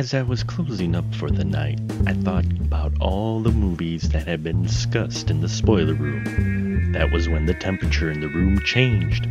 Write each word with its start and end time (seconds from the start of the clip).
As 0.00 0.14
I 0.14 0.22
was 0.22 0.42
closing 0.42 0.94
up 0.94 1.14
for 1.14 1.30
the 1.30 1.44
night, 1.44 1.78
I 2.06 2.14
thought 2.14 2.46
about 2.46 2.94
all 3.02 3.42
the 3.42 3.52
movies 3.52 4.08
that 4.08 4.26
had 4.26 4.42
been 4.42 4.62
discussed 4.62 5.28
in 5.28 5.42
the 5.42 5.48
spoiler 5.48 5.92
room. 5.92 6.92
That 6.92 7.12
was 7.12 7.28
when 7.28 7.44
the 7.44 7.52
temperature 7.52 8.10
in 8.10 8.22
the 8.22 8.28
room 8.28 8.60
changed. 8.60 9.28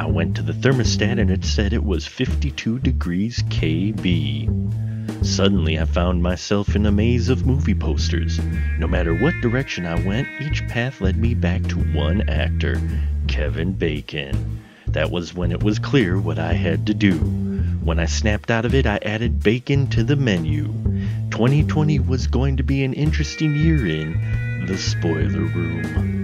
I 0.00 0.06
went 0.06 0.34
to 0.34 0.42
the 0.42 0.52
thermostat 0.52 1.20
and 1.20 1.30
it 1.30 1.44
said 1.44 1.72
it 1.72 1.84
was 1.84 2.08
52 2.08 2.80
degrees 2.80 3.44
KB. 3.50 5.24
Suddenly, 5.24 5.78
I 5.78 5.84
found 5.84 6.24
myself 6.24 6.74
in 6.74 6.86
a 6.86 6.90
maze 6.90 7.28
of 7.28 7.46
movie 7.46 7.72
posters. 7.72 8.40
No 8.80 8.88
matter 8.88 9.14
what 9.14 9.40
direction 9.40 9.86
I 9.86 10.04
went, 10.04 10.26
each 10.40 10.66
path 10.66 11.00
led 11.00 11.18
me 11.18 11.34
back 11.34 11.62
to 11.68 11.76
one 11.78 12.28
actor 12.28 12.82
Kevin 13.28 13.74
Bacon. 13.74 14.60
That 14.88 15.12
was 15.12 15.34
when 15.34 15.52
it 15.52 15.62
was 15.62 15.78
clear 15.78 16.20
what 16.20 16.40
I 16.40 16.54
had 16.54 16.88
to 16.88 16.94
do. 16.94 17.49
When 17.82 17.98
I 17.98 18.04
snapped 18.04 18.50
out 18.50 18.66
of 18.66 18.74
it, 18.74 18.86
I 18.86 18.98
added 18.98 19.42
bacon 19.42 19.86
to 19.88 20.04
the 20.04 20.14
menu. 20.14 20.64
2020 21.30 21.98
was 22.00 22.26
going 22.26 22.58
to 22.58 22.62
be 22.62 22.84
an 22.84 22.92
interesting 22.92 23.56
year 23.56 23.86
in 23.86 24.66
the 24.66 24.76
spoiler 24.76 25.44
room. 25.46 26.20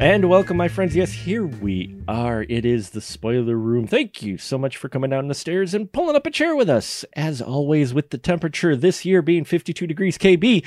And 0.00 0.30
welcome, 0.30 0.56
my 0.56 0.68
friends. 0.68 0.96
Yes, 0.96 1.12
here 1.12 1.44
we 1.44 1.94
are. 2.08 2.46
It 2.48 2.64
is 2.64 2.90
the 2.90 3.02
spoiler 3.02 3.56
room. 3.56 3.86
Thank 3.86 4.22
you 4.22 4.38
so 4.38 4.56
much 4.56 4.78
for 4.78 4.88
coming 4.88 5.10
down 5.10 5.28
the 5.28 5.34
stairs 5.34 5.74
and 5.74 5.92
pulling 5.92 6.16
up 6.16 6.26
a 6.26 6.30
chair 6.30 6.56
with 6.56 6.70
us. 6.70 7.04
As 7.14 7.42
always, 7.42 7.92
with 7.92 8.10
the 8.10 8.18
temperature 8.18 8.74
this 8.76 9.04
year 9.04 9.20
being 9.20 9.44
52 9.44 9.86
degrees 9.86 10.16
KB. 10.16 10.64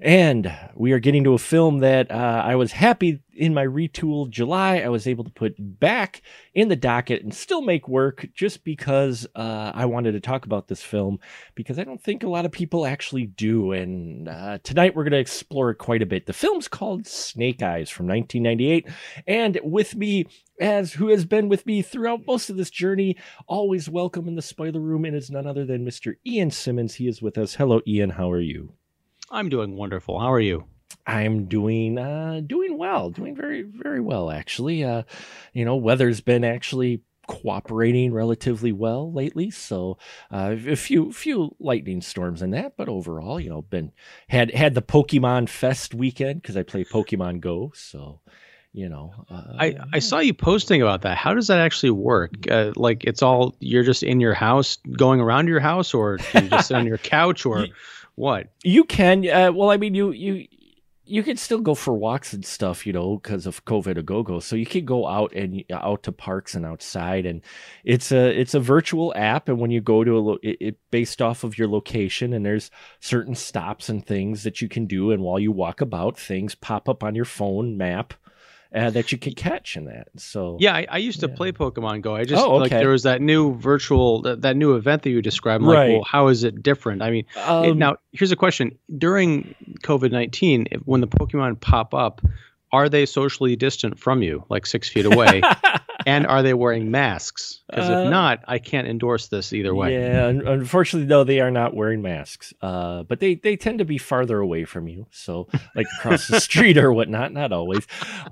And 0.00 0.52
we 0.74 0.92
are 0.92 0.98
getting 0.98 1.24
to 1.24 1.32
a 1.32 1.38
film 1.38 1.78
that 1.78 2.10
uh, 2.10 2.42
I 2.44 2.56
was 2.56 2.72
happy 2.72 3.20
in 3.36 3.54
my 3.54 3.64
retooled 3.64 4.30
July, 4.30 4.78
I 4.78 4.88
was 4.88 5.06
able 5.06 5.24
to 5.24 5.30
put 5.30 5.54
back 5.58 6.22
in 6.54 6.68
the 6.68 6.76
docket 6.76 7.22
and 7.22 7.34
still 7.34 7.62
make 7.62 7.88
work 7.88 8.26
just 8.34 8.64
because 8.64 9.26
uh, 9.34 9.72
I 9.74 9.84
wanted 9.86 10.12
to 10.12 10.20
talk 10.20 10.46
about 10.46 10.68
this 10.68 10.82
film 10.82 11.18
because 11.54 11.78
I 11.78 11.84
don't 11.84 12.02
think 12.02 12.22
a 12.22 12.28
lot 12.28 12.44
of 12.44 12.52
people 12.52 12.86
actually 12.86 13.26
do. 13.26 13.72
And 13.72 14.28
uh, 14.28 14.58
tonight 14.62 14.94
we're 14.94 15.04
going 15.04 15.12
to 15.12 15.18
explore 15.18 15.70
it 15.70 15.76
quite 15.76 16.02
a 16.02 16.06
bit. 16.06 16.26
The 16.26 16.32
film's 16.32 16.68
called 16.68 17.06
Snake 17.06 17.62
Eyes 17.62 17.90
from 17.90 18.06
1998. 18.06 18.88
And 19.26 19.60
with 19.62 19.94
me, 19.94 20.26
as 20.58 20.94
who 20.94 21.08
has 21.08 21.24
been 21.24 21.48
with 21.48 21.66
me 21.66 21.82
throughout 21.82 22.26
most 22.26 22.50
of 22.50 22.56
this 22.56 22.70
journey, 22.70 23.16
always 23.46 23.88
welcome 23.88 24.26
in 24.26 24.36
the 24.36 24.42
spoiler 24.42 24.80
room, 24.80 25.04
and 25.04 25.14
is 25.14 25.30
none 25.30 25.46
other 25.46 25.66
than 25.66 25.84
Mr. 25.84 26.14
Ian 26.26 26.50
Simmons. 26.50 26.94
He 26.94 27.08
is 27.08 27.20
with 27.20 27.36
us. 27.36 27.54
Hello, 27.54 27.80
Ian. 27.86 28.10
How 28.10 28.30
are 28.30 28.40
you? 28.40 28.72
I'm 29.30 29.48
doing 29.48 29.76
wonderful. 29.76 30.18
How 30.18 30.32
are 30.32 30.40
you? 30.40 30.64
I'm 31.06 31.46
doing 31.46 31.98
uh 31.98 32.40
doing 32.46 32.78
well, 32.78 33.10
doing 33.10 33.34
very 33.34 33.62
very 33.62 34.00
well 34.00 34.30
actually. 34.30 34.84
Uh 34.84 35.02
you 35.52 35.64
know, 35.64 35.76
weather's 35.76 36.20
been 36.20 36.44
actually 36.44 37.02
cooperating 37.26 38.12
relatively 38.12 38.72
well 38.72 39.12
lately, 39.12 39.50
so 39.50 39.98
uh, 40.30 40.54
a 40.68 40.76
few 40.76 41.12
few 41.12 41.54
lightning 41.58 42.00
storms 42.00 42.42
in 42.42 42.50
that, 42.52 42.76
but 42.76 42.88
overall, 42.88 43.40
you 43.40 43.50
know, 43.50 43.62
been 43.62 43.92
had 44.28 44.52
had 44.52 44.74
the 44.74 44.82
Pokemon 44.82 45.48
Fest 45.48 45.94
weekend 45.94 46.42
because 46.42 46.56
I 46.56 46.62
play 46.62 46.84
Pokemon 46.84 47.40
Go, 47.40 47.72
so 47.74 48.20
you 48.72 48.88
know. 48.88 49.12
Uh, 49.30 49.42
I 49.58 49.76
I 49.92 49.98
saw 49.98 50.18
you 50.18 50.34
posting 50.34 50.82
about 50.82 51.02
that. 51.02 51.16
How 51.16 51.34
does 51.34 51.48
that 51.48 51.58
actually 51.58 51.90
work? 51.90 52.32
Uh, 52.50 52.72
like 52.76 53.04
it's 53.04 53.22
all 53.22 53.56
you're 53.60 53.84
just 53.84 54.02
in 54.02 54.20
your 54.20 54.34
house, 54.34 54.78
going 54.96 55.20
around 55.20 55.48
your 55.48 55.60
house, 55.60 55.94
or 55.94 56.18
you 56.34 56.42
just 56.42 56.68
sit 56.68 56.76
on 56.76 56.86
your 56.86 56.98
couch, 57.18 57.44
or 57.46 57.66
what? 58.14 58.52
You 58.62 58.84
can. 58.84 59.28
Uh, 59.28 59.52
well, 59.52 59.70
I 59.70 59.76
mean, 59.78 59.94
you 59.94 60.12
you 60.12 60.46
you 61.06 61.22
can 61.22 61.36
still 61.36 61.60
go 61.60 61.74
for 61.74 61.94
walks 61.94 62.32
and 62.32 62.44
stuff, 62.44 62.84
you 62.84 62.92
know, 62.92 63.16
because 63.16 63.46
of 63.46 63.64
COVID 63.64 63.96
a 63.96 64.02
go 64.02 64.22
go. 64.22 64.40
So 64.40 64.56
you 64.56 64.66
can 64.66 64.84
go 64.84 65.06
out 65.06 65.32
and 65.32 65.62
out 65.70 66.02
to 66.02 66.12
parks 66.12 66.54
and 66.54 66.66
outside, 66.66 67.24
and 67.24 67.42
it's 67.84 68.10
a 68.12 68.38
it's 68.38 68.54
a 68.54 68.60
virtual 68.60 69.14
app. 69.16 69.48
And 69.48 69.58
when 69.58 69.70
you 69.70 69.80
go 69.80 70.04
to 70.04 70.18
a 70.18 70.20
lo- 70.20 70.38
it, 70.42 70.56
it 70.60 70.78
based 70.90 71.22
off 71.22 71.44
of 71.44 71.56
your 71.56 71.68
location, 71.68 72.32
and 72.32 72.44
there's 72.44 72.70
certain 73.00 73.34
stops 73.34 73.88
and 73.88 74.04
things 74.04 74.42
that 74.42 74.60
you 74.60 74.68
can 74.68 74.86
do. 74.86 75.12
And 75.12 75.22
while 75.22 75.38
you 75.38 75.52
walk 75.52 75.80
about, 75.80 76.18
things 76.18 76.54
pop 76.54 76.88
up 76.88 77.04
on 77.04 77.14
your 77.14 77.24
phone 77.24 77.76
map 77.76 78.14
uh, 78.74 78.90
that 78.90 79.12
you 79.12 79.18
can 79.18 79.34
catch 79.34 79.76
in 79.76 79.84
that. 79.86 80.08
So 80.16 80.56
yeah, 80.60 80.74
I, 80.74 80.86
I 80.90 80.98
used 80.98 81.20
to 81.20 81.28
yeah. 81.28 81.36
play 81.36 81.52
Pokemon 81.52 82.02
Go. 82.02 82.14
I 82.14 82.24
just 82.24 82.42
oh, 82.42 82.54
okay. 82.54 82.58
like 82.58 82.70
there 82.70 82.90
was 82.90 83.04
that 83.04 83.20
new 83.20 83.54
virtual 83.54 84.22
that, 84.22 84.42
that 84.42 84.56
new 84.56 84.74
event 84.74 85.02
that 85.02 85.10
you 85.10 85.22
described. 85.22 85.62
I'm 85.62 85.70
right. 85.70 85.86
like, 85.86 85.92
well, 85.94 86.04
how 86.04 86.28
is 86.28 86.44
it 86.44 86.62
different? 86.62 87.02
I 87.02 87.10
mean, 87.10 87.24
um, 87.36 87.64
it, 87.64 87.76
now 87.76 87.96
here's 88.12 88.32
a 88.32 88.36
question: 88.36 88.78
during 88.96 89.54
COVID 89.82 90.10
nineteen, 90.10 90.66
when 90.84 91.00
the 91.00 91.08
Pokemon 91.08 91.60
pop 91.60 91.94
up, 91.94 92.20
are 92.72 92.88
they 92.88 93.06
socially 93.06 93.56
distant 93.56 93.98
from 93.98 94.22
you, 94.22 94.44
like 94.48 94.66
six 94.66 94.88
feet 94.88 95.06
away? 95.06 95.42
and 96.06 96.26
are 96.26 96.42
they 96.42 96.54
wearing 96.54 96.90
masks? 96.90 97.60
Because 97.68 97.90
uh, 97.90 98.04
if 98.04 98.10
not, 98.10 98.40
I 98.46 98.58
can't 98.58 98.86
endorse 98.86 99.28
this 99.28 99.52
either 99.52 99.74
way. 99.74 99.94
Yeah, 99.94 100.28
unfortunately, 100.28 101.08
no, 101.08 101.24
they 101.24 101.40
are 101.40 101.50
not 101.50 101.74
wearing 101.74 102.02
masks. 102.02 102.54
Uh, 102.62 103.02
but 103.02 103.20
they 103.20 103.34
they 103.34 103.56
tend 103.56 103.78
to 103.78 103.84
be 103.84 103.98
farther 103.98 104.38
away 104.38 104.64
from 104.64 104.88
you, 104.88 105.06
so 105.10 105.48
like 105.74 105.86
across 105.98 106.28
the 106.28 106.40
street 106.48 106.78
or 106.78 106.92
whatnot. 106.92 107.32
Not 107.32 107.52
always. 107.52 107.86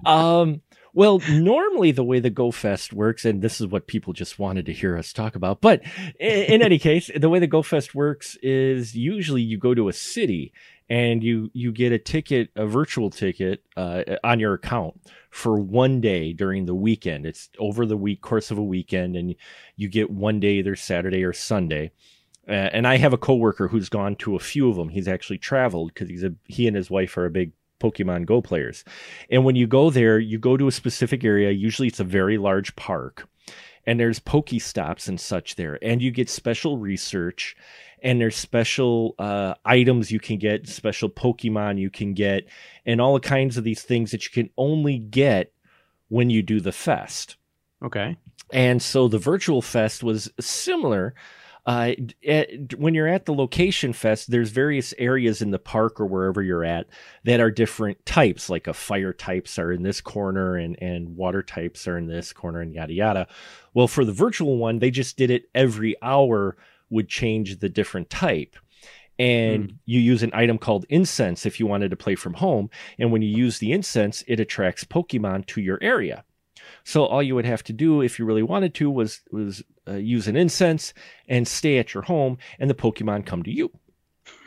Um, 0.06 0.62
well, 0.94 1.20
normally 1.28 1.90
the 1.90 2.04
way 2.04 2.20
the 2.20 2.30
Go 2.30 2.52
Fest 2.52 2.92
works, 2.92 3.24
and 3.24 3.42
this 3.42 3.60
is 3.60 3.66
what 3.66 3.88
people 3.88 4.12
just 4.12 4.38
wanted 4.38 4.64
to 4.66 4.72
hear 4.72 4.96
us 4.96 5.12
talk 5.12 5.34
about, 5.34 5.60
but 5.60 5.82
in, 6.20 6.44
in 6.44 6.62
any 6.62 6.78
case, 6.90 7.10
the 7.14 7.28
way 7.28 7.40
the 7.40 7.48
Go 7.48 7.62
Fest 7.62 7.94
works 7.94 8.36
is 8.42 8.96
usually 8.96 9.42
you 9.42 9.58
go 9.58 9.74
to 9.74 9.88
a 9.88 9.92
city 9.92 10.52
and 10.88 11.24
you 11.24 11.50
you 11.52 11.72
get 11.72 11.92
a 11.92 11.98
ticket, 11.98 12.50
a 12.54 12.66
virtual 12.66 13.10
ticket 13.10 13.64
uh, 13.76 14.02
on 14.22 14.38
your 14.38 14.54
account 14.54 15.00
for 15.30 15.58
one 15.58 16.00
day 16.00 16.32
during 16.32 16.66
the 16.66 16.74
weekend. 16.74 17.26
It's 17.26 17.48
over 17.58 17.86
the 17.86 17.96
week 17.96 18.20
course 18.20 18.50
of 18.50 18.58
a 18.58 18.62
weekend, 18.62 19.16
and 19.16 19.34
you 19.76 19.88
get 19.88 20.10
one 20.10 20.38
day 20.40 20.54
either 20.54 20.76
Saturday 20.76 21.24
or 21.24 21.32
Sunday. 21.32 21.90
Uh, 22.46 22.52
and 22.52 22.86
I 22.86 22.98
have 22.98 23.14
a 23.14 23.18
coworker 23.18 23.68
who's 23.68 23.88
gone 23.88 24.16
to 24.16 24.36
a 24.36 24.40
few 24.40 24.68
of 24.68 24.76
them. 24.76 24.90
He's 24.90 25.08
actually 25.08 25.38
traveled 25.38 25.92
because 25.94 26.08
he's 26.08 26.22
a 26.22 26.34
he 26.46 26.68
and 26.68 26.76
his 26.76 26.90
wife 26.90 27.16
are 27.16 27.24
a 27.24 27.30
big 27.30 27.52
Pokemon 27.80 28.26
Go 28.26 28.40
players. 28.40 28.84
And 29.30 29.44
when 29.44 29.56
you 29.56 29.66
go 29.66 29.90
there, 29.90 30.18
you 30.18 30.38
go 30.38 30.56
to 30.56 30.68
a 30.68 30.72
specific 30.72 31.24
area. 31.24 31.50
Usually, 31.50 31.88
it's 31.88 32.00
a 32.00 32.04
very 32.04 32.38
large 32.38 32.74
park, 32.76 33.28
and 33.86 33.98
there's 33.98 34.20
Pokestops 34.20 35.08
and 35.08 35.20
such 35.20 35.56
there, 35.56 35.78
and 35.82 36.02
you 36.02 36.10
get 36.10 36.30
special 36.30 36.78
research 36.78 37.56
and 38.04 38.20
there's 38.20 38.36
special 38.36 39.14
uh, 39.18 39.54
items 39.64 40.12
you 40.12 40.20
can 40.20 40.36
get, 40.36 40.68
special 40.68 41.08
Pokemon 41.08 41.78
you 41.78 41.88
can 41.88 42.12
get, 42.12 42.46
and 42.84 43.00
all 43.00 43.18
kinds 43.18 43.56
of 43.56 43.64
these 43.64 43.82
things 43.82 44.10
that 44.10 44.24
you 44.26 44.30
can 44.30 44.50
only 44.58 44.98
get 44.98 45.52
when 46.08 46.28
you 46.28 46.42
do 46.42 46.60
the 46.60 46.70
fest. 46.70 47.36
Okay. 47.82 48.16
And 48.52 48.82
so 48.82 49.08
the 49.08 49.18
virtual 49.18 49.62
fest 49.62 50.04
was 50.04 50.30
similar. 50.38 51.14
Uh, 51.66 51.92
at, 52.26 52.74
when 52.76 52.94
you're 52.94 53.08
at 53.08 53.24
the 53.24 53.32
location 53.32 53.92
fest, 53.92 54.30
there's 54.30 54.50
various 54.50 54.92
areas 54.98 55.40
in 55.40 55.50
the 55.50 55.58
park 55.58 55.98
or 55.98 56.06
wherever 56.06 56.42
you're 56.42 56.64
at 56.64 56.86
that 57.24 57.40
are 57.40 57.50
different 57.50 58.04
types, 58.04 58.50
like 58.50 58.66
a 58.66 58.74
fire 58.74 59.12
types 59.14 59.58
are 59.58 59.72
in 59.72 59.82
this 59.82 60.00
corner 60.00 60.56
and, 60.56 60.76
and 60.82 61.16
water 61.16 61.42
types 61.42 61.88
are 61.88 61.96
in 61.96 62.06
this 62.06 62.32
corner 62.32 62.60
and 62.60 62.74
yada 62.74 62.92
yada. 62.92 63.26
Well, 63.72 63.88
for 63.88 64.04
the 64.04 64.12
virtual 64.12 64.58
one, 64.58 64.78
they 64.78 64.90
just 64.90 65.16
did 65.16 65.30
it 65.30 65.48
every 65.54 65.96
hour 66.02 66.56
would 66.90 67.08
change 67.08 67.58
the 67.58 67.68
different 67.70 68.10
type 68.10 68.56
and 69.18 69.68
mm. 69.68 69.74
you 69.84 70.00
use 70.00 70.22
an 70.22 70.30
item 70.34 70.58
called 70.58 70.84
incense 70.88 71.46
if 71.46 71.60
you 71.60 71.66
wanted 71.66 71.90
to 71.90 71.96
play 71.96 72.14
from 72.14 72.34
home 72.34 72.68
and 72.98 73.12
when 73.12 73.22
you 73.22 73.28
use 73.28 73.58
the 73.58 73.72
incense 73.72 74.24
it 74.26 74.40
attracts 74.40 74.84
pokemon 74.84 75.46
to 75.46 75.60
your 75.60 75.78
area 75.80 76.24
so 76.84 77.04
all 77.04 77.22
you 77.22 77.34
would 77.34 77.46
have 77.46 77.64
to 77.64 77.72
do 77.72 78.00
if 78.00 78.18
you 78.18 78.24
really 78.24 78.42
wanted 78.42 78.74
to 78.74 78.90
was 78.90 79.22
was 79.30 79.62
uh, 79.88 79.94
use 79.94 80.28
an 80.28 80.36
incense 80.36 80.94
and 81.28 81.48
stay 81.48 81.78
at 81.78 81.94
your 81.94 82.04
home 82.04 82.38
and 82.58 82.70
the 82.70 82.74
pokemon 82.74 83.26
come 83.26 83.42
to 83.42 83.50
you 83.50 83.70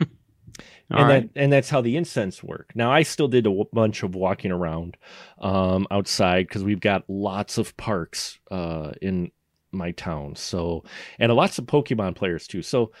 and 0.00 1.08
right. 1.08 1.34
that 1.34 1.40
and 1.40 1.52
that's 1.52 1.70
how 1.70 1.80
the 1.80 1.96
incense 1.96 2.42
work. 2.42 2.72
Now 2.74 2.90
I 2.90 3.02
still 3.02 3.28
did 3.28 3.46
a 3.46 3.50
w- 3.50 3.66
bunch 3.72 4.02
of 4.02 4.14
walking 4.14 4.50
around 4.50 4.96
um, 5.38 5.86
outside 5.90 6.48
because 6.48 6.64
we've 6.64 6.80
got 6.80 7.04
lots 7.08 7.58
of 7.58 7.76
parks 7.76 8.38
uh, 8.50 8.92
in 9.02 9.30
my 9.72 9.92
town. 9.92 10.34
So, 10.36 10.84
and 11.18 11.32
lots 11.32 11.58
of 11.58 11.66
Pokemon 11.66 12.16
players 12.16 12.46
too. 12.46 12.62
So, 12.62 12.92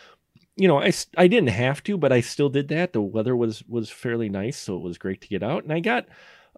you 0.56 0.68
know, 0.68 0.80
I, 0.80 0.92
I 1.16 1.28
didn't 1.28 1.50
have 1.50 1.82
to, 1.84 1.96
but 1.96 2.12
I 2.12 2.20
still 2.20 2.48
did 2.48 2.68
that. 2.68 2.92
The 2.92 3.00
weather 3.00 3.36
was 3.36 3.62
was 3.68 3.90
fairly 3.90 4.28
nice, 4.28 4.56
so 4.56 4.76
it 4.76 4.82
was 4.82 4.98
great 4.98 5.20
to 5.22 5.28
get 5.28 5.42
out. 5.42 5.62
And 5.62 5.72
I 5.72 5.80
got 5.80 6.06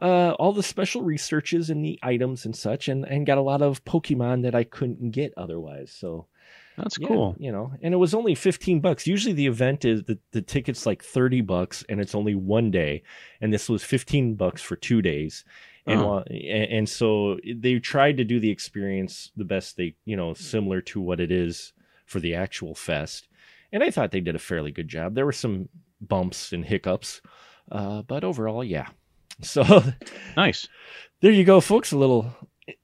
uh, 0.00 0.32
all 0.38 0.52
the 0.52 0.62
special 0.62 1.02
researches 1.02 1.70
and 1.70 1.84
the 1.84 1.98
items 2.02 2.44
and 2.44 2.56
such, 2.56 2.88
and 2.88 3.04
and 3.04 3.26
got 3.26 3.38
a 3.38 3.42
lot 3.42 3.62
of 3.62 3.84
Pokemon 3.84 4.42
that 4.42 4.54
I 4.54 4.64
couldn't 4.64 5.10
get 5.10 5.34
otherwise. 5.36 5.92
So. 5.92 6.26
That's 6.76 6.98
yeah, 6.98 7.08
cool. 7.08 7.36
You 7.38 7.52
know, 7.52 7.72
and 7.82 7.92
it 7.92 7.98
was 7.98 8.14
only 8.14 8.34
15 8.34 8.80
bucks. 8.80 9.06
Usually 9.06 9.34
the 9.34 9.48
event 9.48 9.84
is 9.84 10.04
the, 10.04 10.18
the 10.30 10.40
ticket's 10.40 10.86
like 10.86 11.02
30 11.02 11.42
bucks 11.42 11.84
and 11.90 12.00
it's 12.00 12.14
only 12.14 12.34
one 12.34 12.70
day. 12.70 13.02
And 13.38 13.52
this 13.52 13.68
was 13.68 13.82
15 13.82 14.36
bucks 14.36 14.62
for 14.62 14.76
two 14.76 15.02
days 15.02 15.44
and 15.86 16.00
uh-huh. 16.00 16.22
and 16.30 16.88
so 16.88 17.38
they 17.56 17.78
tried 17.78 18.16
to 18.16 18.24
do 18.24 18.40
the 18.40 18.50
experience 18.50 19.30
the 19.36 19.44
best 19.44 19.76
they 19.76 19.94
you 20.04 20.16
know 20.16 20.34
similar 20.34 20.80
to 20.80 21.00
what 21.00 21.20
it 21.20 21.32
is 21.32 21.72
for 22.06 22.20
the 22.20 22.34
actual 22.34 22.74
fest 22.74 23.28
and 23.72 23.82
i 23.82 23.90
thought 23.90 24.10
they 24.10 24.20
did 24.20 24.34
a 24.34 24.40
fairly 24.40 24.70
good 24.70 24.88
job 24.88 25.14
there 25.14 25.26
were 25.26 25.32
some 25.32 25.68
bumps 26.00 26.52
and 26.52 26.64
hiccups 26.64 27.20
uh, 27.72 28.02
but 28.02 28.24
overall 28.24 28.64
yeah 28.64 28.88
so 29.46 29.82
nice 30.36 30.68
there 31.20 31.32
you 31.32 31.44
go 31.44 31.60
folks 31.60 31.92
a 31.92 31.98
little 31.98 32.34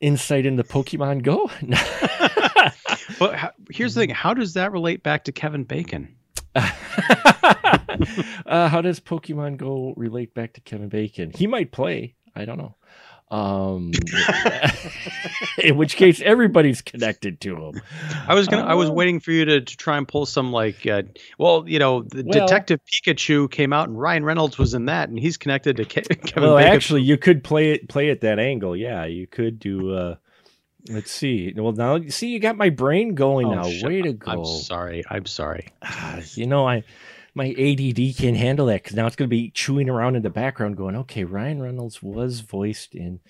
insight 0.00 0.46
into 0.46 0.64
pokemon 0.64 1.22
go 1.22 1.50
but 3.18 3.54
here's 3.70 3.94
the 3.94 4.00
thing: 4.00 4.10
how 4.10 4.34
does 4.34 4.54
that 4.54 4.72
relate 4.72 5.02
back 5.02 5.24
to 5.24 5.32
Kevin 5.32 5.64
Bacon? 5.64 6.14
uh, 6.54 6.68
how 8.68 8.80
does 8.80 9.00
Pokemon 9.00 9.56
Go 9.56 9.94
relate 9.96 10.34
back 10.34 10.54
to 10.54 10.60
Kevin 10.60 10.88
Bacon? 10.88 11.30
He 11.34 11.46
might 11.46 11.72
play. 11.72 12.14
I 12.34 12.44
don't 12.44 12.58
know. 12.58 12.76
Um, 13.28 13.92
in 15.58 15.76
which 15.76 15.96
case, 15.96 16.20
everybody's 16.20 16.80
connected 16.80 17.40
to 17.40 17.56
him. 17.56 17.82
I 18.28 18.34
was 18.34 18.46
gonna. 18.46 18.64
I 18.64 18.74
was 18.74 18.90
uh, 18.90 18.92
waiting 18.92 19.20
for 19.20 19.32
you 19.32 19.44
to, 19.44 19.60
to 19.60 19.76
try 19.76 19.96
and 19.98 20.06
pull 20.06 20.26
some 20.26 20.52
like. 20.52 20.86
Uh, 20.86 21.02
well, 21.38 21.64
you 21.66 21.78
know, 21.78 22.02
the 22.02 22.22
well, 22.24 22.46
Detective 22.46 22.80
Pikachu 22.86 23.50
came 23.50 23.72
out, 23.72 23.88
and 23.88 23.98
Ryan 23.98 24.24
Reynolds 24.24 24.58
was 24.58 24.74
in 24.74 24.86
that, 24.86 25.08
and 25.08 25.18
he's 25.18 25.36
connected 25.36 25.76
to 25.78 25.84
Ke- 25.84 26.08
Kevin. 26.24 26.42
Well, 26.42 26.56
Bacon. 26.56 26.72
actually, 26.72 27.02
you 27.02 27.16
could 27.16 27.42
play 27.42 27.72
it 27.72 27.88
play 27.88 28.10
it 28.10 28.20
that 28.20 28.38
angle. 28.38 28.76
Yeah, 28.76 29.04
you 29.06 29.26
could 29.26 29.58
do. 29.58 29.94
uh 29.94 30.16
Let's 30.88 31.10
see. 31.10 31.52
Well, 31.56 31.72
now 31.72 31.98
see, 32.08 32.28
you 32.28 32.38
got 32.38 32.56
my 32.56 32.70
brain 32.70 33.16
going 33.16 33.48
oh, 33.48 33.54
now. 33.54 33.86
Way 33.86 34.02
to 34.02 34.12
go! 34.12 34.30
I'm 34.30 34.44
sorry. 34.44 35.02
I'm 35.10 35.26
sorry. 35.26 35.66
Uh, 35.82 36.20
you 36.34 36.46
know, 36.46 36.68
I 36.68 36.84
my 37.36 37.50
ADD 37.50 38.16
can't 38.16 38.36
handle 38.36 38.66
that 38.66 38.82
because 38.82 38.96
now 38.96 39.06
it's 39.06 39.14
going 39.14 39.28
to 39.28 39.36
be 39.36 39.50
chewing 39.50 39.90
around 39.90 40.16
in 40.16 40.22
the 40.22 40.30
background, 40.30 40.78
going, 40.78 40.96
"Okay, 40.96 41.24
Ryan 41.24 41.60
Reynolds 41.60 42.02
was 42.02 42.40
voiced 42.40 42.94
in 42.94 43.20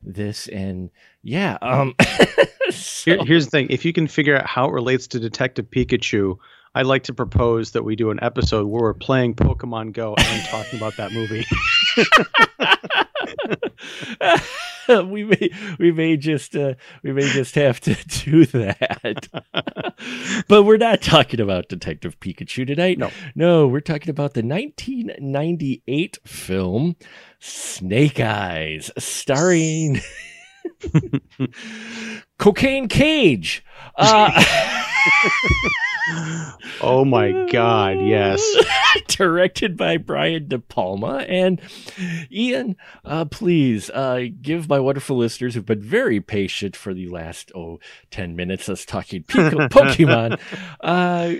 this," 0.00 0.46
and 0.46 0.90
yeah. 1.24 1.58
Um, 1.60 1.96
so. 2.70 3.16
Here, 3.16 3.24
here's 3.24 3.46
the 3.46 3.50
thing: 3.50 3.66
if 3.68 3.84
you 3.84 3.92
can 3.92 4.06
figure 4.06 4.36
out 4.36 4.46
how 4.46 4.68
it 4.68 4.72
relates 4.72 5.08
to 5.08 5.18
Detective 5.18 5.66
Pikachu, 5.70 6.38
I'd 6.76 6.86
like 6.86 7.02
to 7.04 7.14
propose 7.14 7.72
that 7.72 7.82
we 7.82 7.96
do 7.96 8.10
an 8.10 8.20
episode 8.22 8.68
where 8.68 8.82
we're 8.82 8.94
playing 8.94 9.34
Pokemon 9.34 9.92
Go 9.92 10.14
and 10.16 10.44
talking 10.46 10.78
about 10.78 10.96
that 10.96 11.10
movie. 11.12 11.44
we 15.06 15.24
may 15.24 15.50
we 15.78 15.92
may 15.92 16.16
just 16.16 16.56
uh, 16.56 16.74
we 17.02 17.12
may 17.12 17.28
just 17.28 17.54
have 17.54 17.80
to 17.80 17.94
do 18.24 18.46
that. 18.46 19.28
but 20.48 20.62
we're 20.62 20.76
not 20.76 21.02
talking 21.02 21.40
about 21.40 21.68
Detective 21.68 22.18
Pikachu 22.20 22.66
tonight. 22.66 22.98
No, 22.98 23.10
no, 23.34 23.66
we're 23.66 23.80
talking 23.80 24.10
about 24.10 24.34
the 24.34 24.42
1998 24.42 26.18
film 26.24 26.96
Snake 27.38 28.20
Eyes, 28.20 28.90
starring 28.96 30.00
Cocaine 32.38 32.88
Cage. 32.88 33.64
Uh, 33.96 34.44
oh 36.80 37.04
my 37.04 37.46
God! 37.50 38.00
Yes, 38.00 38.42
directed 39.08 39.76
by 39.76 39.96
Brian 39.96 40.48
De 40.48 40.58
Palma 40.58 41.18
and 41.28 41.60
Ian. 42.32 42.76
Uh, 43.04 43.24
please 43.24 43.90
uh, 43.90 44.24
give 44.40 44.68
my 44.68 44.80
wonderful 44.80 45.16
listeners 45.16 45.54
who've 45.54 45.66
been 45.66 45.82
very 45.82 46.20
patient 46.20 46.76
for 46.76 46.94
the 46.94 47.08
last 47.08 47.52
oh 47.54 47.78
10 48.10 48.36
minutes 48.36 48.68
us 48.68 48.84
talking 48.84 49.22
Pokemon. 49.24 50.38
uh, 50.80 51.34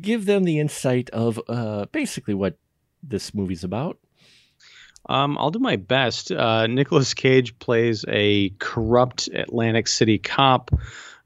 give 0.00 0.26
them 0.26 0.44
the 0.44 0.58
insight 0.58 1.10
of 1.10 1.40
uh, 1.48 1.86
basically 1.86 2.34
what 2.34 2.58
this 3.02 3.34
movie's 3.34 3.64
about. 3.64 3.98
Um, 5.08 5.36
I'll 5.38 5.50
do 5.50 5.58
my 5.58 5.76
best. 5.76 6.30
Uh, 6.30 6.66
Nicolas 6.68 7.12
Cage 7.14 7.58
plays 7.58 8.04
a 8.08 8.50
corrupt 8.60 9.28
Atlantic 9.34 9.88
City 9.88 10.18
cop 10.18 10.70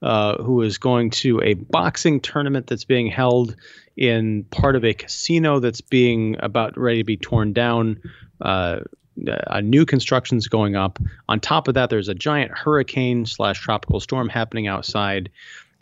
uh, 0.02 0.42
who 0.42 0.62
is 0.62 0.78
going 0.78 1.10
to 1.10 1.40
a 1.42 1.54
boxing 1.54 2.20
tournament 2.20 2.66
that's 2.66 2.84
being 2.84 3.06
held 3.06 3.56
in 3.96 4.44
part 4.44 4.76
of 4.76 4.84
a 4.84 4.92
casino 4.94 5.58
that's 5.58 5.80
being 5.80 6.36
about 6.40 6.78
ready 6.78 6.98
to 6.98 7.04
be 7.04 7.16
torn 7.16 7.52
down. 7.52 8.00
Uh, 8.40 8.80
a 9.46 9.62
new 9.62 9.86
construction's 9.86 10.46
going 10.46 10.76
up. 10.76 10.98
On 11.28 11.40
top 11.40 11.68
of 11.68 11.74
that, 11.74 11.88
there's 11.88 12.08
a 12.08 12.14
giant 12.14 12.52
hurricane 12.52 13.24
slash 13.24 13.58
tropical 13.58 13.98
storm 14.00 14.28
happening 14.28 14.66
outside. 14.66 15.30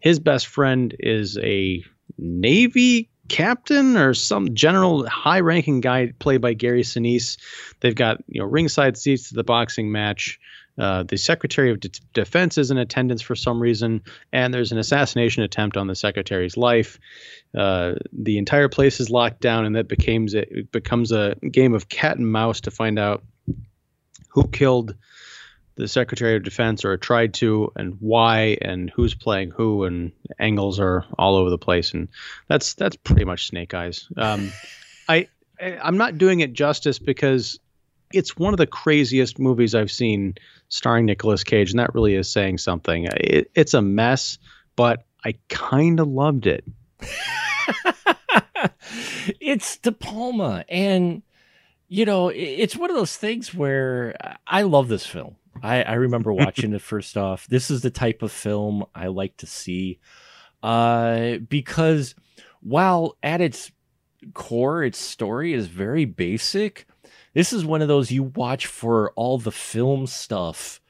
His 0.00 0.20
best 0.20 0.46
friend 0.46 0.94
is 1.00 1.36
a 1.38 1.84
Navy 2.16 3.10
captain 3.28 3.96
or 3.96 4.14
some 4.14 4.54
general 4.54 5.08
high 5.08 5.40
ranking 5.40 5.80
guy 5.80 6.12
played 6.18 6.40
by 6.40 6.52
Gary 6.52 6.82
Sinise. 6.82 7.38
They've 7.80 7.94
got 7.94 8.22
you 8.28 8.40
know 8.40 8.46
ringside 8.46 8.96
seats 8.96 9.30
to 9.30 9.34
the 9.34 9.44
boxing 9.44 9.90
match. 9.90 10.38
Uh, 10.76 11.04
the 11.04 11.16
Secretary 11.16 11.70
of 11.70 11.80
De- 11.80 11.90
Defense 12.12 12.58
is 12.58 12.70
in 12.70 12.78
attendance 12.78 13.22
for 13.22 13.36
some 13.36 13.60
reason, 13.60 14.02
and 14.32 14.52
there's 14.52 14.72
an 14.72 14.78
assassination 14.78 15.42
attempt 15.42 15.76
on 15.76 15.86
the 15.86 15.94
Secretary's 15.94 16.56
life. 16.56 16.98
Uh, 17.56 17.94
the 18.12 18.38
entire 18.38 18.68
place 18.68 18.98
is 18.98 19.10
locked 19.10 19.40
down, 19.40 19.64
and 19.64 19.76
that 19.76 19.88
becomes 19.88 20.34
it 20.34 20.72
becomes 20.72 21.12
a 21.12 21.36
game 21.50 21.74
of 21.74 21.88
cat 21.88 22.16
and 22.16 22.30
mouse 22.30 22.62
to 22.62 22.70
find 22.70 22.98
out 22.98 23.22
who 24.28 24.48
killed 24.48 24.96
the 25.76 25.88
Secretary 25.88 26.36
of 26.36 26.42
Defense 26.42 26.84
or 26.84 26.96
tried 26.96 27.34
to, 27.34 27.72
and 27.76 27.96
why, 28.00 28.58
and 28.60 28.90
who's 28.90 29.14
playing 29.14 29.50
who, 29.50 29.84
and 29.84 30.12
angles 30.38 30.80
are 30.80 31.04
all 31.18 31.36
over 31.36 31.50
the 31.50 31.58
place, 31.58 31.94
and 31.94 32.08
that's 32.48 32.74
that's 32.74 32.96
pretty 32.96 33.24
much 33.24 33.46
Snake 33.46 33.74
Eyes. 33.74 34.08
Um, 34.16 34.52
I 35.08 35.28
I'm 35.60 35.96
not 35.96 36.18
doing 36.18 36.40
it 36.40 36.52
justice 36.52 36.98
because 36.98 37.60
it's 38.14 38.36
one 38.36 38.54
of 38.54 38.58
the 38.58 38.66
craziest 38.66 39.38
movies 39.38 39.74
I've 39.74 39.90
seen 39.90 40.34
starring 40.68 41.06
Nicolas 41.06 41.44
Cage, 41.44 41.70
and 41.70 41.78
that 41.78 41.94
really 41.94 42.14
is 42.14 42.30
saying 42.30 42.58
something. 42.58 43.08
It, 43.16 43.50
it's 43.54 43.74
a 43.74 43.82
mess, 43.82 44.38
but 44.76 45.04
I 45.24 45.34
kind 45.48 46.00
of 46.00 46.08
loved 46.08 46.46
it. 46.46 46.64
it's 49.40 49.76
De 49.78 49.92
Palma, 49.92 50.64
and 50.68 51.22
you 51.88 52.04
know, 52.04 52.28
it's 52.28 52.76
one 52.76 52.90
of 52.90 52.96
those 52.96 53.16
things 53.16 53.54
where 53.54 54.16
I 54.46 54.62
love 54.62 54.88
this 54.88 55.06
film. 55.06 55.36
I, 55.62 55.82
I 55.82 55.94
remember 55.94 56.32
watching 56.34 56.72
it 56.72 56.82
first 56.82 57.16
off. 57.16 57.46
This 57.46 57.70
is 57.70 57.82
the 57.82 57.90
type 57.90 58.22
of 58.22 58.32
film 58.32 58.84
I 58.94 59.08
like 59.08 59.36
to 59.38 59.46
see 59.46 60.00
uh, 60.64 61.36
because 61.48 62.14
while 62.62 63.16
at 63.22 63.40
its 63.40 63.70
core, 64.32 64.82
its 64.82 64.98
story 64.98 65.52
is 65.52 65.66
very 65.66 66.06
basic, 66.06 66.86
this 67.34 67.52
is 67.52 67.64
one 67.64 67.82
of 67.82 67.88
those 67.88 68.10
you 68.10 68.22
watch 68.22 68.66
for 68.66 69.12
all 69.12 69.38
the 69.38 69.52
film 69.52 70.06
stuff 70.06 70.80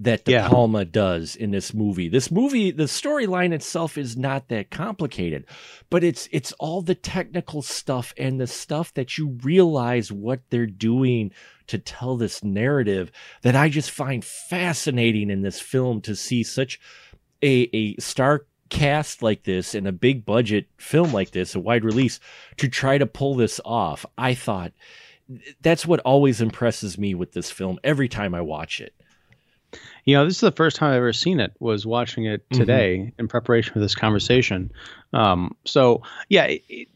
that 0.00 0.24
De 0.24 0.32
yeah. 0.32 0.48
Palma 0.48 0.84
does 0.84 1.34
in 1.34 1.50
this 1.50 1.74
movie. 1.74 2.08
This 2.08 2.30
movie, 2.30 2.70
the 2.70 2.84
storyline 2.84 3.52
itself 3.52 3.98
is 3.98 4.16
not 4.16 4.48
that 4.48 4.70
complicated, 4.70 5.44
but 5.90 6.04
it's 6.04 6.28
it's 6.30 6.52
all 6.52 6.82
the 6.82 6.94
technical 6.94 7.62
stuff 7.62 8.14
and 8.16 8.40
the 8.40 8.46
stuff 8.46 8.94
that 8.94 9.18
you 9.18 9.38
realize 9.42 10.12
what 10.12 10.40
they're 10.50 10.66
doing 10.66 11.32
to 11.66 11.78
tell 11.78 12.16
this 12.16 12.44
narrative 12.44 13.10
that 13.42 13.56
I 13.56 13.68
just 13.68 13.90
find 13.90 14.24
fascinating 14.24 15.30
in 15.30 15.42
this 15.42 15.60
film 15.60 16.00
to 16.02 16.14
see 16.14 16.44
such 16.44 16.80
a 17.42 17.68
a 17.72 17.96
star 17.96 18.46
cast 18.68 19.22
like 19.22 19.44
this 19.44 19.74
in 19.74 19.86
a 19.86 19.92
big 19.92 20.24
budget 20.24 20.66
film 20.76 21.12
like 21.12 21.32
this, 21.32 21.54
a 21.54 21.60
wide 21.60 21.84
release, 21.84 22.20
to 22.58 22.68
try 22.68 22.98
to 22.98 23.06
pull 23.06 23.34
this 23.34 23.60
off. 23.64 24.06
I 24.16 24.34
thought 24.34 24.72
that's 25.60 25.86
what 25.86 26.00
always 26.00 26.40
impresses 26.40 26.98
me 26.98 27.14
with 27.14 27.32
this 27.32 27.50
film 27.50 27.78
every 27.84 28.08
time 28.08 28.34
I 28.34 28.40
watch 28.40 28.80
it. 28.80 28.94
You 30.04 30.16
know, 30.16 30.24
this 30.24 30.36
is 30.36 30.40
the 30.40 30.52
first 30.52 30.76
time 30.76 30.90
I've 30.90 30.96
ever 30.96 31.12
seen 31.12 31.40
it. 31.40 31.52
Was 31.60 31.84
watching 31.84 32.24
it 32.24 32.48
mm-hmm. 32.48 32.60
today 32.60 32.98
mm-hmm. 32.98 33.20
in 33.20 33.28
preparation 33.28 33.72
for 33.72 33.80
this 33.80 33.94
conversation. 33.94 34.72
Um, 35.12 35.54
so 35.64 36.02
yeah, 36.28 36.44
it, 36.44 36.88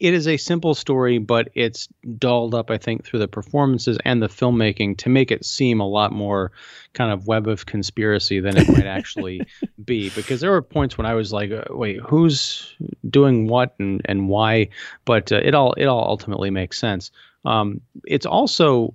it 0.00 0.14
is 0.14 0.28
a 0.28 0.36
simple 0.36 0.74
story, 0.74 1.18
but 1.18 1.48
it's 1.54 1.88
dolled 2.18 2.54
up, 2.54 2.70
I 2.70 2.78
think, 2.78 3.04
through 3.04 3.18
the 3.18 3.28
performances 3.28 3.98
and 4.04 4.22
the 4.22 4.28
filmmaking 4.28 4.98
to 4.98 5.08
make 5.08 5.32
it 5.32 5.44
seem 5.44 5.80
a 5.80 5.88
lot 5.88 6.12
more 6.12 6.52
kind 6.92 7.12
of 7.12 7.26
web 7.26 7.48
of 7.48 7.66
conspiracy 7.66 8.38
than 8.40 8.56
it 8.56 8.68
might 8.68 8.86
actually 8.86 9.42
be. 9.84 10.10
Because 10.10 10.40
there 10.40 10.52
were 10.52 10.62
points 10.62 10.96
when 10.96 11.06
I 11.06 11.14
was 11.14 11.32
like, 11.32 11.50
uh, 11.50 11.64
"Wait, 11.70 11.98
who's 12.00 12.76
doing 13.08 13.48
what 13.48 13.74
and 13.78 14.00
and 14.04 14.28
why?" 14.28 14.68
But 15.04 15.32
uh, 15.32 15.40
it 15.42 15.54
all 15.54 15.72
it 15.72 15.86
all 15.86 16.04
ultimately 16.04 16.50
makes 16.50 16.78
sense. 16.78 17.10
Um, 17.44 17.80
it's 18.04 18.26
also, 18.26 18.94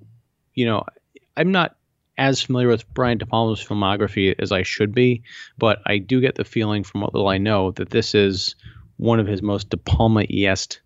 you 0.54 0.66
know, 0.66 0.84
I'm 1.36 1.52
not 1.52 1.76
as 2.18 2.42
familiar 2.42 2.68
with 2.68 2.92
Brian 2.94 3.18
De 3.18 3.26
Palma's 3.26 3.64
filmography 3.64 4.36
as 4.38 4.52
I 4.52 4.64
should 4.64 4.94
be, 4.94 5.24
but 5.58 5.82
I 5.86 5.98
do 5.98 6.22
get 6.22 6.36
the 6.36 6.46
feeling 6.46 6.84
from 6.84 7.02
what 7.02 7.14
little 7.14 7.28
I 7.28 7.38
know 7.38 7.72
that 7.72 7.90
this 7.90 8.14
is 8.14 8.56
one 8.98 9.20
of 9.20 9.28
his 9.28 9.42
most 9.42 9.70
De 9.70 9.78
Palma-esque 9.78 10.80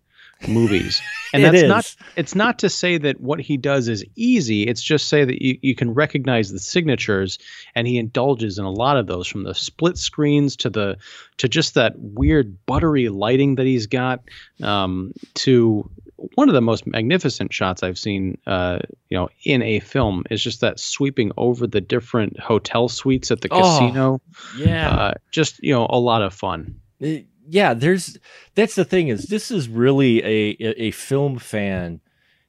movies. 0.46 1.02
And 1.34 1.44
that's 1.44 1.62
not 1.64 1.96
it's 2.16 2.34
not 2.34 2.60
to 2.60 2.70
say 2.70 2.96
that 2.96 3.20
what 3.20 3.38
he 3.38 3.58
does 3.58 3.86
is 3.86 4.02
easy. 4.16 4.62
It's 4.62 4.82
just 4.82 5.08
say 5.08 5.26
that 5.26 5.42
you, 5.42 5.58
you 5.60 5.74
can 5.74 5.92
recognize 5.92 6.50
the 6.50 6.58
signatures 6.58 7.38
and 7.74 7.86
he 7.86 7.98
indulges 7.98 8.58
in 8.58 8.64
a 8.64 8.70
lot 8.70 8.96
of 8.96 9.06
those 9.06 9.26
from 9.26 9.42
the 9.42 9.54
split 9.54 9.98
screens 9.98 10.56
to 10.56 10.70
the 10.70 10.96
to 11.36 11.48
just 11.50 11.74
that 11.74 11.98
weird 11.98 12.64
buttery 12.64 13.10
lighting 13.10 13.56
that 13.56 13.66
he's 13.66 13.88
got 13.88 14.22
um, 14.62 15.12
to 15.34 15.90
one 16.34 16.48
of 16.48 16.54
the 16.54 16.60
most 16.60 16.86
magnificent 16.86 17.52
shots 17.52 17.82
I've 17.82 17.98
seen, 17.98 18.38
uh, 18.46 18.80
you 19.08 19.16
know, 19.16 19.28
in 19.44 19.62
a 19.62 19.80
film 19.80 20.24
is 20.30 20.42
just 20.42 20.60
that 20.60 20.80
sweeping 20.80 21.30
over 21.36 21.66
the 21.66 21.80
different 21.80 22.38
hotel 22.40 22.88
suites 22.88 23.30
at 23.30 23.40
the 23.40 23.48
oh, 23.50 23.60
casino. 23.60 24.20
Yeah, 24.56 24.90
uh, 24.90 25.14
just 25.30 25.62
you 25.62 25.72
know, 25.72 25.86
a 25.88 25.98
lot 25.98 26.22
of 26.22 26.34
fun. 26.34 26.80
It, 27.00 27.26
yeah, 27.48 27.72
there's 27.72 28.18
that's 28.54 28.74
the 28.74 28.84
thing 28.84 29.08
is 29.08 29.24
this 29.24 29.50
is 29.50 29.68
really 29.68 30.22
a, 30.22 30.56
a, 30.60 30.82
a 30.84 30.90
film 30.90 31.38
fan. 31.38 32.00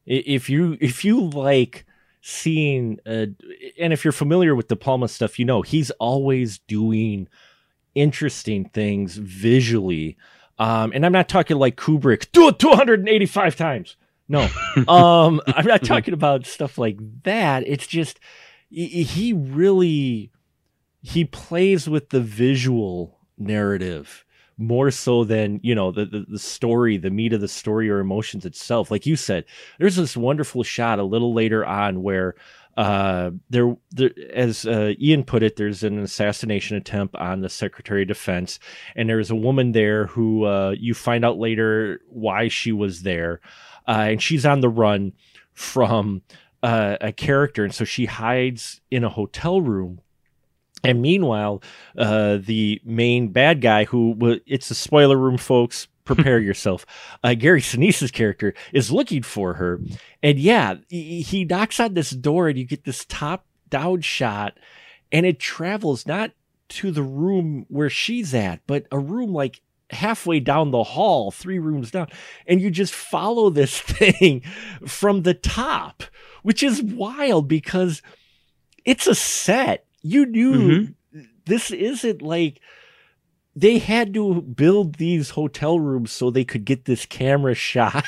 If 0.05 0.49
you 0.49 0.77
if 0.81 1.05
you 1.05 1.21
like 1.29 1.85
seeing, 2.21 2.99
uh, 3.05 3.27
and 3.79 3.93
if 3.93 4.03
you're 4.03 4.11
familiar 4.11 4.55
with 4.55 4.67
De 4.67 4.75
Palma 4.75 5.07
stuff, 5.07 5.38
you 5.38 5.45
know 5.45 5.61
he's 5.61 5.91
always 5.91 6.57
doing 6.59 7.27
interesting 7.95 8.65
things 8.65 9.17
visually. 9.17 10.17
Um, 10.59 10.91
and 10.93 11.05
I'm 11.05 11.13
not 11.13 11.29
talking 11.29 11.57
like 11.57 11.77
Kubrick, 11.77 12.31
do 12.31 12.49
it 12.49 12.59
285 12.59 13.55
times. 13.55 13.95
No, 14.27 14.41
um, 14.87 15.41
I'm 15.47 15.65
not 15.65 15.83
talking 15.83 16.13
about 16.13 16.45
stuff 16.45 16.77
like 16.77 16.97
that. 17.23 17.63
It's 17.65 17.87
just 17.87 18.19
he 18.69 19.33
really 19.33 20.31
he 21.01 21.25
plays 21.25 21.89
with 21.89 22.09
the 22.09 22.21
visual 22.21 23.17
narrative 23.37 24.25
more 24.57 24.91
so 24.91 25.23
than 25.23 25.59
you 25.63 25.73
know 25.73 25.91
the, 25.91 26.05
the, 26.05 26.25
the 26.27 26.39
story 26.39 26.97
the 26.97 27.09
meat 27.09 27.31
of 27.31 27.39
the 27.39 27.47
story 27.47 27.89
or 27.89 27.99
emotions 27.99 28.45
itself 28.45 28.91
like 28.91 29.05
you 29.05 29.15
said 29.15 29.45
there's 29.79 29.95
this 29.95 30.17
wonderful 30.17 30.63
shot 30.63 30.99
a 30.99 31.03
little 31.03 31.33
later 31.33 31.65
on 31.65 32.03
where 32.03 32.35
uh, 32.77 33.31
there, 33.49 33.75
there, 33.91 34.11
as 34.33 34.65
uh, 34.65 34.93
Ian 34.99 35.23
put 35.23 35.43
it, 35.43 35.57
there's 35.57 35.83
an 35.83 35.99
assassination 35.99 36.77
attempt 36.77 37.15
on 37.15 37.41
the 37.41 37.49
Secretary 37.49 38.03
of 38.03 38.07
Defense, 38.07 38.59
and 38.95 39.09
there's 39.09 39.31
a 39.31 39.35
woman 39.35 39.73
there 39.73 40.07
who 40.07 40.45
uh, 40.45 40.71
you 40.77 40.93
find 40.93 41.25
out 41.25 41.38
later 41.38 42.01
why 42.07 42.47
she 42.47 42.71
was 42.71 43.03
there, 43.03 43.41
uh, 43.88 44.07
and 44.09 44.21
she's 44.21 44.45
on 44.45 44.61
the 44.61 44.69
run 44.69 45.13
from 45.53 46.21
uh, 46.63 46.97
a 47.01 47.11
character, 47.11 47.63
and 47.63 47.73
so 47.73 47.83
she 47.83 48.05
hides 48.05 48.81
in 48.89 49.03
a 49.03 49.09
hotel 49.09 49.61
room. 49.61 50.01
And 50.83 51.01
meanwhile, 51.01 51.61
uh, 51.97 52.38
the 52.38 52.79
main 52.85 53.29
bad 53.29 53.59
guy, 53.59 53.83
who 53.83 54.39
it's 54.45 54.71
a 54.71 54.75
spoiler 54.75 55.17
room, 55.17 55.38
folks, 55.38 55.89
prepare 56.15 56.39
yourself. 56.39 56.85
Uh, 57.23 57.33
Gary 57.33 57.61
Sinise's 57.61 58.11
character 58.11 58.53
is 58.73 58.91
looking 58.91 59.23
for 59.23 59.55
her, 59.55 59.81
and 60.21 60.39
yeah, 60.39 60.75
he, 60.89 61.21
he 61.21 61.45
knocks 61.45 61.79
on 61.79 61.93
this 61.93 62.09
door, 62.09 62.47
and 62.47 62.57
you 62.57 62.65
get 62.65 62.83
this 62.83 63.05
top 63.05 63.45
down 63.69 64.01
shot, 64.01 64.57
and 65.11 65.25
it 65.25 65.39
travels 65.39 66.05
not 66.05 66.31
to 66.69 66.91
the 66.91 67.03
room 67.03 67.65
where 67.69 67.89
she's 67.89 68.33
at, 68.33 68.61
but 68.67 68.85
a 68.91 68.99
room 68.99 69.33
like 69.33 69.61
halfway 69.91 70.39
down 70.39 70.71
the 70.71 70.83
hall, 70.83 71.31
three 71.31 71.59
rooms 71.59 71.91
down, 71.91 72.07
and 72.45 72.61
you 72.61 72.69
just 72.69 72.93
follow 72.93 73.49
this 73.49 73.79
thing 73.81 74.41
from 74.85 75.23
the 75.23 75.33
top, 75.33 76.03
which 76.43 76.63
is 76.63 76.81
wild 76.81 77.47
because 77.47 78.01
it's 78.85 79.07
a 79.07 79.15
set 79.15 79.85
you 80.01 80.25
knew 80.25 80.53
mm-hmm. 80.53 81.21
this 81.45 81.71
isn't 81.71 82.21
like 82.21 82.61
they 83.59 83.77
had 83.77 84.13
to 84.13 84.41
build 84.41 84.95
these 84.95 85.31
hotel 85.31 85.79
rooms 85.79 86.11
so 86.11 86.29
they 86.29 86.45
could 86.45 86.65
get 86.65 86.85
this 86.85 87.05
camera 87.05 87.53
shot 87.53 88.05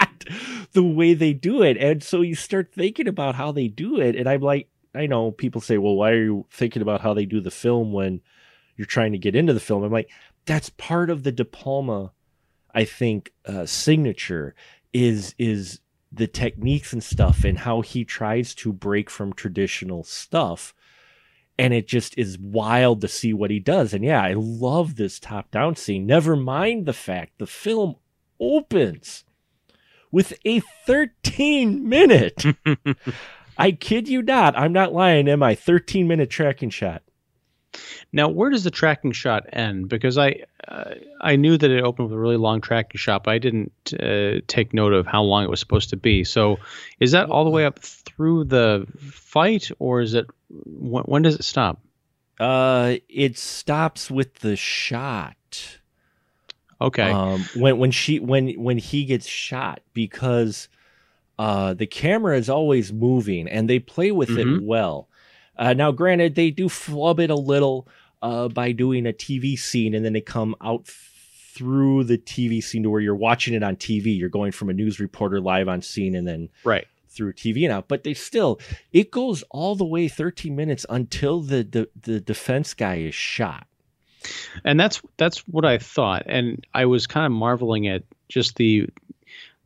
the 0.72 0.82
way 0.82 1.14
they 1.14 1.32
do 1.32 1.62
it. 1.62 1.76
And 1.76 2.02
so 2.02 2.22
you 2.22 2.34
start 2.34 2.72
thinking 2.72 3.08
about 3.08 3.34
how 3.34 3.52
they 3.52 3.68
do 3.68 4.00
it. 4.00 4.16
And 4.16 4.28
I'm 4.28 4.40
like, 4.40 4.68
I 4.94 5.06
know 5.06 5.32
people 5.32 5.60
say, 5.60 5.78
well, 5.78 5.94
why 5.94 6.12
are 6.12 6.24
you 6.24 6.46
thinking 6.50 6.82
about 6.82 7.00
how 7.00 7.14
they 7.14 7.26
do 7.26 7.40
the 7.40 7.50
film 7.50 7.92
when 7.92 8.20
you're 8.76 8.86
trying 8.86 9.12
to 9.12 9.18
get 9.18 9.36
into 9.36 9.52
the 9.52 9.60
film? 9.60 9.82
I'm 9.82 9.92
like, 9.92 10.10
that's 10.46 10.70
part 10.70 11.10
of 11.10 11.22
the 11.22 11.32
De 11.32 11.44
Palma, 11.44 12.12
I 12.74 12.84
think, 12.84 13.32
uh, 13.44 13.66
signature 13.66 14.54
is 14.92 15.34
is 15.38 15.80
the 16.10 16.26
techniques 16.26 16.92
and 16.92 17.04
stuff 17.04 17.44
and 17.44 17.58
how 17.58 17.82
he 17.82 18.04
tries 18.04 18.54
to 18.56 18.72
break 18.72 19.08
from 19.08 19.32
traditional 19.32 20.02
stuff 20.02 20.74
and 21.60 21.74
it 21.74 21.86
just 21.86 22.16
is 22.16 22.38
wild 22.38 23.02
to 23.02 23.06
see 23.08 23.34
what 23.34 23.50
he 23.50 23.58
does. 23.58 23.92
And 23.92 24.02
yeah, 24.02 24.22
I 24.22 24.32
love 24.34 24.96
this 24.96 25.20
top 25.20 25.50
down 25.50 25.76
scene. 25.76 26.06
Never 26.06 26.34
mind 26.34 26.86
the 26.86 26.94
fact 26.94 27.34
the 27.36 27.46
film 27.46 27.96
opens 28.40 29.24
with 30.10 30.32
a 30.46 30.60
13 30.86 31.86
minute. 31.86 32.42
I 33.58 33.72
kid 33.72 34.08
you 34.08 34.22
not. 34.22 34.58
I'm 34.58 34.72
not 34.72 34.94
lying, 34.94 35.28
am 35.28 35.42
I? 35.42 35.54
13 35.54 36.08
minute 36.08 36.30
tracking 36.30 36.70
shot. 36.70 37.02
Now, 38.12 38.28
where 38.28 38.50
does 38.50 38.64
the 38.64 38.70
tracking 38.70 39.12
shot 39.12 39.44
end? 39.52 39.88
Because 39.88 40.18
I 40.18 40.44
uh, 40.66 40.94
I 41.20 41.36
knew 41.36 41.56
that 41.56 41.70
it 41.70 41.82
opened 41.82 42.08
with 42.08 42.16
a 42.16 42.20
really 42.20 42.36
long 42.36 42.60
tracking 42.60 42.98
shot, 42.98 43.24
but 43.24 43.32
I 43.32 43.38
didn't 43.38 43.72
uh, 43.98 44.40
take 44.46 44.74
note 44.74 44.92
of 44.92 45.06
how 45.06 45.22
long 45.22 45.44
it 45.44 45.50
was 45.50 45.60
supposed 45.60 45.90
to 45.90 45.96
be. 45.96 46.24
So, 46.24 46.58
is 46.98 47.12
that 47.12 47.30
all 47.30 47.44
the 47.44 47.50
way 47.50 47.64
up 47.64 47.78
through 47.78 48.44
the 48.44 48.86
fight, 48.98 49.70
or 49.78 50.00
is 50.00 50.14
it 50.14 50.26
when, 50.48 51.04
when 51.04 51.22
does 51.22 51.36
it 51.36 51.44
stop? 51.44 51.80
Uh, 52.40 52.96
it 53.08 53.38
stops 53.38 54.10
with 54.10 54.34
the 54.36 54.56
shot. 54.56 55.36
Okay. 56.80 57.10
Um, 57.10 57.44
when 57.54 57.78
when 57.78 57.90
she 57.90 58.18
when 58.18 58.50
when 58.52 58.78
he 58.78 59.04
gets 59.04 59.26
shot 59.26 59.80
because 59.92 60.68
uh 61.38 61.74
the 61.74 61.86
camera 61.86 62.38
is 62.38 62.48
always 62.48 62.92
moving 62.92 63.46
and 63.48 63.68
they 63.68 63.78
play 63.78 64.10
with 64.10 64.30
mm-hmm. 64.30 64.56
it 64.56 64.62
well. 64.62 65.09
Uh, 65.60 65.74
now, 65.74 65.92
granted, 65.92 66.34
they 66.34 66.50
do 66.50 66.70
flub 66.70 67.20
it 67.20 67.30
a 67.30 67.36
little 67.36 67.86
uh, 68.22 68.48
by 68.48 68.72
doing 68.72 69.06
a 69.06 69.12
TV 69.12 69.58
scene, 69.58 69.94
and 69.94 70.04
then 70.04 70.14
they 70.14 70.20
come 70.22 70.56
out 70.62 70.86
through 70.86 72.02
the 72.04 72.16
TV 72.16 72.62
scene 72.62 72.82
to 72.82 72.90
where 72.90 73.00
you're 73.00 73.14
watching 73.14 73.52
it 73.52 73.62
on 73.62 73.76
TV. 73.76 74.16
You're 74.18 74.30
going 74.30 74.52
from 74.52 74.70
a 74.70 74.72
news 74.72 74.98
reporter 74.98 75.38
live 75.38 75.68
on 75.68 75.82
scene, 75.82 76.14
and 76.14 76.26
then 76.26 76.48
right 76.64 76.86
through 77.10 77.34
TV 77.34 77.64
and 77.64 77.72
out. 77.72 77.88
But 77.88 78.04
they 78.04 78.14
still, 78.14 78.58
it 78.92 79.10
goes 79.10 79.42
all 79.50 79.76
the 79.76 79.84
way 79.84 80.08
13 80.08 80.56
minutes 80.56 80.86
until 80.88 81.40
the 81.42 81.62
the, 81.62 81.88
the 82.00 82.20
defense 82.20 82.72
guy 82.72 82.96
is 82.96 83.14
shot. 83.14 83.66
And 84.64 84.80
that's 84.80 85.02
that's 85.18 85.40
what 85.40 85.66
I 85.66 85.76
thought, 85.76 86.22
and 86.24 86.66
I 86.72 86.86
was 86.86 87.06
kind 87.06 87.26
of 87.26 87.32
marveling 87.32 87.86
at 87.86 88.02
just 88.30 88.56
the 88.56 88.88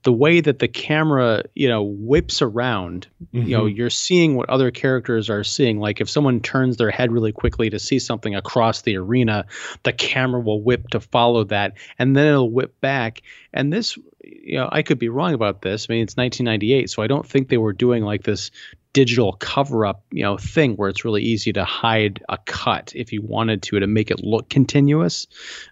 the 0.05 0.13
way 0.13 0.41
that 0.41 0.59
the 0.59 0.69
camera, 0.69 1.43
you 1.55 1.67
know, 1.67 1.83
whips 1.83 2.43
around, 2.43 3.09
mm-hmm. 3.33 3.49
you 3.49 3.57
know, 3.57 3.65
mm-hmm. 3.65 3.77
you're 3.77 3.91
seeing 3.91 4.37
what 4.37 4.51
other 4.51 4.71
characters 4.71 5.31
are 5.31 5.43
seeing. 5.43 5.81
Like 5.81 6.01
if 6.01 6.11
someone 6.11 6.41
turns 6.41 6.77
their 6.77 6.91
head 6.91 7.11
really 7.11 7.33
quickly 7.33 7.71
to 7.71 7.79
see 7.79 7.99
something 7.99 8.35
across 8.35 8.83
the 8.83 8.97
arena, 8.97 9.47
the 9.83 9.95
camera 9.95 10.41
will 10.41 10.63
whip 10.63 10.89
to 10.91 11.01
follow 11.01 11.45
that, 11.45 11.73
and 11.99 12.15
then 12.15 12.27
it'll 12.27 12.51
whip 12.51 12.79
back. 12.83 13.23
And 13.53 13.73
this, 13.73 13.97
you 14.23 14.59
know, 14.59 14.69
I 14.71 14.83
could 14.83 14.99
be 14.99 15.09
wrong 15.09 15.33
about 15.33 15.63
this. 15.63 15.87
I 15.89 15.95
mean, 15.95 16.03
it's 16.03 16.17
1998, 16.17 16.91
so 16.91 17.03
I 17.03 17.07
don't 17.07 17.27
think 17.27 17.49
they 17.49 17.59
were 17.59 17.73
doing 17.73 18.05
like 18.05 18.25
this 18.25 18.51
digital 18.93 19.33
cover 19.33 19.87
up, 19.87 20.05
you 20.13 20.23
know, 20.23 20.37
thing 20.37 20.75
where 20.75 20.91
it's 20.91 21.05
really 21.05 21.23
easy 21.23 21.53
to 21.55 21.65
hide 21.65 22.23
a 22.29 22.37
cut 22.45 22.93
if 22.95 23.11
you 23.13 23.23
wanted 23.23 23.63
to 23.63 23.81
to 23.81 23.87
make 23.87 24.11
it 24.11 24.23
look 24.23 24.51
continuous, 24.51 25.27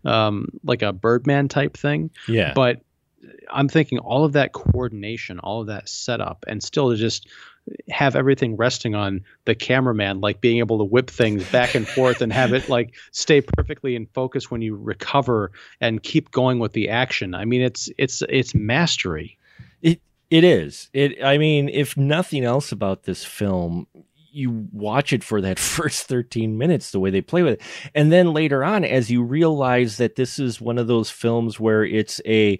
um, 0.07 0.49
like 0.65 0.81
a 0.81 0.93
Birdman 0.93 1.49
type 1.49 1.77
thing. 1.77 2.11
Yeah. 2.27 2.55
But 2.55 2.81
I'm 3.53 3.69
thinking 3.69 3.99
all 3.99 4.25
of 4.25 4.33
that 4.33 4.53
coordination, 4.53 5.39
all 5.39 5.61
of 5.61 5.67
that 5.69 5.89
setup, 5.89 6.45
and 6.49 6.63
still 6.63 6.91
to 6.91 6.97
just 6.97 7.29
have 7.91 8.17
everything 8.17 8.57
resting 8.57 8.95
on 8.95 9.21
the 9.45 9.55
cameraman, 9.55 10.21
like 10.21 10.41
being 10.41 10.59
able 10.59 10.79
to 10.79 10.85
whip 10.85 11.09
things 11.09 11.49
back 11.51 11.75
and 11.75 11.87
forth 11.87 12.21
and 12.21 12.33
have 12.33 12.53
it 12.53 12.69
like 12.69 12.95
stay 13.13 13.41
perfectly 13.41 13.95
in 13.95 14.07
focus 14.07 14.51
when 14.51 14.63
you 14.63 14.75
recover 14.75 15.53
and 15.81 16.03
keep 16.03 16.31
going 16.31 16.59
with 16.59 16.73
the 16.73 16.89
action. 16.89 17.35
I 17.35 17.45
mean, 17.45 17.63
it's 17.63 17.89
it's 17.99 18.23
it's 18.29 18.55
mastery. 18.55 19.39
It 19.81 20.01
it 20.31 20.45
is. 20.45 20.91
It. 20.93 21.23
I 21.23 21.39
mean, 21.39 21.69
if 21.69 21.97
nothing 21.97 22.45
else 22.45 22.73
about 22.73 23.05
this 23.05 23.25
film, 23.25 23.87
you 24.33 24.67
watch 24.73 25.13
it 25.13 25.23
for 25.23 25.41
that 25.41 25.59
first 25.59 26.07
13 26.09 26.59
minutes 26.59 26.91
the 26.91 27.01
way 27.01 27.11
they 27.11 27.21
play 27.21 27.43
with 27.43 27.55
it 27.55 27.63
and 27.95 28.11
then 28.11 28.33
later 28.33 28.65
on 28.65 28.83
as 28.83 29.11
you 29.11 29.23
realize 29.23 29.99
that 29.99 30.17
this 30.17 30.39
is 30.39 30.59
one 30.59 30.79
of 30.79 30.87
those 30.87 31.11
films 31.11 31.61
where 31.61 31.85
it's 31.85 32.19
a 32.25 32.59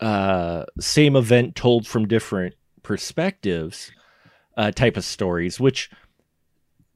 uh, 0.00 0.64
same 0.80 1.16
event 1.16 1.54
told 1.56 1.86
from 1.86 2.08
different 2.08 2.54
perspectives 2.82 3.92
uh, 4.56 4.70
type 4.70 4.96
of 4.96 5.04
stories, 5.04 5.58
which 5.58 5.90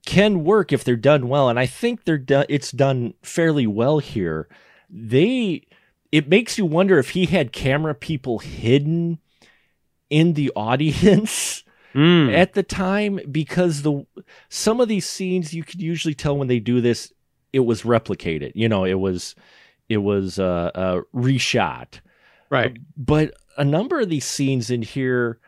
can 0.07 0.45
work 0.45 0.73
if 0.73 0.85
they're 0.85 0.97
done 0.97 1.29
well. 1.29 1.49
And 1.49 1.59
I 1.59 1.67
think 1.67 2.05
they're 2.05 2.19
done. 2.19 2.47
It's 2.49 2.73
done 2.73 3.15
fairly 3.23 3.67
well 3.67 3.99
here. 3.99 4.49
They 4.89 5.67
it 6.11 6.29
makes 6.29 6.57
you 6.57 6.65
wonder 6.65 6.99
if 6.99 7.11
he 7.11 7.27
had 7.27 7.53
camera 7.53 7.95
people 7.95 8.39
hidden 8.39 9.19
in 10.09 10.33
the 10.35 10.51
audience 10.57 11.65
mm. 11.95 12.35
at 12.35 12.55
the 12.55 12.63
time 12.63 13.21
because 13.31 13.83
the 13.83 14.07
some 14.49 14.81
of 14.81 14.89
these 14.89 15.07
scenes 15.07 15.53
you 15.53 15.63
could 15.63 15.81
usually 15.81 16.15
tell 16.15 16.37
when 16.37 16.49
they 16.49 16.61
do 16.61 16.81
this 16.81 17.13
it 17.53 17.61
was 17.61 17.83
replicated 17.83 18.53
you 18.55 18.69
know 18.69 18.85
it 18.85 18.99
was 18.99 19.35
it 19.89 19.99
was 19.99 20.39
uh, 20.39 20.71
uh 20.75 21.01
reshot 21.15 22.01
Right. 22.51 22.77
But 22.97 23.35
a 23.57 23.65
number 23.65 24.01
of 24.01 24.09
these 24.09 24.25
scenes 24.25 24.71
in 24.71 24.83
here 24.83 25.39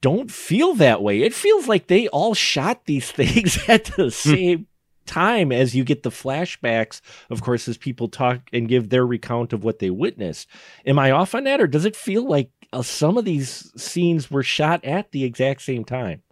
don't 0.00 0.30
feel 0.30 0.74
that 0.74 1.02
way. 1.02 1.22
It 1.22 1.34
feels 1.34 1.68
like 1.68 1.86
they 1.86 2.08
all 2.08 2.34
shot 2.34 2.84
these 2.86 3.10
things 3.12 3.58
at 3.68 3.84
the 3.84 4.04
hmm. 4.04 4.08
same 4.08 4.66
time 5.06 5.50
as 5.52 5.74
you 5.74 5.84
get 5.84 6.02
the 6.02 6.10
flashbacks, 6.10 7.00
of 7.30 7.42
course, 7.42 7.66
as 7.66 7.76
people 7.76 8.08
talk 8.08 8.40
and 8.52 8.68
give 8.68 8.90
their 8.90 9.06
recount 9.06 9.52
of 9.52 9.64
what 9.64 9.78
they 9.78 9.90
witnessed. 9.90 10.48
Am 10.86 10.98
I 10.98 11.10
off 11.10 11.34
on 11.34 11.44
that, 11.44 11.60
or 11.60 11.66
does 11.66 11.84
it 11.84 11.96
feel 11.96 12.28
like 12.28 12.50
uh, 12.72 12.82
some 12.82 13.16
of 13.16 13.24
these 13.24 13.72
scenes 13.80 14.30
were 14.30 14.42
shot 14.42 14.84
at 14.84 15.10
the 15.12 15.24
exact 15.24 15.62
same 15.62 15.84
time? 15.84 16.22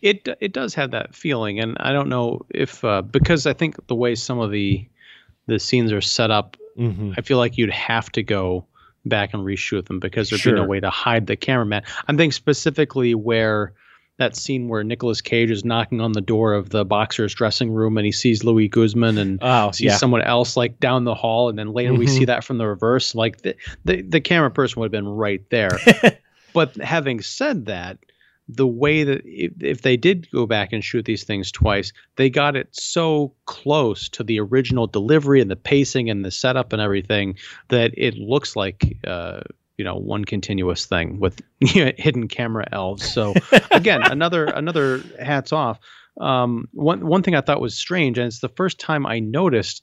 It 0.00 0.26
it 0.40 0.52
does 0.52 0.74
have 0.74 0.90
that 0.90 1.14
feeling, 1.14 1.60
and 1.60 1.76
I 1.78 1.92
don't 1.92 2.08
know 2.08 2.40
if 2.50 2.82
uh, 2.82 3.02
because 3.02 3.46
I 3.46 3.52
think 3.52 3.86
the 3.86 3.94
way 3.94 4.16
some 4.16 4.40
of 4.40 4.50
the 4.50 4.88
the 5.46 5.60
scenes 5.60 5.92
are 5.92 6.00
set 6.00 6.32
up, 6.32 6.56
mm-hmm. 6.76 7.12
I 7.16 7.20
feel 7.20 7.38
like 7.38 7.56
you'd 7.56 7.70
have 7.70 8.10
to 8.12 8.22
go 8.22 8.66
back 9.04 9.34
and 9.34 9.44
reshoot 9.44 9.86
them 9.86 10.00
because 10.00 10.30
there'd 10.30 10.40
sure. 10.40 10.54
be 10.54 10.60
no 10.60 10.66
way 10.66 10.80
to 10.80 10.90
hide 10.90 11.26
the 11.26 11.36
cameraman. 11.36 11.82
I'm 12.06 12.16
thinking 12.16 12.32
specifically 12.32 13.14
where 13.14 13.74
that 14.18 14.36
scene 14.36 14.68
where 14.68 14.84
Nicolas 14.84 15.20
Cage 15.20 15.50
is 15.50 15.64
knocking 15.64 16.00
on 16.00 16.12
the 16.12 16.20
door 16.20 16.52
of 16.52 16.70
the 16.70 16.84
boxer's 16.84 17.34
dressing 17.34 17.70
room 17.70 17.96
and 17.96 18.04
he 18.04 18.12
sees 18.12 18.44
Luis 18.44 18.70
Guzman 18.70 19.18
and 19.18 19.38
oh, 19.42 19.70
sees 19.72 19.86
yeah. 19.86 19.96
someone 19.96 20.22
else 20.22 20.56
like 20.56 20.78
down 20.78 21.04
the 21.04 21.14
hall, 21.14 21.48
and 21.48 21.58
then 21.58 21.72
later 21.72 21.90
mm-hmm. 21.92 22.00
we 22.00 22.06
see 22.06 22.26
that 22.26 22.44
from 22.44 22.58
the 22.58 22.66
reverse. 22.66 23.14
Like 23.14 23.42
the, 23.42 23.56
the 23.84 24.02
the 24.02 24.20
camera 24.20 24.50
person 24.50 24.80
would 24.80 24.86
have 24.86 24.92
been 24.92 25.08
right 25.08 25.42
there. 25.50 25.78
but 26.52 26.76
having 26.76 27.20
said 27.20 27.66
that, 27.66 27.98
the 28.56 28.66
way 28.66 29.04
that 29.04 29.22
if, 29.24 29.52
if, 29.60 29.82
they 29.82 29.96
did 29.96 30.30
go 30.30 30.46
back 30.46 30.72
and 30.72 30.84
shoot 30.84 31.04
these 31.04 31.24
things 31.24 31.50
twice, 31.50 31.92
they 32.16 32.30
got 32.30 32.56
it 32.56 32.68
so 32.72 33.34
close 33.46 34.08
to 34.10 34.22
the 34.22 34.40
original 34.40 34.86
delivery 34.86 35.40
and 35.40 35.50
the 35.50 35.56
pacing 35.56 36.10
and 36.10 36.24
the 36.24 36.30
setup 36.30 36.72
and 36.72 36.82
everything 36.82 37.36
that 37.68 37.92
it 37.96 38.14
looks 38.14 38.56
like 38.56 38.96
uh, 39.06 39.40
you 39.76 39.84
know 39.84 39.96
one 39.96 40.24
continuous 40.24 40.86
thing 40.86 41.18
with 41.18 41.40
hidden 41.60 42.28
camera 42.28 42.66
elves. 42.72 43.10
So 43.12 43.34
again, 43.70 44.02
another 44.02 44.46
another 44.46 45.02
hats 45.20 45.52
off. 45.52 45.78
Um, 46.20 46.68
one 46.72 47.06
one 47.06 47.22
thing 47.22 47.34
I 47.34 47.40
thought 47.40 47.60
was 47.60 47.76
strange, 47.76 48.18
and 48.18 48.26
it's 48.26 48.40
the 48.40 48.48
first 48.48 48.78
time 48.78 49.06
I 49.06 49.18
noticed 49.18 49.82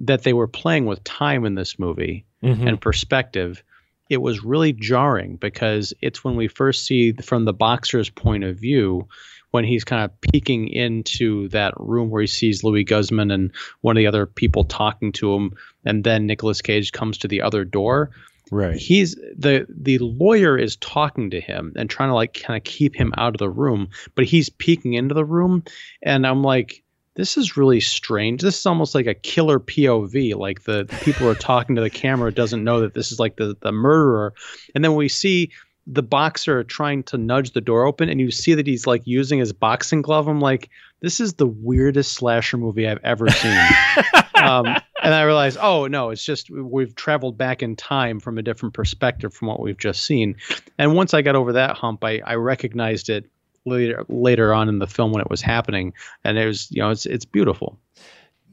that 0.00 0.22
they 0.22 0.32
were 0.32 0.48
playing 0.48 0.86
with 0.86 1.04
time 1.04 1.44
in 1.44 1.54
this 1.54 1.78
movie 1.78 2.24
mm-hmm. 2.42 2.66
and 2.66 2.80
perspective. 2.80 3.62
It 4.08 4.22
was 4.22 4.44
really 4.44 4.72
jarring 4.72 5.36
because 5.36 5.92
it's 6.00 6.24
when 6.24 6.36
we 6.36 6.48
first 6.48 6.86
see 6.86 7.12
from 7.12 7.44
the 7.44 7.52
boxer's 7.52 8.08
point 8.08 8.44
of 8.44 8.58
view 8.58 9.06
when 9.50 9.64
he's 9.64 9.84
kind 9.84 10.04
of 10.04 10.20
peeking 10.20 10.68
into 10.68 11.48
that 11.48 11.72
room 11.78 12.10
where 12.10 12.20
he 12.20 12.26
sees 12.26 12.62
Luis 12.62 12.84
Guzman 12.84 13.30
and 13.30 13.50
one 13.80 13.96
of 13.96 14.00
the 14.00 14.06
other 14.06 14.26
people 14.26 14.64
talking 14.64 15.12
to 15.12 15.34
him, 15.34 15.52
and 15.84 16.04
then 16.04 16.26
Nicolas 16.26 16.60
Cage 16.60 16.92
comes 16.92 17.18
to 17.18 17.28
the 17.28 17.42
other 17.42 17.64
door. 17.64 18.10
Right. 18.50 18.76
He's 18.76 19.14
the 19.14 19.66
the 19.68 19.98
lawyer 19.98 20.56
is 20.56 20.76
talking 20.76 21.30
to 21.30 21.40
him 21.40 21.72
and 21.76 21.90
trying 21.90 22.08
to 22.08 22.14
like 22.14 22.34
kind 22.34 22.56
of 22.56 22.64
keep 22.64 22.94
him 22.94 23.12
out 23.16 23.34
of 23.34 23.38
the 23.38 23.50
room, 23.50 23.88
but 24.14 24.24
he's 24.24 24.48
peeking 24.48 24.94
into 24.94 25.14
the 25.14 25.24
room, 25.24 25.64
and 26.02 26.26
I'm 26.26 26.42
like, 26.42 26.82
this 27.18 27.36
is 27.36 27.56
really 27.56 27.80
strange. 27.80 28.42
This 28.42 28.60
is 28.60 28.64
almost 28.64 28.94
like 28.94 29.08
a 29.08 29.14
killer 29.14 29.58
POV. 29.58 30.36
Like 30.36 30.62
the, 30.62 30.86
people 31.02 31.28
are 31.28 31.34
talking 31.34 31.74
to 31.74 31.82
the 31.82 31.90
camera 31.90 32.32
doesn't 32.32 32.62
know 32.62 32.80
that 32.80 32.94
this 32.94 33.10
is 33.10 33.18
like 33.18 33.36
the 33.36 33.56
the 33.60 33.72
murderer, 33.72 34.32
and 34.74 34.84
then 34.84 34.94
we 34.94 35.08
see 35.08 35.50
the 35.88 36.02
boxer 36.02 36.62
trying 36.62 37.02
to 37.02 37.18
nudge 37.18 37.52
the 37.52 37.60
door 37.62 37.86
open 37.86 38.10
and 38.10 38.20
you 38.20 38.30
see 38.30 38.52
that 38.52 38.66
he's 38.66 38.86
like 38.86 39.00
using 39.06 39.38
his 39.38 39.54
boxing 39.54 40.02
glove 40.02 40.28
i'm 40.28 40.38
like 40.38 40.68
this 41.00 41.18
is 41.18 41.32
the 41.34 41.46
weirdest 41.46 42.12
slasher 42.12 42.58
movie 42.58 42.86
i've 42.86 43.00
ever 43.02 43.26
seen 43.30 43.58
um, 44.34 44.66
and 45.02 45.14
i 45.14 45.22
realized 45.22 45.56
oh 45.62 45.86
no 45.86 46.10
it's 46.10 46.22
just 46.22 46.50
we've 46.50 46.94
traveled 46.94 47.38
back 47.38 47.62
in 47.62 47.74
time 47.74 48.20
from 48.20 48.36
a 48.36 48.42
different 48.42 48.74
perspective 48.74 49.32
from 49.32 49.48
what 49.48 49.60
we've 49.60 49.78
just 49.78 50.04
seen 50.04 50.36
and 50.76 50.94
once 50.94 51.14
i 51.14 51.22
got 51.22 51.34
over 51.34 51.54
that 51.54 51.74
hump 51.74 52.04
i, 52.04 52.18
I 52.18 52.34
recognized 52.34 53.08
it 53.08 53.24
later 53.64 54.04
later 54.08 54.54
on 54.54 54.68
in 54.68 54.78
the 54.78 54.86
film 54.86 55.12
when 55.12 55.20
it 55.20 55.30
was 55.30 55.42
happening. 55.42 55.92
And 56.24 56.38
it 56.38 56.46
was 56.46 56.70
you 56.70 56.80
know 56.80 56.90
it's 56.90 57.06
it's 57.06 57.24
beautiful. 57.24 57.78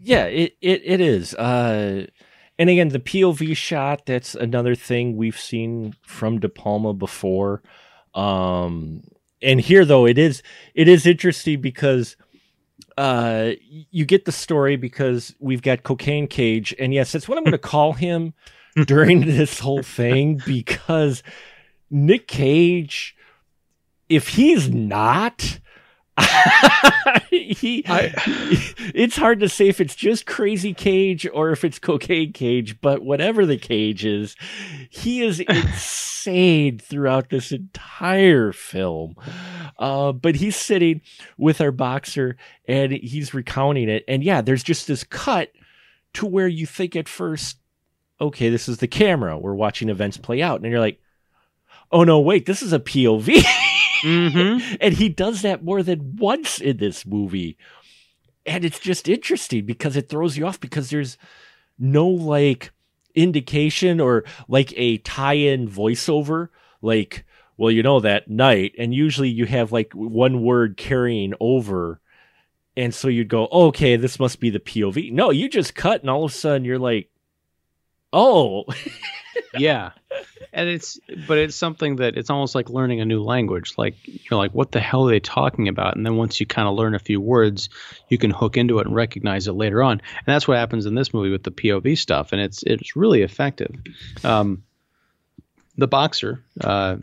Yeah 0.01 0.25
it 0.25 0.55
it, 0.61 0.81
it 0.83 1.01
is. 1.01 1.33
Uh 1.35 2.07
and 2.57 2.69
again, 2.69 2.89
the 2.89 2.99
POV 2.99 3.55
shot, 3.57 4.05
that's 4.05 4.33
another 4.33 4.75
thing 4.75 5.17
we've 5.17 5.39
seen 5.39 5.93
from 6.03 6.39
De 6.39 6.47
Palma 6.47 6.93
before. 6.93 7.61
Um, 8.13 9.01
and 9.41 9.59
here 9.59 9.83
though, 9.83 10.05
it 10.05 10.17
is 10.17 10.41
it 10.73 10.87
is 10.87 11.05
interesting 11.05 11.59
because 11.59 12.15
uh, 12.97 13.51
you 13.67 14.05
get 14.05 14.23
the 14.23 14.31
story 14.31 14.77
because 14.77 15.35
we've 15.39 15.61
got 15.61 15.83
Cocaine 15.83 16.27
Cage, 16.27 16.73
and 16.79 16.93
yes, 16.93 17.11
that's 17.11 17.27
what 17.27 17.37
I'm 17.37 17.43
going 17.43 17.51
to 17.51 17.57
call 17.57 17.93
him 17.93 18.33
during 18.85 19.21
this 19.21 19.59
whole 19.59 19.83
thing 19.83 20.41
because 20.45 21.23
Nick 21.91 22.27
Cage, 22.27 23.17
if 24.09 24.29
he's 24.29 24.69
not 24.69 25.59
he, 27.29 27.83
I, 27.87 28.13
it's 28.93 29.17
hard 29.17 29.41
to 29.41 29.49
say 29.49 29.67
if 29.67 29.81
it's 29.81 29.95
just 29.95 30.25
crazy 30.25 30.73
cage 30.73 31.27
or 31.33 31.51
if 31.51 31.65
it's 31.65 31.77
cocaine 31.77 32.31
cage, 32.31 32.79
but 32.79 33.03
whatever 33.03 33.45
the 33.45 33.57
cage 33.57 34.05
is, 34.05 34.35
he 34.89 35.21
is 35.21 35.39
insane 35.49 36.79
throughout 36.79 37.29
this 37.29 37.51
entire 37.51 38.53
film. 38.53 39.15
Uh, 39.77 40.13
but 40.13 40.35
he's 40.35 40.55
sitting 40.55 41.01
with 41.37 41.59
our 41.59 41.71
boxer 41.71 42.37
and 42.65 42.93
he's 42.93 43.33
recounting 43.33 43.89
it. 43.89 44.05
And 44.07 44.23
yeah, 44.23 44.39
there's 44.39 44.63
just 44.63 44.87
this 44.87 45.03
cut 45.03 45.51
to 46.13 46.25
where 46.25 46.47
you 46.47 46.65
think 46.65 46.95
at 46.95 47.09
first, 47.09 47.57
okay, 48.21 48.49
this 48.49 48.69
is 48.69 48.77
the 48.77 48.87
camera. 48.87 49.37
We're 49.37 49.53
watching 49.53 49.89
events 49.89 50.15
play 50.15 50.41
out. 50.41 50.61
And 50.61 50.71
you're 50.71 50.79
like, 50.79 51.01
oh 51.91 52.05
no, 52.05 52.21
wait, 52.21 52.45
this 52.45 52.61
is 52.61 52.71
a 52.71 52.79
POV. 52.79 53.43
Mm-hmm. 54.05 54.75
and 54.81 54.93
he 54.93 55.09
does 55.09 55.41
that 55.41 55.63
more 55.63 55.81
than 55.81 56.15
once 56.17 56.61
in 56.61 56.77
this 56.77 57.05
movie. 57.05 57.57
And 58.45 58.63
it's 58.63 58.79
just 58.79 59.09
interesting 59.09 59.65
because 59.65 59.95
it 59.95 60.07
throws 60.07 60.37
you 60.37 60.45
off 60.45 60.59
because 60.59 60.91
there's 60.91 61.17
no 61.79 62.07
like 62.07 62.71
indication 63.15 63.99
or 63.99 64.23
like 64.47 64.73
a 64.75 64.97
tie-in 64.99 65.67
voiceover 65.67 66.49
like 66.81 67.25
well 67.57 67.71
you 67.71 67.81
know 67.81 68.01
that 68.01 68.29
night 68.29 68.73
and 68.77 68.93
usually 68.93 69.29
you 69.29 69.45
have 69.45 69.71
like 69.71 69.93
one 69.93 70.43
word 70.43 70.75
carrying 70.75 71.33
over 71.39 72.01
and 72.75 72.93
so 72.93 73.07
you'd 73.07 73.29
go 73.29 73.47
okay 73.47 73.95
this 73.95 74.19
must 74.19 74.41
be 74.41 74.49
the 74.49 74.59
pov 74.59 75.11
no 75.13 75.31
you 75.31 75.47
just 75.47 75.75
cut 75.75 76.01
and 76.01 76.09
all 76.09 76.25
of 76.25 76.31
a 76.31 76.33
sudden 76.33 76.65
you're 76.65 76.77
like 76.77 77.09
oh. 78.13 78.65
Yeah. 79.57 79.91
And 80.53 80.69
it's 80.69 80.99
but 81.27 81.37
it's 81.37 81.55
something 81.55 81.97
that 81.97 82.17
it's 82.17 82.29
almost 82.29 82.55
like 82.55 82.69
learning 82.69 83.01
a 83.01 83.05
new 83.05 83.21
language. 83.21 83.73
Like 83.77 83.95
you're 84.05 84.37
like 84.37 84.53
what 84.53 84.71
the 84.71 84.79
hell 84.79 85.07
are 85.07 85.11
they 85.11 85.19
talking 85.19 85.67
about? 85.67 85.95
And 85.95 86.05
then 86.05 86.15
once 86.15 86.39
you 86.39 86.45
kind 86.45 86.67
of 86.67 86.75
learn 86.75 86.95
a 86.95 86.99
few 86.99 87.19
words 87.19 87.69
you 88.09 88.17
can 88.17 88.31
hook 88.31 88.57
into 88.57 88.79
it 88.79 88.87
and 88.87 88.95
recognize 88.95 89.47
it 89.47 89.53
later 89.53 89.83
on. 89.83 89.93
And 89.99 90.25
that's 90.25 90.47
what 90.47 90.57
happens 90.57 90.85
in 90.85 90.95
this 90.95 91.13
movie 91.13 91.31
with 91.31 91.43
the 91.43 91.51
pov 91.51 91.97
stuff. 91.97 92.31
And 92.31 92.41
it's 92.41 92.63
it's 92.63 92.95
really 92.95 93.21
effective. 93.21 93.75
Um, 94.23 94.63
the 95.77 95.87
boxer 95.87 96.43
uh, 96.61 96.97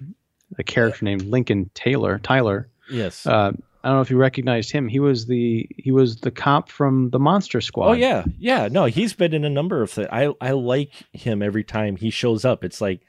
a 0.58 0.62
character 0.64 1.04
named 1.04 1.22
lincoln 1.22 1.70
taylor 1.74 2.18
tyler 2.18 2.68
yes. 2.90 3.26
uh, 3.26 3.52
I 3.84 3.88
don't 3.88 3.96
know 3.98 4.02
if 4.02 4.10
you 4.10 4.16
recognized 4.16 4.70
him. 4.70 4.86
He 4.86 5.00
was 5.00 5.26
the 5.26 5.68
he 5.76 5.90
was 5.90 6.16
the 6.16 6.30
cop 6.30 6.70
from 6.70 7.10
the 7.10 7.18
Monster 7.18 7.60
Squad. 7.60 7.88
Oh 7.88 7.92
yeah, 7.92 8.24
yeah. 8.38 8.68
No, 8.70 8.84
he's 8.84 9.12
been 9.12 9.34
in 9.34 9.44
a 9.44 9.50
number 9.50 9.82
of 9.82 9.90
things. 9.90 10.08
I 10.12 10.32
I 10.40 10.52
like 10.52 10.92
him 11.12 11.42
every 11.42 11.64
time 11.64 11.96
he 11.96 12.10
shows 12.10 12.44
up. 12.44 12.62
It's 12.64 12.80
like, 12.80 13.00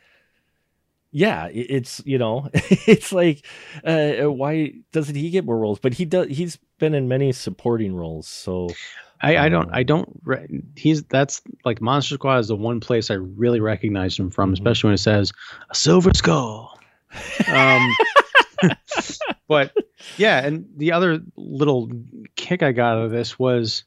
yeah, 1.12 1.48
it's 1.52 2.02
you 2.06 2.18
know, 2.18 2.50
it's 2.54 3.12
like, 3.12 3.46
uh, 3.84 4.32
why 4.32 4.74
doesn't 4.92 5.16
he 5.16 5.30
get 5.30 5.46
more 5.46 5.60
roles? 5.60 5.80
But 5.80 5.94
he 5.94 6.06
does. 6.06 6.28
He's 6.30 6.58
been 6.80 6.96
in 6.96 7.08
many 7.08 7.32
supporting 7.34 7.96
roles. 7.96 8.28
So 8.28 8.70
I, 9.22 9.38
I 9.38 9.50
don't 9.50 9.68
um, 9.68 9.72
I 9.74 9.84
don't 9.84 10.10
re- 10.24 10.64
he's 10.76 11.04
that's 11.04 11.42
like 11.64 11.82
Monster 11.82 12.16
Squad 12.16 12.40
is 12.40 12.48
the 12.48 12.56
one 12.56 12.80
place 12.80 13.12
I 13.12 13.16
really 13.16 13.60
recognize 13.60 14.20
him 14.20 14.32
from, 14.32 14.50
mm-hmm. 14.50 14.54
especially 14.54 14.90
when 14.90 14.96
it 14.96 15.00
says 15.00 15.32
a 15.70 15.76
silver 15.76 16.12
skull. 16.14 16.80
Um, 17.48 17.96
but 19.48 19.74
yeah, 20.18 20.46
and 20.46 20.68
the 20.78 20.92
other 20.92 21.22
little 21.36 21.92
kick 22.36 22.64
I 22.64 22.72
got 22.72 22.98
out 22.98 23.06
of 23.06 23.12
this 23.12 23.38
was 23.38 23.84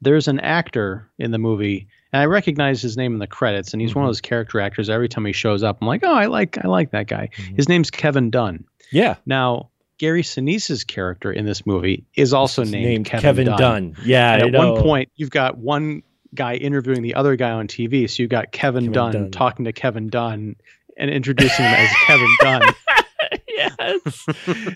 there's 0.00 0.28
an 0.28 0.40
actor 0.40 1.08
in 1.18 1.30
the 1.30 1.38
movie, 1.38 1.88
and 2.12 2.22
I 2.22 2.26
recognize 2.26 2.82
his 2.82 2.96
name 2.96 3.12
in 3.12 3.18
the 3.18 3.26
credits, 3.26 3.72
and 3.72 3.80
he's 3.80 3.90
mm-hmm. 3.90 4.00
one 4.00 4.04
of 4.04 4.06
mm-hmm. 4.06 4.10
those 4.10 4.20
character 4.20 4.60
actors. 4.60 4.90
Every 4.90 5.08
time 5.08 5.24
he 5.24 5.32
shows 5.32 5.62
up, 5.62 5.78
I'm 5.80 5.86
like, 5.86 6.02
oh, 6.04 6.12
I 6.12 6.26
like 6.26 6.58
I 6.64 6.68
like 6.68 6.90
that 6.90 7.06
guy. 7.06 7.30
Mm-hmm. 7.36 7.56
His 7.56 7.68
name's 7.68 7.90
Kevin 7.90 8.30
Dunn. 8.30 8.64
Yeah. 8.90 9.16
Now 9.26 9.70
Gary 9.98 10.22
Sinise's 10.22 10.84
character 10.84 11.32
in 11.32 11.46
this 11.46 11.64
movie 11.64 12.04
is 12.14 12.32
also 12.34 12.64
named, 12.64 12.84
named, 12.84 13.06
Kevin, 13.06 13.22
Kevin 13.22 13.46
Dunn. 13.46 13.58
Dunn. 13.58 13.96
Yeah. 14.04 14.34
And 14.34 14.42
at 14.42 14.50
know. 14.50 14.72
one 14.72 14.82
point, 14.82 15.12
you've 15.16 15.30
got 15.30 15.58
one 15.58 16.02
guy 16.34 16.54
interviewing 16.54 17.02
the 17.02 17.14
other 17.14 17.36
guy 17.36 17.50
on 17.50 17.68
TV, 17.68 18.10
so 18.10 18.22
you've 18.22 18.30
got 18.30 18.52
Kevin, 18.52 18.84
Kevin 18.86 18.92
Dunn, 18.92 19.12
Dunn 19.12 19.30
talking 19.30 19.64
to 19.66 19.72
Kevin 19.72 20.08
Dunn 20.08 20.56
and 20.96 21.10
introducing 21.10 21.64
him 21.64 21.74
as 21.74 21.90
Kevin 22.06 22.36
Dunn. 22.40 22.62
yes. 23.48 24.24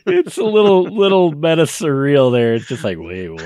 it's 0.07 0.39
a 0.39 0.45
little 0.45 0.85
little 0.85 1.33
meta 1.33 1.63
surreal 1.63 2.33
there. 2.33 2.55
It's 2.55 2.67
just 2.67 2.85
like, 2.85 2.99
wait, 2.99 3.31
what? 3.31 3.45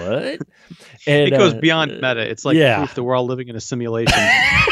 And, 1.06 1.28
it 1.28 1.30
goes 1.30 1.54
uh, 1.54 1.58
beyond 1.60 1.92
meta. 1.92 2.28
It's 2.28 2.44
like 2.44 2.56
yeah. 2.56 2.78
proof 2.78 2.94
that 2.94 3.02
we're 3.02 3.14
all 3.16 3.26
living 3.26 3.48
in 3.48 3.56
a 3.56 3.60
simulation. 3.60 4.12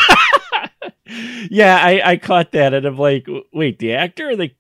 yeah, 1.50 1.78
I, 1.82 2.12
I 2.12 2.16
caught 2.16 2.52
that 2.52 2.74
and 2.74 2.86
I'm 2.86 2.96
like, 2.96 3.26
wait, 3.52 3.78
the 3.78 3.94
actor 3.94 4.30
or 4.30 4.36
the 4.36 4.52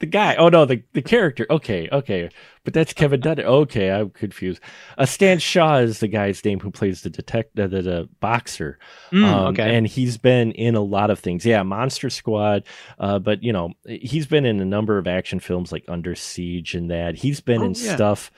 the 0.00 0.06
guy? 0.06 0.34
Oh 0.36 0.48
no, 0.48 0.64
the 0.64 0.82
the 0.94 1.02
character. 1.02 1.46
Okay, 1.50 1.88
okay, 1.92 2.30
but 2.64 2.74
that's 2.74 2.92
Kevin 2.92 3.20
Dunn. 3.20 3.40
Okay, 3.40 3.90
I'm 3.90 4.10
confused. 4.10 4.60
Uh, 4.98 5.06
Stan 5.06 5.38
Shaw 5.38 5.76
is 5.76 6.00
the 6.00 6.08
guy's 6.08 6.44
name 6.44 6.58
who 6.58 6.70
plays 6.70 7.02
the 7.02 7.10
detective, 7.10 7.64
uh, 7.64 7.76
the, 7.76 7.82
the, 7.82 8.08
boxer. 8.20 8.78
Mm, 9.12 9.24
um, 9.24 9.46
okay, 9.48 9.76
and 9.76 9.86
he's 9.86 10.16
been 10.16 10.52
in 10.52 10.74
a 10.74 10.80
lot 10.80 11.10
of 11.10 11.18
things. 11.18 11.44
Yeah, 11.44 11.62
Monster 11.62 12.10
Squad. 12.10 12.64
Uh, 12.98 13.18
but 13.18 13.42
you 13.42 13.52
know, 13.52 13.74
he's 13.86 14.26
been 14.26 14.46
in 14.46 14.60
a 14.60 14.64
number 14.64 14.98
of 14.98 15.06
action 15.06 15.38
films 15.38 15.70
like 15.70 15.84
Under 15.86 16.14
Siege 16.14 16.74
and 16.74 16.90
that. 16.90 17.16
He's 17.16 17.40
been 17.40 17.60
oh, 17.60 17.66
in 17.66 17.74
yeah. 17.74 17.94
stuff 17.94 18.30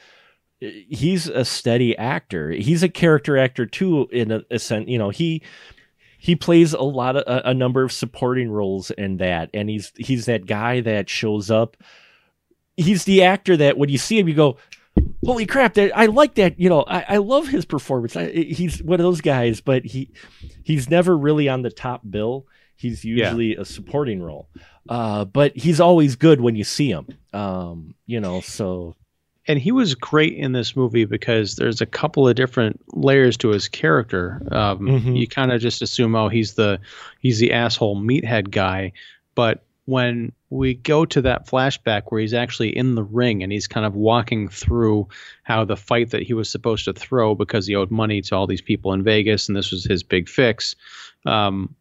he's 0.60 1.26
a 1.26 1.44
steady 1.44 1.96
actor. 1.98 2.50
He's 2.50 2.84
a 2.84 2.88
character 2.88 3.36
actor 3.36 3.66
too. 3.66 4.06
In 4.12 4.30
a, 4.30 4.42
a 4.48 4.60
sense, 4.60 4.88
you 4.88 4.96
know, 4.96 5.10
he 5.10 5.42
he 6.22 6.36
plays 6.36 6.72
a 6.72 6.82
lot 6.82 7.16
of 7.16 7.24
a, 7.26 7.48
a, 7.48 7.52
number 7.52 7.82
of 7.82 7.90
supporting 7.90 8.48
roles 8.48 8.92
in 8.92 9.16
that, 9.16 9.50
and 9.52 9.68
he's 9.68 9.90
he's 9.96 10.26
that 10.26 10.46
guy 10.46 10.78
that 10.80 11.10
shows 11.10 11.50
up. 11.50 11.76
he's 12.76 13.02
the 13.02 13.24
actor 13.24 13.56
that 13.56 13.76
when 13.76 13.88
you 13.88 13.98
see 13.98 14.20
him, 14.20 14.28
you 14.28 14.34
go, 14.34 14.56
holy 15.24 15.46
crap 15.46 15.74
that 15.74 15.90
i 15.96 16.06
like 16.06 16.34
that 16.34 16.60
you 16.60 16.68
know 16.68 16.82
i, 16.82 17.04
I 17.08 17.16
love 17.16 17.48
his 17.48 17.64
performance. 17.64 18.14
I, 18.14 18.30
he's 18.30 18.80
one 18.82 19.00
of 19.00 19.04
those 19.04 19.20
guys 19.20 19.60
but 19.60 19.84
he 19.84 20.10
he's 20.62 20.88
never 20.88 21.16
really 21.16 21.48
on 21.48 21.62
the 21.62 21.70
top 21.70 22.02
bill. 22.08 22.46
He's 22.76 23.04
usually 23.04 23.54
yeah. 23.54 23.62
a 23.62 23.64
supporting 23.64 24.22
role. 24.22 24.48
Uh, 24.88 25.24
but 25.24 25.56
he's 25.56 25.80
always 25.80 26.16
good 26.16 26.40
when 26.40 26.56
you 26.56 26.64
see 26.64 26.90
him. 26.90 27.06
Um, 27.32 27.94
you 28.06 28.20
know 28.20 28.40
so 28.42 28.94
and 29.48 29.58
he 29.58 29.72
was 29.72 29.94
great 29.94 30.34
in 30.34 30.52
this 30.52 30.76
movie 30.76 31.04
because 31.04 31.56
there's 31.56 31.80
a 31.80 31.86
couple 31.86 32.28
of 32.28 32.36
different 32.36 32.80
layers 32.96 33.36
to 33.36 33.48
his 33.48 33.68
character 33.68 34.46
um, 34.52 34.80
mm-hmm. 34.80 35.14
you 35.14 35.26
kind 35.26 35.52
of 35.52 35.60
just 35.60 35.82
assume 35.82 36.14
oh 36.14 36.28
he's 36.28 36.54
the 36.54 36.80
he's 37.20 37.38
the 37.38 37.52
asshole 37.52 37.96
meathead 37.96 38.50
guy 38.50 38.92
but 39.34 39.64
when 39.84 40.32
we 40.50 40.74
go 40.74 41.04
to 41.04 41.22
that 41.22 41.46
flashback 41.46 42.02
where 42.06 42.20
he's 42.20 42.34
actually 42.34 42.76
in 42.76 42.94
the 42.94 43.02
ring 43.02 43.42
and 43.42 43.50
he's 43.50 43.66
kind 43.66 43.84
of 43.84 43.94
walking 43.94 44.48
through 44.48 45.08
how 45.42 45.64
the 45.64 45.76
fight 45.76 46.10
that 46.10 46.22
he 46.22 46.34
was 46.34 46.48
supposed 46.48 46.84
to 46.84 46.92
throw 46.92 47.34
because 47.34 47.66
he 47.66 47.74
owed 47.74 47.90
money 47.90 48.22
to 48.22 48.36
all 48.36 48.46
these 48.46 48.62
people 48.62 48.92
in 48.92 49.02
Vegas 49.02 49.48
and 49.48 49.56
this 49.56 49.72
was 49.72 49.84
his 49.84 50.02
big 50.02 50.28
fix. 50.28 50.76
Um, 51.26 51.74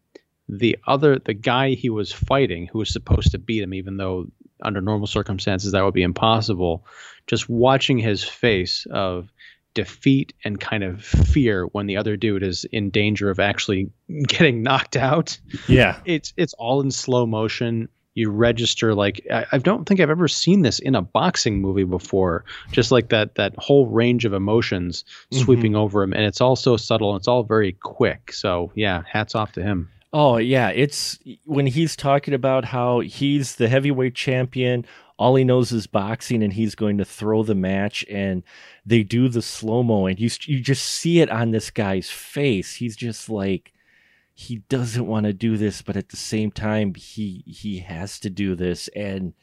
the 0.50 0.78
other, 0.88 1.20
the 1.20 1.34
guy 1.34 1.72
he 1.72 1.90
was 1.90 2.12
fighting, 2.12 2.68
who 2.68 2.80
was 2.80 2.90
supposed 2.90 3.32
to 3.32 3.40
beat 3.40 3.64
him, 3.64 3.74
even 3.74 3.98
though 3.98 4.28
under 4.62 4.82
normal 4.82 5.08
circumstances 5.08 5.72
that 5.72 5.84
would 5.84 5.94
be 5.94 6.04
impossible, 6.04 6.86
just 7.32 7.50
watching 7.50 7.98
his 7.98 8.26
face 8.26 8.86
of 8.92 9.32
defeat 9.74 10.34
and 10.44 10.60
kind 10.60 10.84
of 10.84 11.02
fear 11.02 11.64
when 11.68 11.88
the 11.88 11.96
other 11.96 12.18
dude 12.18 12.44
is 12.44 12.66
in 12.74 12.90
danger 12.90 13.30
of 13.30 13.40
actually 13.40 13.90
getting 14.28 14.62
knocked 14.62 14.98
out. 14.98 15.40
Yeah. 15.68 16.02
It's 16.04 16.34
it's 16.36 16.54
all 16.56 16.82
in 16.82 16.92
slow 16.92 17.26
motion. 17.26 17.88
You 18.16 18.30
register 18.30 18.94
like 18.94 19.26
I, 19.32 19.46
I 19.54 19.58
don't 19.60 19.86
think 19.86 20.02
I've 20.02 20.10
ever 20.10 20.28
seen 20.28 20.64
this 20.64 20.80
in 20.80 20.94
a 20.94 21.02
boxing 21.02 21.62
movie 21.62 21.86
before. 21.86 22.44
Just 22.74 22.92
like 22.92 23.08
that 23.10 23.36
that 23.36 23.56
whole 23.58 23.88
range 23.88 24.26
of 24.26 24.34
emotions 24.34 25.06
mm-hmm. 25.32 25.42
sweeping 25.46 25.74
over 25.74 26.04
him, 26.04 26.12
and 26.12 26.24
it's 26.24 26.42
all 26.42 26.58
so 26.58 26.76
subtle. 26.76 27.12
and 27.12 27.22
It's 27.22 27.30
all 27.30 27.44
very 27.44 27.72
quick. 27.72 28.34
So 28.34 28.74
yeah, 28.76 29.04
hats 29.10 29.36
off 29.36 29.54
to 29.54 29.64
him. 29.64 29.90
Oh 30.12 30.36
yeah, 30.36 30.72
it's 30.72 31.18
when 31.46 31.66
he's 31.66 31.96
talking 31.96 32.34
about 32.34 32.66
how 32.66 33.00
he's 33.00 33.56
the 33.56 33.70
heavyweight 33.70 34.16
champion 34.16 34.86
all 35.22 35.36
he 35.36 35.44
knows 35.44 35.72
is 35.72 35.86
boxing 35.86 36.42
and 36.42 36.52
he's 36.52 36.74
going 36.74 36.98
to 36.98 37.06
throw 37.06 37.44
the 37.44 37.54
match 37.54 38.04
and 38.10 38.42
they 38.88 39.04
do 39.04 39.30
the 39.30 39.42
slow 39.42 39.84
mo 39.84 40.08
and 40.08 40.20
you 40.20 40.28
you 40.46 40.60
just 40.60 40.84
see 40.84 41.20
it 41.20 41.30
on 41.30 41.52
this 41.52 41.70
guy's 41.70 42.10
face 42.10 42.74
he's 42.74 42.96
just 42.96 43.30
like 43.30 43.72
he 44.34 44.58
doesn't 44.68 45.06
want 45.06 45.28
to 45.28 45.32
do 45.32 45.58
this 45.58 45.84
but 45.84 45.96
at 45.96 46.10
the 46.10 46.18
same 46.18 46.50
time 46.50 46.96
he 46.96 47.44
he 47.46 47.78
has 47.78 48.20
to 48.20 48.32
do 48.32 48.56
this 48.56 48.88
and 48.96 49.34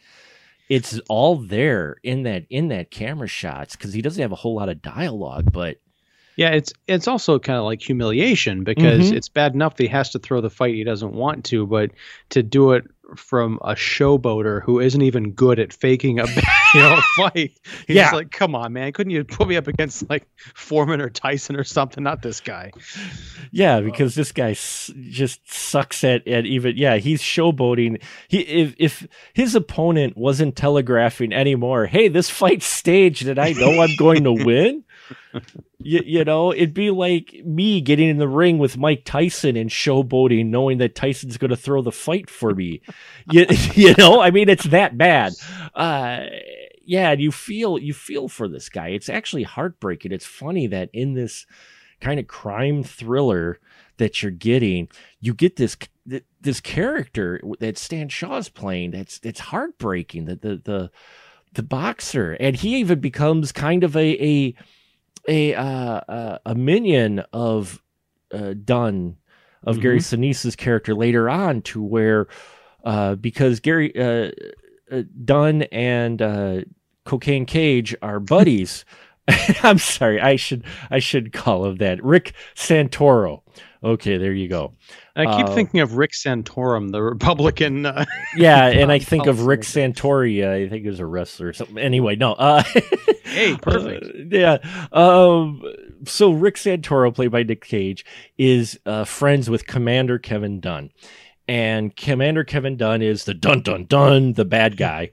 it's 0.68 0.98
all 1.08 1.36
there 1.36 1.96
in 2.02 2.24
that 2.24 2.44
in 2.50 2.66
that 2.66 2.90
camera 2.90 3.28
shots 3.28 3.76
because 3.76 3.92
he 3.92 4.02
doesn't 4.02 4.20
have 4.20 4.32
a 4.32 4.36
whole 4.36 4.56
lot 4.56 4.68
of 4.68 4.82
dialogue 4.82 5.52
but 5.52 5.78
yeah, 6.38 6.50
it's 6.50 6.72
it's 6.86 7.08
also 7.08 7.40
kind 7.40 7.58
of 7.58 7.64
like 7.64 7.82
humiliation 7.82 8.62
because 8.62 9.06
mm-hmm. 9.06 9.16
it's 9.16 9.28
bad 9.28 9.54
enough 9.54 9.74
that 9.74 9.82
he 9.82 9.88
has 9.88 10.10
to 10.10 10.20
throw 10.20 10.40
the 10.40 10.48
fight 10.48 10.72
he 10.72 10.84
doesn't 10.84 11.12
want 11.12 11.44
to, 11.46 11.66
but 11.66 11.90
to 12.28 12.44
do 12.44 12.70
it 12.74 12.84
from 13.16 13.58
a 13.62 13.74
showboater 13.74 14.62
who 14.62 14.80
isn't 14.80 15.02
even 15.02 15.32
good 15.32 15.58
at 15.58 15.72
faking 15.72 16.20
a 16.20 16.26
you 16.74 16.80
know 16.80 17.00
fight. 17.16 17.58
He's 17.86 17.96
yeah. 17.96 18.10
like, 18.10 18.30
come 18.30 18.54
on, 18.54 18.72
man, 18.72 18.92
couldn't 18.92 19.10
you 19.10 19.24
put 19.24 19.48
me 19.48 19.56
up 19.56 19.66
against 19.66 20.08
like 20.10 20.26
Foreman 20.54 21.00
or 21.00 21.08
Tyson 21.08 21.56
or 21.56 21.64
something? 21.64 22.02
Not 22.04 22.22
this 22.22 22.40
guy. 22.40 22.72
Yeah, 23.50 23.80
because 23.80 24.14
this 24.14 24.32
guy 24.32 24.50
s- 24.50 24.90
just 25.10 25.40
sucks 25.50 26.04
at 26.04 26.26
at 26.28 26.46
even. 26.46 26.76
Yeah, 26.76 26.96
he's 26.96 27.22
showboating. 27.22 28.02
He 28.28 28.40
if 28.40 28.74
if 28.78 29.06
his 29.32 29.54
opponent 29.54 30.16
wasn't 30.16 30.56
telegraphing 30.56 31.32
anymore, 31.32 31.86
hey, 31.86 32.08
this 32.08 32.30
fight's 32.30 32.66
staged, 32.66 33.26
and 33.26 33.38
I 33.38 33.52
know 33.52 33.80
I'm 33.80 33.96
going 33.96 34.24
to 34.24 34.32
win 34.44 34.84
you, 35.78 36.00
you 36.04 36.24
know, 36.24 36.52
it'd 36.52 36.74
be 36.74 36.90
like 36.90 37.34
me 37.44 37.80
getting 37.80 38.08
in 38.08 38.18
the 38.18 38.28
ring 38.28 38.58
with 38.58 38.76
Mike 38.76 39.04
Tyson 39.04 39.56
and 39.56 39.70
showboating, 39.70 40.46
knowing 40.46 40.78
that 40.78 40.94
Tyson's 40.94 41.38
going 41.38 41.50
to 41.50 41.56
throw 41.56 41.82
the 41.82 41.92
fight 41.92 42.30
for 42.30 42.54
me. 42.54 42.80
you, 43.30 43.46
you 43.74 43.94
know, 43.96 44.20
I 44.20 44.30
mean, 44.30 44.48
it's 44.48 44.64
that 44.64 44.98
bad. 44.98 45.32
Uh, 45.74 46.26
yeah, 46.84 47.12
you 47.12 47.30
feel 47.30 47.78
you 47.78 47.92
feel 47.92 48.28
for 48.28 48.48
this 48.48 48.68
guy. 48.68 48.88
It's 48.88 49.08
actually 49.08 49.42
heartbreaking. 49.42 50.12
It's 50.12 50.26
funny 50.26 50.66
that 50.68 50.88
in 50.92 51.14
this 51.14 51.46
kind 52.00 52.18
of 52.18 52.26
crime 52.26 52.82
thriller 52.82 53.58
that 53.98 54.22
you're 54.22 54.32
getting, 54.32 54.88
you 55.20 55.34
get 55.34 55.56
this 55.56 55.76
this 56.40 56.60
character 56.60 57.40
that 57.60 57.76
Stan 57.76 58.08
Shaw's 58.08 58.48
playing. 58.48 58.92
That's 58.92 59.20
it's 59.22 59.40
heartbreaking. 59.40 60.24
The 60.24 60.36
the 60.36 60.56
the 60.64 60.90
the 61.54 61.62
boxer, 61.62 62.34
and 62.40 62.56
he 62.56 62.76
even 62.76 63.00
becomes 63.00 63.52
kind 63.52 63.84
of 63.84 63.96
a 63.96 64.24
a 64.24 64.54
a 65.28 65.54
uh, 65.54 66.38
a 66.44 66.54
minion 66.54 67.20
of 67.32 67.82
uh, 68.32 68.54
Dunn 68.64 69.16
of 69.62 69.76
mm-hmm. 69.76 69.82
Gary 69.82 70.00
Sinise's 70.00 70.56
character 70.56 70.94
later 70.94 71.28
on 71.28 71.62
to 71.62 71.82
where 71.82 72.26
uh, 72.84 73.14
because 73.14 73.60
Gary 73.60 73.92
uh, 73.96 74.32
uh 74.90 75.02
Dunn 75.24 75.62
and 75.64 76.20
uh, 76.22 76.60
Cocaine 77.04 77.46
Cage 77.46 77.94
are 78.02 78.20
buddies. 78.36 78.84
I'm 79.62 79.78
sorry, 79.78 80.20
I 80.20 80.36
should 80.36 80.64
I 80.90 80.98
should 80.98 81.32
call 81.32 81.66
him 81.66 81.76
that. 81.76 82.02
Rick 82.02 82.32
Santoro. 82.54 83.42
Okay, 83.82 84.16
there 84.18 84.32
you 84.32 84.48
go. 84.48 84.72
I 85.14 85.24
keep 85.36 85.46
uh, 85.46 85.54
thinking 85.54 85.80
of 85.80 85.94
Rick 85.94 86.12
Santorum, 86.12 86.90
the 86.90 87.02
Republican. 87.02 87.86
Uh, 87.86 88.04
yeah, 88.36 88.66
and 88.66 88.90
I 88.90 88.98
think 88.98 89.26
of 89.26 89.46
Rick 89.46 89.60
Santori. 89.60 90.46
I 90.46 90.68
think 90.68 90.82
he 90.82 90.88
was 90.88 91.00
a 91.00 91.06
wrestler 91.06 91.48
or 91.48 91.52
something. 91.52 91.78
Anyway, 91.78 92.16
no. 92.16 92.32
Uh, 92.32 92.62
hey, 93.24 93.56
perfect. 93.56 94.04
Uh, 94.04 94.36
yeah. 94.36 94.58
Um, 94.92 95.62
so 96.04 96.32
Rick 96.32 96.56
Santoro, 96.56 97.14
played 97.14 97.30
by 97.30 97.44
Nick 97.44 97.64
Cage, 97.64 98.04
is 98.36 98.78
uh, 98.84 99.04
friends 99.04 99.48
with 99.48 99.66
Commander 99.66 100.18
Kevin 100.18 100.58
Dunn 100.60 100.90
and 101.48 101.96
Commander 101.96 102.44
Kevin 102.44 102.76
Dunn 102.76 103.00
is 103.00 103.24
the 103.24 103.32
dun 103.32 103.62
dun 103.62 103.86
dun, 103.86 104.34
the 104.34 104.44
bad 104.44 104.76
guy. 104.76 105.10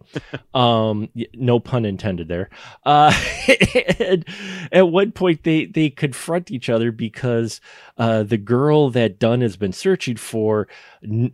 um, 0.54 1.10
no 1.34 1.60
pun 1.60 1.86
intended 1.86 2.28
there. 2.28 2.50
Uh, 2.86 3.14
at 4.72 4.90
one 4.90 5.14
point, 5.14 5.44
they 5.44 5.66
they 5.66 5.90
confront 5.90 6.52
each 6.52 6.70
other 6.70 6.92
because 6.92 7.62
uh, 7.98 8.24
the 8.24 8.38
girl 8.38 8.90
that 8.90 9.18
Dunn 9.18 9.42
has 9.42 9.56
been 9.56 9.72
searching 9.72 10.18
for, 10.18 10.68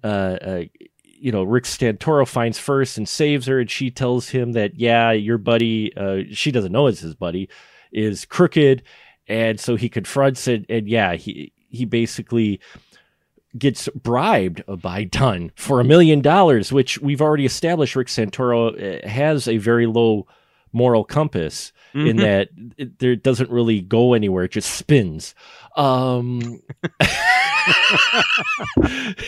uh, 0.03 0.07
uh, 0.07 0.63
you 1.03 1.31
know, 1.31 1.43
Rick 1.43 1.63
Santoro 1.63 2.27
finds 2.27 2.59
first 2.59 2.97
and 2.97 3.09
saves 3.09 3.47
her, 3.47 3.59
and 3.59 3.71
she 3.71 3.89
tells 3.89 4.29
him 4.29 4.51
that 4.51 4.75
yeah, 4.79 5.11
your 5.11 5.39
buddy, 5.39 5.95
uh, 5.97 6.19
she 6.31 6.51
doesn't 6.51 6.71
know 6.71 6.85
it's 6.85 6.99
his 6.99 7.15
buddy, 7.15 7.49
is 7.91 8.23
crooked, 8.25 8.83
and 9.27 9.59
so 9.59 9.75
he 9.75 9.89
confronts 9.89 10.47
it, 10.47 10.63
and 10.69 10.87
yeah, 10.87 11.15
he 11.15 11.53
he 11.69 11.85
basically 11.85 12.59
gets 13.57 13.89
bribed 13.89 14.63
by 14.81 15.03
Dunn 15.03 15.51
for 15.55 15.79
a 15.79 15.83
million 15.83 16.21
dollars, 16.21 16.71
which 16.71 16.99
we've 16.99 17.21
already 17.21 17.45
established 17.45 17.95
Rick 17.95 18.07
Santoro 18.07 19.03
uh, 19.05 19.07
has 19.07 19.47
a 19.47 19.57
very 19.57 19.85
low 19.85 20.27
moral 20.73 21.03
compass 21.03 21.73
mm-hmm. 21.93 22.07
in 22.07 22.17
that 22.17 22.49
it, 22.77 22.99
there 22.99 23.15
doesn't 23.15 23.49
really 23.49 23.81
go 23.81 24.13
anywhere; 24.13 24.45
it 24.45 24.51
just 24.51 24.73
spins. 24.73 25.35
Um, 25.75 26.61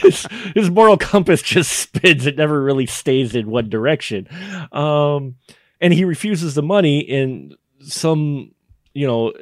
his, 0.01 0.25
his, 0.55 0.69
moral 0.69 0.97
compass 0.97 1.41
just 1.41 1.71
spins; 1.71 2.25
it 2.25 2.37
never 2.37 2.61
really 2.63 2.85
stays 2.85 3.35
in 3.35 3.49
one 3.49 3.69
direction. 3.69 4.27
Um, 4.71 5.35
and 5.81 5.93
he 5.93 6.05
refuses 6.05 6.55
the 6.55 6.63
money 6.63 6.99
in 6.99 7.55
some, 7.81 8.51
you 8.93 9.07
know 9.07 9.33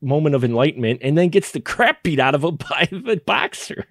moment 0.00 0.34
of 0.34 0.44
enlightenment 0.44 1.00
and 1.02 1.16
then 1.16 1.28
gets 1.28 1.52
the 1.52 1.60
crap 1.60 2.02
beat 2.02 2.18
out 2.18 2.34
of 2.34 2.44
him 2.44 2.56
by 2.70 2.88
the 2.90 3.20
boxer. 3.24 3.86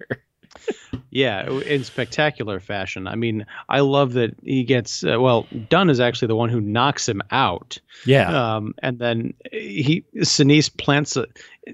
yeah, 1.10 1.48
in 1.48 1.84
spectacular 1.84 2.60
fashion. 2.60 3.06
I 3.06 3.14
mean, 3.14 3.46
I 3.68 3.80
love 3.80 4.14
that 4.14 4.34
he 4.42 4.64
gets 4.64 5.04
uh, 5.04 5.20
well. 5.20 5.46
Dunn 5.68 5.90
is 5.90 6.00
actually 6.00 6.28
the 6.28 6.36
one 6.36 6.50
who 6.50 6.60
knocks 6.60 7.08
him 7.08 7.22
out. 7.30 7.78
Yeah. 8.04 8.56
Um, 8.56 8.74
and 8.82 8.98
then 8.98 9.34
he 9.52 10.04
Sinise 10.18 10.76
plants 10.76 11.16
a. 11.16 11.26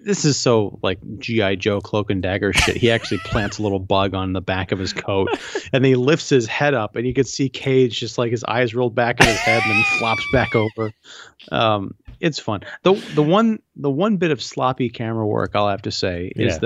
This 0.02 0.24
is 0.24 0.36
so 0.38 0.78
like 0.82 0.98
GI 1.18 1.56
Joe 1.56 1.80
cloak 1.80 2.10
and 2.10 2.22
dagger 2.22 2.52
shit. 2.52 2.76
He 2.76 2.90
actually 2.90 3.18
plants 3.18 3.58
a 3.58 3.62
little 3.62 3.78
bug 3.78 4.14
on 4.14 4.32
the 4.32 4.40
back 4.40 4.72
of 4.72 4.78
his 4.78 4.92
coat, 4.92 5.28
and 5.72 5.84
he 5.84 5.94
lifts 5.94 6.28
his 6.28 6.46
head 6.46 6.74
up, 6.74 6.96
and 6.96 7.06
you 7.06 7.14
can 7.14 7.24
see 7.24 7.48
Cage 7.48 7.98
just 7.98 8.18
like 8.18 8.30
his 8.30 8.44
eyes 8.44 8.74
rolled 8.74 8.94
back 8.94 9.20
in 9.20 9.26
his 9.26 9.38
head 9.38 9.62
and 9.64 9.72
then 9.72 9.84
flops 9.98 10.24
back 10.32 10.54
over. 10.54 10.92
Um, 11.50 11.94
it's 12.20 12.38
fun. 12.38 12.60
the 12.82 12.94
the 13.14 13.22
one 13.22 13.60
The 13.76 13.90
one 13.90 14.16
bit 14.16 14.30
of 14.30 14.42
sloppy 14.42 14.88
camera 14.88 15.26
work 15.26 15.52
I'll 15.54 15.68
have 15.68 15.82
to 15.82 15.90
say 15.90 16.32
is 16.34 16.54
yeah. 16.54 16.58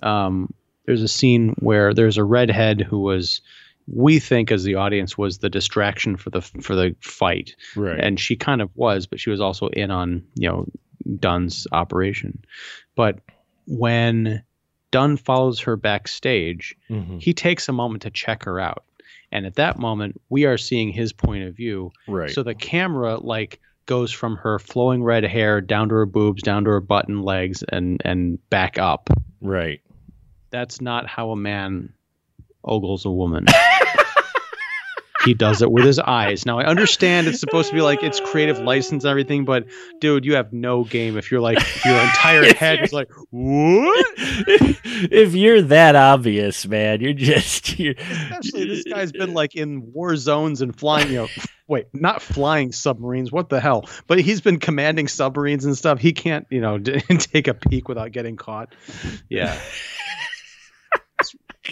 that 0.00 0.06
um, 0.06 0.52
there's 0.86 1.02
a 1.02 1.08
scene 1.08 1.54
where 1.58 1.94
there's 1.94 2.16
a 2.16 2.24
redhead 2.24 2.80
who 2.80 3.00
was 3.00 3.40
we 3.86 4.18
think 4.20 4.52
as 4.52 4.62
the 4.62 4.76
audience 4.76 5.18
was 5.18 5.38
the 5.38 5.50
distraction 5.50 6.16
for 6.16 6.30
the 6.30 6.40
for 6.40 6.74
the 6.76 6.94
fight 7.00 7.56
right 7.74 7.98
and 7.98 8.20
she 8.20 8.36
kind 8.36 8.62
of 8.62 8.70
was 8.76 9.06
but 9.06 9.18
she 9.18 9.30
was 9.30 9.40
also 9.40 9.68
in 9.68 9.90
on 9.90 10.22
you 10.34 10.48
know 10.48 10.66
dunn's 11.18 11.66
operation 11.72 12.44
but 12.94 13.18
when 13.66 14.42
dunn 14.92 15.16
follows 15.16 15.60
her 15.60 15.76
backstage 15.76 16.76
mm-hmm. 16.88 17.18
he 17.18 17.34
takes 17.34 17.68
a 17.68 17.72
moment 17.72 18.02
to 18.02 18.10
check 18.10 18.44
her 18.44 18.60
out 18.60 18.84
and 19.32 19.46
at 19.46 19.56
that 19.56 19.78
moment 19.78 20.20
we 20.28 20.44
are 20.44 20.58
seeing 20.58 20.90
his 20.90 21.12
point 21.12 21.44
of 21.44 21.54
view. 21.54 21.92
Right. 22.06 22.30
So 22.30 22.42
the 22.42 22.54
camera 22.54 23.18
like 23.18 23.60
goes 23.90 24.12
from 24.12 24.36
her 24.36 24.60
flowing 24.60 25.02
red 25.02 25.24
hair 25.24 25.60
down 25.60 25.88
to 25.88 25.94
her 25.96 26.06
boobs, 26.06 26.44
down 26.44 26.62
to 26.62 26.70
her 26.70 26.80
button 26.80 27.22
legs, 27.22 27.64
and 27.68 28.00
and 28.04 28.38
back 28.48 28.78
up. 28.78 29.10
Right. 29.40 29.80
That's 30.50 30.80
not 30.80 31.08
how 31.08 31.32
a 31.32 31.36
man 31.36 31.92
ogles 32.62 33.04
a 33.04 33.10
woman. 33.10 33.46
he 35.24 35.34
does 35.34 35.62
it 35.62 35.70
with 35.70 35.84
his 35.84 35.98
eyes. 35.98 36.46
Now 36.46 36.58
I 36.58 36.64
understand 36.64 37.26
it's 37.26 37.40
supposed 37.40 37.68
to 37.68 37.74
be 37.74 37.82
like 37.82 38.02
it's 38.02 38.20
creative 38.20 38.58
license 38.64 39.04
and 39.04 39.10
everything, 39.10 39.44
but 39.44 39.66
dude, 40.00 40.24
you 40.24 40.34
have 40.34 40.52
no 40.52 40.84
game 40.84 41.16
if 41.16 41.30
you're 41.30 41.40
like 41.40 41.58
your 41.84 42.00
entire 42.00 42.54
head 42.54 42.80
is 42.82 42.92
like 42.92 43.08
what? 43.30 44.06
if 44.18 45.34
you're 45.34 45.62
that 45.62 45.96
obvious, 45.96 46.66
man, 46.66 47.00
you're 47.00 47.12
just 47.12 47.78
you're... 47.78 47.94
especially 47.96 48.66
this 48.66 48.84
guy's 48.84 49.12
been 49.12 49.34
like 49.34 49.54
in 49.54 49.92
war 49.92 50.16
zones 50.16 50.62
and 50.62 50.78
flying, 50.78 51.08
you 51.08 51.16
know. 51.16 51.28
Wait, 51.68 51.86
not 51.92 52.20
flying 52.20 52.72
submarines. 52.72 53.30
What 53.30 53.48
the 53.48 53.60
hell? 53.60 53.88
But 54.08 54.20
he's 54.20 54.40
been 54.40 54.58
commanding 54.58 55.06
submarines 55.06 55.64
and 55.64 55.78
stuff. 55.78 56.00
He 56.00 56.12
can't, 56.12 56.44
you 56.50 56.60
know, 56.60 56.78
take 56.80 57.46
a 57.46 57.54
peek 57.54 57.88
without 57.88 58.10
getting 58.10 58.34
caught. 58.36 58.74
Yeah 59.28 59.56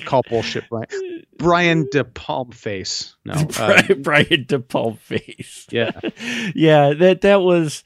call 0.05 0.23
bullshit, 0.29 0.69
Brian. 0.69 1.25
Brian 1.39 1.89
De 1.91 2.05
Palm 2.05 2.51
Face. 2.51 3.17
No, 3.25 3.45
Brian, 3.45 3.85
uh, 3.91 3.95
Brian 3.95 4.45
De 4.47 4.59
Palm 4.59 4.97
Face. 4.97 5.67
Yeah, 5.71 5.93
yeah. 6.55 6.93
That 6.95 7.21
that 7.23 7.41
was 7.43 7.85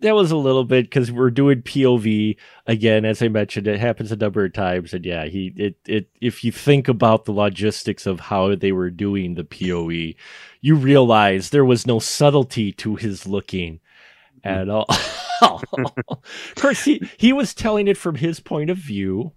that 0.00 0.14
was 0.14 0.30
a 0.30 0.36
little 0.36 0.64
bit 0.64 0.86
because 0.86 1.12
we're 1.12 1.30
doing 1.30 1.62
POV 1.62 2.36
again. 2.66 3.04
As 3.04 3.22
I 3.22 3.28
mentioned, 3.28 3.66
it 3.66 3.80
happens 3.80 4.12
a 4.12 4.16
number 4.16 4.44
of 4.44 4.52
times, 4.52 4.92
and 4.92 5.04
yeah, 5.04 5.26
he 5.26 5.52
it 5.56 5.76
it. 5.86 6.08
If 6.20 6.44
you 6.44 6.52
think 6.52 6.88
about 6.88 7.24
the 7.24 7.32
logistics 7.32 8.06
of 8.06 8.20
how 8.20 8.54
they 8.54 8.72
were 8.72 8.90
doing 8.90 9.34
the 9.34 9.44
POV, 9.44 10.16
you 10.60 10.74
realize 10.74 11.50
there 11.50 11.64
was 11.64 11.86
no 11.86 11.98
subtlety 11.98 12.72
to 12.72 12.96
his 12.96 13.26
looking 13.26 13.80
at 14.44 14.68
all. 14.68 14.86
of 15.42 16.54
course, 16.56 16.84
he 16.84 17.08
he 17.18 17.32
was 17.32 17.54
telling 17.54 17.88
it 17.88 17.96
from 17.96 18.16
his 18.16 18.40
point 18.40 18.70
of 18.70 18.76
view 18.76 19.32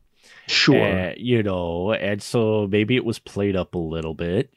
Sure. 0.47 1.09
Uh, 1.09 1.13
you 1.17 1.43
know, 1.43 1.93
and 1.93 2.21
so 2.21 2.67
maybe 2.67 2.95
it 2.95 3.05
was 3.05 3.19
played 3.19 3.55
up 3.55 3.75
a 3.75 3.79
little 3.79 4.13
bit. 4.13 4.53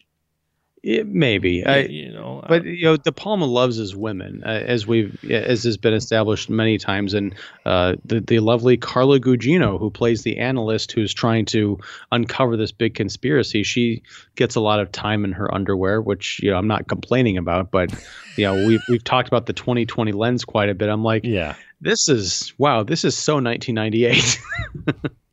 It, 0.86 1.04
maybe 1.04 1.66
I, 1.66 1.78
you 1.78 2.12
know, 2.12 2.44
but 2.46 2.64
you 2.64 2.84
know, 2.84 2.96
De 2.96 3.10
Palma 3.10 3.44
loves 3.44 3.74
his 3.74 3.96
women, 3.96 4.44
uh, 4.46 4.50
as 4.50 4.86
we've 4.86 5.18
as 5.28 5.64
has 5.64 5.76
been 5.76 5.94
established 5.94 6.48
many 6.48 6.78
times, 6.78 7.12
and 7.12 7.34
uh, 7.64 7.96
the 8.04 8.20
the 8.20 8.38
lovely 8.38 8.76
Carla 8.76 9.18
Gugino, 9.18 9.80
who 9.80 9.90
plays 9.90 10.22
the 10.22 10.38
analyst 10.38 10.92
who's 10.92 11.12
trying 11.12 11.44
to 11.46 11.80
uncover 12.12 12.56
this 12.56 12.70
big 12.70 12.94
conspiracy, 12.94 13.64
she 13.64 14.04
gets 14.36 14.54
a 14.54 14.60
lot 14.60 14.78
of 14.78 14.92
time 14.92 15.24
in 15.24 15.32
her 15.32 15.52
underwear, 15.52 16.00
which 16.00 16.38
you 16.40 16.52
know 16.52 16.56
I'm 16.56 16.68
not 16.68 16.86
complaining 16.86 17.36
about, 17.36 17.72
but 17.72 17.92
you 18.36 18.44
know 18.44 18.54
we've 18.54 18.82
we've 18.88 19.02
talked 19.02 19.26
about 19.26 19.46
the 19.46 19.54
2020 19.54 20.12
lens 20.12 20.44
quite 20.44 20.68
a 20.68 20.74
bit. 20.74 20.88
I'm 20.88 21.02
like, 21.02 21.24
yeah, 21.24 21.56
this 21.80 22.08
is 22.08 22.52
wow, 22.58 22.84
this 22.84 23.04
is 23.04 23.16
so 23.16 23.40
1998. 23.40 24.40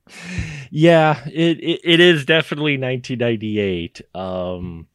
yeah, 0.72 1.24
it, 1.26 1.60
it, 1.60 1.82
it 1.84 2.00
is 2.00 2.26
definitely 2.26 2.78
1998. 2.78 4.02
Um, 4.16 4.88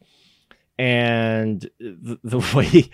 and 0.78 1.68
the, 1.80 2.18
the, 2.22 2.38
way 2.54 2.90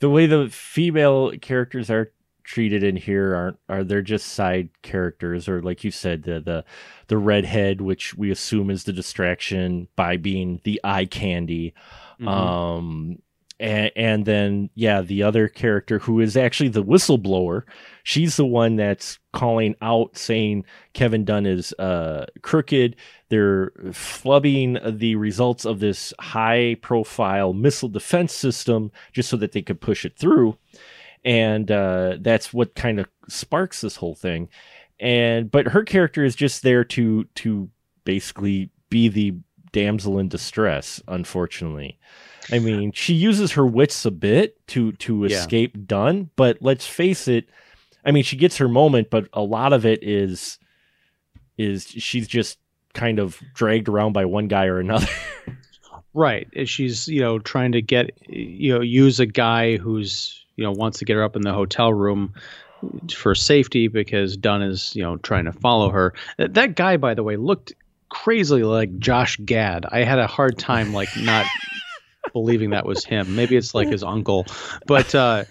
the 0.00 0.10
way 0.10 0.26
the 0.26 0.48
female 0.50 1.32
characters 1.38 1.90
are 1.90 2.12
treated 2.44 2.84
in 2.84 2.96
here 2.96 3.34
aren't 3.34 3.58
are 3.68 3.84
they're 3.84 4.02
just 4.02 4.28
side 4.28 4.70
characters 4.82 5.48
or 5.48 5.60
like 5.62 5.82
you 5.82 5.90
said 5.90 6.22
the 6.22 6.40
the 6.40 6.64
the 7.08 7.18
redhead 7.18 7.80
which 7.80 8.14
we 8.14 8.30
assume 8.30 8.70
is 8.70 8.84
the 8.84 8.92
distraction 8.92 9.88
by 9.96 10.16
being 10.16 10.60
the 10.62 10.80
eye 10.84 11.04
candy 11.04 11.74
mm-hmm. 12.20 12.28
um 12.28 13.18
and, 13.58 13.90
and 13.96 14.26
then 14.26 14.70
yeah 14.76 15.02
the 15.02 15.24
other 15.24 15.48
character 15.48 15.98
who 15.98 16.20
is 16.20 16.36
actually 16.36 16.68
the 16.68 16.84
whistleblower 16.84 17.62
she's 18.06 18.36
the 18.36 18.46
one 18.46 18.76
that's 18.76 19.18
calling 19.32 19.74
out 19.82 20.16
saying 20.16 20.64
kevin 20.92 21.24
dunn 21.24 21.44
is 21.44 21.72
uh, 21.72 22.24
crooked 22.40 22.94
they're 23.30 23.70
flubbing 23.88 24.98
the 24.98 25.16
results 25.16 25.64
of 25.64 25.80
this 25.80 26.14
high 26.20 26.76
profile 26.82 27.52
missile 27.52 27.88
defense 27.88 28.32
system 28.32 28.92
just 29.12 29.28
so 29.28 29.36
that 29.36 29.50
they 29.50 29.60
could 29.60 29.80
push 29.80 30.04
it 30.04 30.16
through 30.16 30.56
and 31.24 31.72
uh, 31.72 32.16
that's 32.20 32.54
what 32.54 32.76
kind 32.76 33.00
of 33.00 33.08
sparks 33.28 33.80
this 33.80 33.96
whole 33.96 34.14
thing 34.14 34.48
and 35.00 35.50
but 35.50 35.66
her 35.66 35.82
character 35.82 36.24
is 36.24 36.36
just 36.36 36.62
there 36.62 36.84
to 36.84 37.24
to 37.34 37.68
basically 38.04 38.70
be 38.88 39.08
the 39.08 39.34
damsel 39.72 40.20
in 40.20 40.28
distress 40.28 41.02
unfortunately 41.08 41.98
I 42.52 42.60
mean, 42.60 42.92
she 42.92 43.12
uses 43.12 43.50
her 43.52 43.66
wits 43.66 44.04
a 44.04 44.12
bit 44.12 44.64
to 44.68 44.92
to 44.92 45.24
escape 45.24 45.72
yeah. 45.74 45.82
Dunn, 45.84 46.30
but 46.36 46.58
let's 46.60 46.86
face 46.86 47.26
it. 47.26 47.48
I 48.06 48.12
mean, 48.12 48.22
she 48.22 48.36
gets 48.36 48.56
her 48.58 48.68
moment, 48.68 49.10
but 49.10 49.28
a 49.32 49.42
lot 49.42 49.72
of 49.72 49.84
it 49.84 50.02
is 50.02 50.58
is 51.58 51.86
she's 51.88 52.28
just 52.28 52.58
kind 52.94 53.18
of 53.18 53.40
dragged 53.54 53.88
around 53.88 54.12
by 54.12 54.24
one 54.24 54.46
guy 54.46 54.66
or 54.66 54.78
another. 54.78 55.08
right. 56.14 56.48
She's, 56.66 57.08
you 57.08 57.20
know, 57.20 57.38
trying 57.38 57.72
to 57.72 57.82
get 57.82 58.10
you 58.28 58.74
know, 58.74 58.80
use 58.80 59.20
a 59.20 59.26
guy 59.26 59.76
who's, 59.76 60.44
you 60.54 60.64
know, 60.64 60.70
wants 60.72 60.98
to 61.00 61.04
get 61.04 61.14
her 61.14 61.24
up 61.24 61.36
in 61.36 61.42
the 61.42 61.52
hotel 61.52 61.92
room 61.92 62.32
for 63.14 63.34
safety 63.34 63.88
because 63.88 64.36
Dunn 64.36 64.62
is, 64.62 64.94
you 64.94 65.02
know, 65.02 65.16
trying 65.16 65.46
to 65.46 65.52
follow 65.52 65.90
her. 65.90 66.14
That 66.38 66.76
guy, 66.76 66.96
by 66.96 67.14
the 67.14 67.22
way, 67.22 67.36
looked 67.36 67.72
crazily 68.08 68.62
like 68.62 68.98
Josh 68.98 69.36
Gad. 69.44 69.86
I 69.90 70.04
had 70.04 70.18
a 70.18 70.26
hard 70.26 70.58
time 70.58 70.92
like 70.92 71.08
not 71.16 71.46
believing 72.32 72.70
that 72.70 72.86
was 72.86 73.04
him. 73.04 73.34
Maybe 73.34 73.56
it's 73.56 73.74
like 73.74 73.88
his 73.88 74.02
uncle, 74.02 74.46
but 74.86 75.14
uh, 75.14 75.44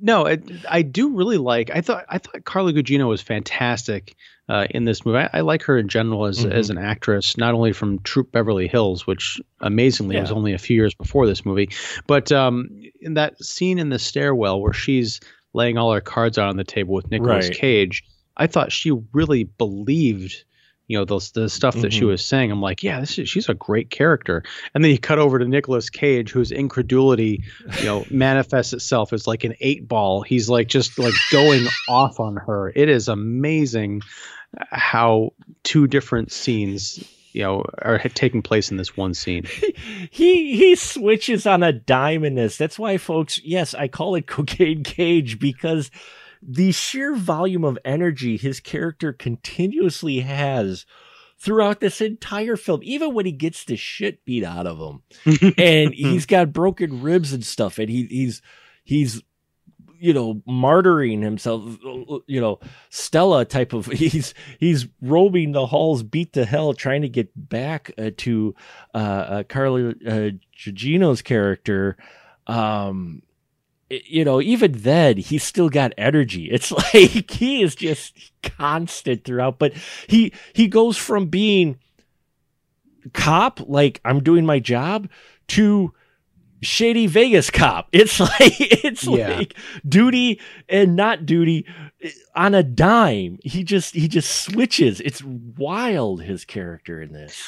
no, 0.00 0.26
it, 0.26 0.42
I 0.68 0.82
do 0.82 1.16
really 1.16 1.38
like. 1.38 1.70
I 1.70 1.80
thought 1.80 2.04
I 2.08 2.18
thought 2.18 2.44
Carla 2.44 2.72
Gugino 2.72 3.08
was 3.08 3.20
fantastic 3.20 4.16
uh, 4.48 4.66
in 4.70 4.84
this 4.84 5.04
movie. 5.04 5.18
I, 5.18 5.30
I, 5.34 5.40
like 5.40 5.62
her 5.64 5.78
in 5.78 5.88
general 5.88 6.26
as 6.26 6.40
mm-hmm. 6.40 6.52
as 6.52 6.70
an 6.70 6.78
actress, 6.78 7.36
not 7.36 7.54
only 7.54 7.72
from 7.72 8.00
Troop 8.00 8.32
Beverly 8.32 8.68
Hills, 8.68 9.06
which 9.06 9.40
amazingly 9.60 10.16
yeah. 10.16 10.22
was 10.22 10.32
only 10.32 10.52
a 10.52 10.58
few 10.58 10.76
years 10.76 10.94
before 10.94 11.26
this 11.26 11.44
movie, 11.44 11.70
but 12.06 12.30
um, 12.32 12.68
in 13.00 13.14
that 13.14 13.42
scene 13.42 13.78
in 13.78 13.88
the 13.88 13.98
stairwell 13.98 14.60
where 14.60 14.72
she's 14.72 15.20
laying 15.52 15.78
all 15.78 15.92
her 15.92 16.00
cards 16.00 16.38
out 16.38 16.48
on 16.48 16.56
the 16.56 16.64
table 16.64 16.94
with 16.94 17.10
Nicolas 17.10 17.48
right. 17.48 17.56
Cage. 17.56 18.04
I 18.36 18.46
thought 18.46 18.70
she 18.70 18.92
really 19.12 19.44
believed 19.44 20.44
you 20.88 20.96
know 20.96 21.04
the, 21.04 21.30
the 21.34 21.48
stuff 21.48 21.74
that 21.74 21.88
mm-hmm. 21.88 21.98
she 21.98 22.04
was 22.04 22.24
saying 22.24 22.50
i'm 22.50 22.62
like 22.62 22.82
yeah 22.82 23.00
this 23.00 23.18
is, 23.18 23.28
she's 23.28 23.48
a 23.48 23.54
great 23.54 23.90
character. 23.90 24.42
And 24.74 24.82
then 24.82 24.90
you 24.90 24.98
cut 24.98 25.18
over 25.18 25.38
to 25.38 25.44
Nicolas 25.44 25.90
cage 25.90 26.30
whose 26.30 26.50
incredulity 26.52 27.42
you 27.78 27.84
know 27.84 28.04
manifests 28.10 28.72
itself 28.72 29.12
as 29.12 29.26
like 29.26 29.44
an 29.44 29.54
eight 29.60 29.88
ball. 29.88 30.22
He's 30.22 30.48
like 30.48 30.68
just 30.68 30.98
like 30.98 31.14
going 31.30 31.66
off 31.88 32.20
on 32.20 32.36
her. 32.36 32.72
It 32.74 32.88
is 32.88 33.08
amazing 33.08 34.02
how 34.70 35.32
two 35.64 35.86
different 35.86 36.32
scenes 36.32 37.04
you 37.32 37.42
know 37.42 37.64
are 37.82 37.98
taking 37.98 38.42
place 38.42 38.70
in 38.70 38.76
this 38.76 38.96
one 38.96 39.14
scene. 39.14 39.46
He 40.10 40.56
he 40.56 40.76
switches 40.76 41.46
on 41.46 41.62
a 41.62 41.72
dime 41.72 42.24
in 42.24 42.36
this 42.36 42.56
that's 42.56 42.78
why 42.78 42.96
folks 42.96 43.40
yes 43.44 43.74
i 43.74 43.86
call 43.88 44.14
it 44.14 44.26
cocaine 44.26 44.82
cage 44.82 45.38
because 45.38 45.90
the 46.42 46.72
sheer 46.72 47.14
volume 47.14 47.64
of 47.64 47.78
energy 47.84 48.36
his 48.36 48.60
character 48.60 49.12
continuously 49.12 50.20
has 50.20 50.86
throughout 51.38 51.80
this 51.80 52.00
entire 52.00 52.56
film, 52.56 52.80
even 52.82 53.14
when 53.14 53.26
he 53.26 53.32
gets 53.32 53.64
the 53.64 53.76
shit 53.76 54.24
beat 54.24 54.44
out 54.44 54.66
of 54.66 54.78
him, 54.78 55.54
and 55.58 55.94
he's 55.94 56.26
got 56.26 56.52
broken 56.52 57.02
ribs 57.02 57.32
and 57.32 57.44
stuff, 57.44 57.78
and 57.78 57.90
he, 57.90 58.04
he's 58.04 58.42
he's 58.84 59.22
you 59.98 60.12
know 60.12 60.42
martyring 60.48 61.22
himself, 61.22 61.62
you 62.26 62.40
know 62.40 62.58
Stella 62.90 63.44
type 63.44 63.72
of 63.72 63.86
he's 63.92 64.34
he's 64.58 64.86
roaming 65.00 65.52
the 65.52 65.66
halls, 65.66 66.02
beat 66.02 66.32
to 66.34 66.44
hell, 66.44 66.72
trying 66.74 67.02
to 67.02 67.08
get 67.08 67.30
back 67.36 67.92
uh, 67.98 68.10
to 68.18 68.54
uh, 68.94 68.98
uh, 68.98 69.42
Carla 69.44 69.90
uh, 69.90 70.30
Gugino's 70.56 71.22
character. 71.22 71.96
Um, 72.46 73.22
you 73.88 74.24
know, 74.24 74.40
even 74.40 74.72
then, 74.72 75.16
he's 75.16 75.44
still 75.44 75.68
got 75.68 75.92
energy. 75.96 76.50
It's 76.56 76.72
like 76.72 77.30
he 77.30 77.62
is 77.62 77.74
just 77.74 78.32
constant 78.42 79.24
throughout. 79.24 79.58
But 79.58 79.74
he 80.06 80.32
he 80.52 80.68
goes 80.68 80.96
from 80.96 81.26
being 81.26 81.78
cop, 83.12 83.60
like 83.68 84.00
I'm 84.04 84.22
doing 84.22 84.46
my 84.46 84.58
job, 84.58 85.08
to 85.48 85.92
shady 86.62 87.06
Vegas 87.06 87.50
cop. 87.50 87.88
It's 87.92 88.18
like 88.18 88.60
it's 88.60 89.04
yeah. 89.06 89.36
like 89.36 89.54
duty 89.86 90.40
and 90.68 90.96
not 90.96 91.26
duty 91.26 91.66
eh, 92.02 92.10
on 92.34 92.54
a 92.54 92.62
dime. 92.62 93.38
He 93.44 93.64
just 93.64 93.94
he 93.94 94.08
just 94.08 94.42
switches. 94.42 95.00
It's 95.00 95.22
wild 95.22 96.22
his 96.22 96.44
character 96.44 97.00
in 97.00 97.12
this. 97.12 97.42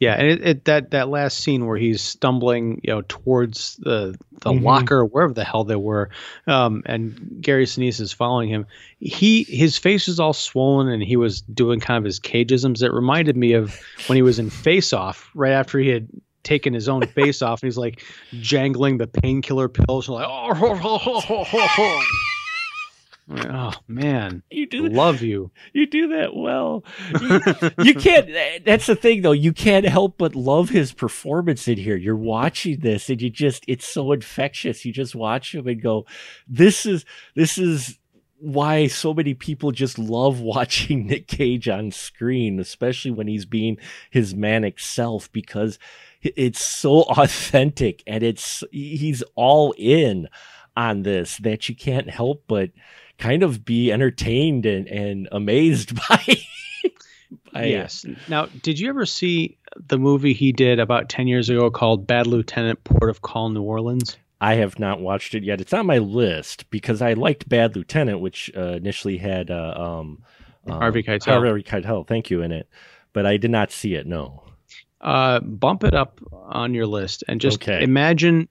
Yeah, 0.00 0.14
and 0.14 0.28
it, 0.28 0.46
it, 0.46 0.64
that 0.66 0.92
that 0.92 1.08
last 1.08 1.38
scene 1.38 1.66
where 1.66 1.76
he's 1.76 2.00
stumbling, 2.00 2.80
you 2.84 2.94
know, 2.94 3.02
towards 3.08 3.76
the 3.76 4.16
the 4.30 4.52
mm-hmm. 4.52 4.64
locker, 4.64 5.04
wherever 5.04 5.32
the 5.32 5.42
hell 5.44 5.64
they 5.64 5.76
were, 5.76 6.10
um, 6.46 6.82
and 6.86 7.38
Gary 7.40 7.64
Sinise 7.64 8.00
is 8.00 8.12
following 8.12 8.48
him. 8.48 8.66
He 9.00 9.42
his 9.42 9.76
face 9.76 10.06
is 10.06 10.20
all 10.20 10.32
swollen, 10.32 10.88
and 10.88 11.02
he 11.02 11.16
was 11.16 11.40
doing 11.40 11.80
kind 11.80 11.98
of 11.98 12.04
his 12.04 12.20
cageisms. 12.20 12.82
It 12.82 12.92
reminded 12.92 13.36
me 13.36 13.54
of 13.54 13.76
when 14.06 14.14
he 14.14 14.22
was 14.22 14.38
in 14.38 14.50
Face 14.50 14.92
Off, 14.92 15.30
right 15.34 15.52
after 15.52 15.80
he 15.80 15.88
had 15.88 16.08
taking 16.44 16.72
his 16.72 16.88
own 16.88 17.04
face 17.08 17.42
off, 17.42 17.62
and 17.62 17.66
he's 17.66 17.78
like 17.78 18.04
jangling 18.40 18.98
the 18.98 19.06
painkiller 19.08 19.68
pills, 19.68 20.08
and 20.08 20.14
like 20.14 20.28
oh, 20.28 20.52
oh, 20.54 21.24
oh, 21.28 21.44
oh, 21.78 22.04
oh 23.30 23.72
man, 23.86 24.42
you 24.50 24.66
do 24.66 24.86
love 24.86 25.22
you. 25.22 25.50
You 25.72 25.86
do 25.86 26.08
that 26.08 26.34
well. 26.34 26.84
You, 27.20 27.84
you, 27.84 27.94
can't. 27.94 28.28
That's 28.64 28.86
the 28.86 28.96
thing, 28.96 29.22
though. 29.22 29.32
You 29.32 29.52
can't 29.52 29.86
help 29.86 30.16
but 30.18 30.34
love 30.34 30.70
his 30.70 30.92
performance 30.92 31.68
in 31.68 31.78
here. 31.78 31.96
You're 31.96 32.16
watching 32.16 32.80
this, 32.80 33.08
and 33.10 33.20
you 33.20 33.30
just—it's 33.30 33.86
so 33.86 34.12
infectious. 34.12 34.84
You 34.84 34.92
just 34.92 35.14
watch 35.14 35.54
him 35.54 35.66
and 35.66 35.82
go, 35.82 36.06
"This 36.48 36.86
is 36.86 37.04
this 37.34 37.58
is 37.58 37.98
why 38.38 38.86
so 38.86 39.12
many 39.12 39.34
people 39.34 39.72
just 39.72 39.98
love 39.98 40.40
watching 40.40 41.06
Nick 41.06 41.26
Cage 41.28 41.68
on 41.68 41.90
screen, 41.90 42.58
especially 42.58 43.10
when 43.10 43.28
he's 43.28 43.46
being 43.46 43.78
his 44.10 44.34
manic 44.34 44.78
self, 44.80 45.30
because 45.32 45.78
it's 46.22 46.60
so 46.60 47.02
authentic 47.02 48.02
and 48.06 48.22
it's 48.22 48.64
he's 48.72 49.22
all 49.36 49.74
in 49.78 50.28
on 50.76 51.02
this 51.02 51.38
that 51.38 51.68
you 51.68 51.74
can't 51.74 52.10
help 52.10 52.44
but 52.48 52.70
kind 53.18 53.42
of 53.42 53.64
be 53.64 53.92
entertained 53.92 54.64
and, 54.64 54.86
and 54.88 55.28
amazed 55.32 55.94
by. 56.08 56.36
by 57.52 57.64
yes. 57.64 58.04
It. 58.04 58.16
Now, 58.28 58.46
did 58.62 58.78
you 58.78 58.88
ever 58.88 59.06
see 59.06 59.58
the 59.86 59.98
movie 59.98 60.32
he 60.32 60.52
did 60.52 60.78
about 60.78 61.08
10 61.08 61.28
years 61.28 61.50
ago 61.50 61.70
called 61.70 62.06
Bad 62.06 62.26
Lieutenant 62.26 62.82
Port 62.84 63.10
of 63.10 63.22
Call 63.22 63.50
New 63.50 63.62
Orleans? 63.62 64.16
I 64.40 64.54
have 64.54 64.78
not 64.78 65.00
watched 65.00 65.34
it 65.34 65.42
yet. 65.42 65.60
It's 65.60 65.72
on 65.72 65.86
my 65.86 65.98
list 65.98 66.70
because 66.70 67.02
I 67.02 67.14
liked 67.14 67.48
Bad 67.48 67.74
Lieutenant, 67.74 68.20
which 68.20 68.50
uh, 68.56 68.74
initially 68.74 69.18
had 69.18 69.50
uh, 69.50 69.74
um, 69.76 70.22
um, 70.66 70.78
Harvey 70.78 71.02
Keitel. 71.02 71.24
Harvey 71.24 71.62
Keitel, 71.62 72.06
thank 72.06 72.30
you 72.30 72.42
in 72.42 72.52
it, 72.52 72.68
but 73.12 73.26
I 73.26 73.36
did 73.36 73.50
not 73.50 73.72
see 73.72 73.94
it. 73.94 74.06
No. 74.06 74.44
Uh, 75.00 75.40
bump 75.40 75.84
it 75.84 75.94
up 75.94 76.20
on 76.32 76.74
your 76.74 76.86
list 76.86 77.24
and 77.28 77.40
just 77.40 77.62
okay. 77.62 77.82
imagine 77.82 78.48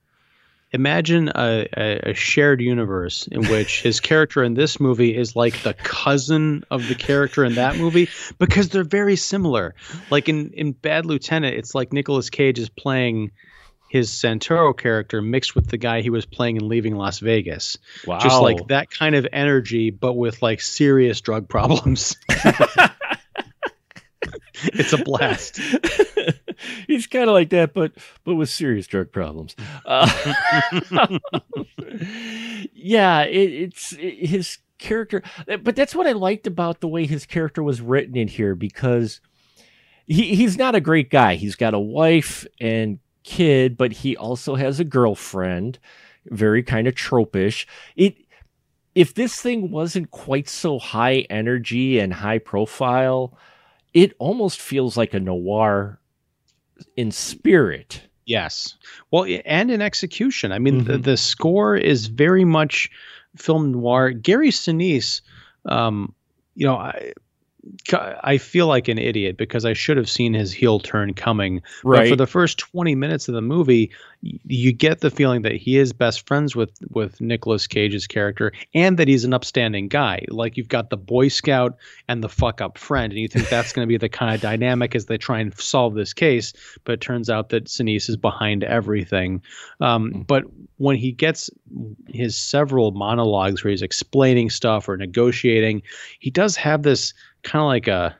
imagine 0.72 1.30
a, 1.34 1.66
a, 2.10 2.14
shared 2.14 2.60
universe 2.60 3.26
in 3.28 3.46
which 3.48 3.82
his 3.82 4.00
character 4.08 4.42
in 4.42 4.54
this 4.54 4.78
movie 4.78 5.16
is 5.16 5.34
like 5.34 5.62
the 5.62 5.74
cousin 5.74 6.64
of 6.70 6.88
the 6.88 6.94
character 6.94 7.44
in 7.44 7.54
that 7.54 7.76
movie 7.76 8.08
because 8.38 8.68
they're 8.68 8.84
very 8.84 9.16
similar. 9.16 9.74
Like 10.10 10.28
in, 10.28 10.50
in 10.52 10.72
Bad 10.72 11.06
Lieutenant, 11.06 11.56
it's 11.56 11.74
like 11.74 11.92
Nicolas 11.92 12.30
Cage 12.30 12.58
is 12.58 12.68
playing 12.68 13.30
his 13.88 14.10
Santoro 14.10 14.76
character 14.76 15.22
mixed 15.22 15.54
with 15.54 15.68
the 15.68 15.78
guy 15.78 16.02
he 16.02 16.10
was 16.10 16.26
playing 16.26 16.56
in 16.56 16.68
Leaving 16.68 16.96
Las 16.96 17.20
Vegas. 17.20 17.78
Wow. 18.06 18.18
Just 18.18 18.42
like 18.42 18.68
that 18.68 18.90
kind 18.90 19.14
of 19.14 19.26
energy, 19.32 19.90
but 19.90 20.12
with 20.12 20.42
like 20.42 20.60
serious 20.60 21.20
drug 21.22 21.48
problems. 21.48 22.14
it's 24.64 24.92
a 24.92 24.98
blast. 24.98 25.60
He's 26.86 27.06
kind 27.06 27.28
of 27.28 27.34
like 27.34 27.50
that, 27.50 27.74
but 27.74 27.92
but 28.24 28.34
with 28.34 28.48
serious 28.48 28.86
drug 28.86 29.12
problems. 29.12 29.56
Uh, 29.84 30.08
yeah, 32.72 33.22
it, 33.22 33.52
it's 33.52 33.92
it, 33.92 34.26
his 34.26 34.58
character, 34.78 35.22
but 35.46 35.76
that's 35.76 35.94
what 35.94 36.06
I 36.06 36.12
liked 36.12 36.46
about 36.46 36.80
the 36.80 36.88
way 36.88 37.06
his 37.06 37.26
character 37.26 37.62
was 37.62 37.80
written 37.80 38.16
in 38.16 38.28
here 38.28 38.54
because 38.54 39.20
he 40.06 40.34
he's 40.34 40.56
not 40.56 40.74
a 40.74 40.80
great 40.80 41.10
guy. 41.10 41.34
He's 41.34 41.56
got 41.56 41.74
a 41.74 41.78
wife 41.78 42.46
and 42.60 42.98
kid, 43.24 43.76
but 43.76 43.92
he 43.92 44.16
also 44.16 44.54
has 44.54 44.80
a 44.80 44.84
girlfriend. 44.84 45.78
Very 46.26 46.62
kind 46.62 46.88
of 46.88 46.94
tropish. 46.94 47.66
It 47.96 48.16
if 48.94 49.14
this 49.14 49.40
thing 49.40 49.70
wasn't 49.70 50.10
quite 50.10 50.48
so 50.48 50.78
high 50.78 51.26
energy 51.30 51.98
and 52.00 52.12
high 52.12 52.38
profile, 52.38 53.36
it 53.94 54.12
almost 54.18 54.60
feels 54.60 54.96
like 54.96 55.14
a 55.14 55.20
noir 55.20 56.00
in 56.96 57.10
spirit. 57.10 58.02
Yes. 58.26 58.74
Well, 59.10 59.26
and 59.44 59.70
in 59.70 59.80
execution. 59.80 60.52
I 60.52 60.58
mean, 60.58 60.82
mm-hmm. 60.82 60.92
the, 60.92 60.98
the 60.98 61.16
score 61.16 61.76
is 61.76 62.06
very 62.06 62.44
much 62.44 62.90
film 63.36 63.72
noir. 63.72 64.10
Gary 64.10 64.50
Sinise, 64.50 65.22
um, 65.64 66.14
you 66.54 66.66
know, 66.66 66.76
I, 66.76 67.12
I 68.22 68.38
feel 68.38 68.66
like 68.66 68.88
an 68.88 68.98
idiot 68.98 69.36
because 69.36 69.64
I 69.64 69.72
should 69.72 69.96
have 69.96 70.08
seen 70.08 70.32
his 70.32 70.52
heel 70.52 70.78
turn 70.78 71.14
coming. 71.14 71.62
Right. 71.82 72.00
But 72.00 72.08
for 72.10 72.16
the 72.16 72.26
first 72.26 72.58
20 72.58 72.94
minutes 72.94 73.28
of 73.28 73.34
the 73.34 73.42
movie, 73.42 73.90
you 74.20 74.72
get 74.72 75.00
the 75.00 75.10
feeling 75.10 75.42
that 75.42 75.54
he 75.54 75.78
is 75.78 75.92
best 75.92 76.26
friends 76.26 76.54
with 76.54 76.70
with 76.90 77.20
Nicolas 77.20 77.66
Cage's 77.66 78.06
character 78.06 78.52
and 78.74 78.96
that 78.98 79.08
he's 79.08 79.24
an 79.24 79.34
upstanding 79.34 79.88
guy. 79.88 80.24
Like 80.28 80.56
you've 80.56 80.68
got 80.68 80.90
the 80.90 80.96
boy 80.96 81.28
scout 81.28 81.76
and 82.08 82.22
the 82.22 82.28
fuck 82.28 82.60
up 82.60 82.78
friend 82.78 83.12
and 83.12 83.20
you 83.20 83.28
think 83.28 83.48
that's 83.48 83.72
going 83.72 83.86
to 83.86 83.88
be 83.88 83.96
the 83.96 84.08
kind 84.08 84.34
of 84.34 84.40
dynamic 84.40 84.94
as 84.94 85.06
they 85.06 85.18
try 85.18 85.40
and 85.40 85.56
solve 85.58 85.94
this 85.94 86.12
case, 86.12 86.52
but 86.84 86.92
it 86.92 87.00
turns 87.00 87.30
out 87.30 87.50
that 87.50 87.66
Sinise 87.66 88.08
is 88.08 88.16
behind 88.16 88.64
everything. 88.64 89.42
Um, 89.80 90.10
mm-hmm. 90.10 90.22
but 90.22 90.44
when 90.78 90.96
he 90.96 91.12
gets 91.12 91.50
his 92.08 92.36
several 92.36 92.92
monologues 92.92 93.62
where 93.62 93.70
he's 93.70 93.82
explaining 93.82 94.50
stuff 94.50 94.88
or 94.88 94.96
negotiating, 94.96 95.82
he 96.18 96.30
does 96.30 96.56
have 96.56 96.82
this 96.82 97.14
kind 97.42 97.62
of 97.62 97.66
like 97.66 97.88
a 97.88 98.16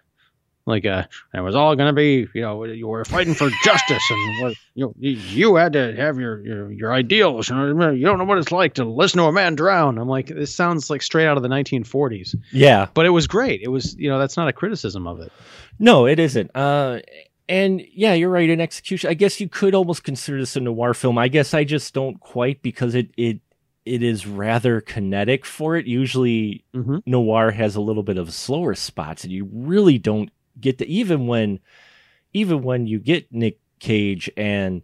like 0.68 0.85
a 0.85 1.09
it 1.33 1.40
was 1.40 1.54
all 1.54 1.74
going 1.74 1.88
to 1.88 1.94
be 1.94 2.28
you 2.35 2.42
know 2.42 2.62
you 2.64 2.87
were 2.87 3.04
fighting 3.04 3.35
for 3.35 3.48
justice 3.64 4.02
and 4.11 4.54
you 4.74 4.85
know 4.85 4.92
you 4.98 5.54
had 5.57 5.72
to 5.72 5.96
have 5.96 6.18
your 6.18 6.44
your, 6.44 6.70
your 6.70 6.92
ideals 6.92 7.50
and 7.50 7.98
you 7.98 8.04
don't 8.04 8.18
know 8.18 8.24
what 8.24 8.38
it's 8.38 8.52
like 8.52 8.74
to 8.74 8.85
listen 8.85 9.18
to 9.18 9.24
a 9.24 9.33
man 9.33 9.54
drown. 9.54 9.98
I'm 9.98 10.09
like 10.09 10.26
this 10.26 10.54
sounds 10.54 10.90
like 10.90 11.02
straight 11.02 11.26
out 11.26 11.37
of 11.37 11.42
the 11.42 11.48
1940s 11.48 12.37
yeah. 12.52 12.87
But 12.92 13.07
it 13.07 13.11
was 13.11 13.26
great. 13.26 13.62
It 13.62 13.68
was 13.68 13.96
you 13.96 14.11
know 14.11 14.18
that's 14.18 14.37
not 14.37 14.48
a 14.48 14.52
criticism 14.52 15.07
of 15.07 15.20
it. 15.20 15.33
No 15.78 16.07
it 16.07 16.18
isn't. 16.18 16.50
Uh 16.54 17.00
and 17.48 17.83
yeah, 17.94 18.12
you're 18.12 18.28
right. 18.28 18.48
In 18.48 18.61
execution, 18.61 19.09
I 19.09 19.14
guess 19.14 19.40
you 19.40 19.48
could 19.48 19.74
almost 19.74 20.04
consider 20.04 20.38
this 20.38 20.54
a 20.54 20.61
noir 20.61 20.92
film. 20.92 21.16
I 21.16 21.28
guess 21.28 21.54
I 21.54 21.64
just 21.64 21.94
don't 21.94 22.20
quite 22.20 22.61
because 22.61 22.94
it 22.94 23.09
it 23.16 23.40
it 23.88 24.03
is 24.03 24.27
rather 24.27 24.81
kinetic 24.81 25.44
for 25.44 25.77
it. 25.77 25.87
Usually, 25.87 26.64
mm-hmm. 26.74 26.98
noir 27.07 27.51
has 27.51 27.77
a 27.77 27.81
little 27.81 28.03
bit 28.03 28.18
of 28.18 28.33
slower 28.33 28.74
spots, 28.74 29.24
and 29.24 29.33
you 29.33 29.48
really 29.53 29.98
don't 29.98 30.31
get 30.61 30.79
to 30.79 30.87
even 30.87 31.27
when 31.27 31.61
even 32.33 32.62
when 32.62 32.87
you 32.87 32.98
get 32.98 33.33
Nick 33.33 33.59
Cage 33.79 34.31
and 34.37 34.83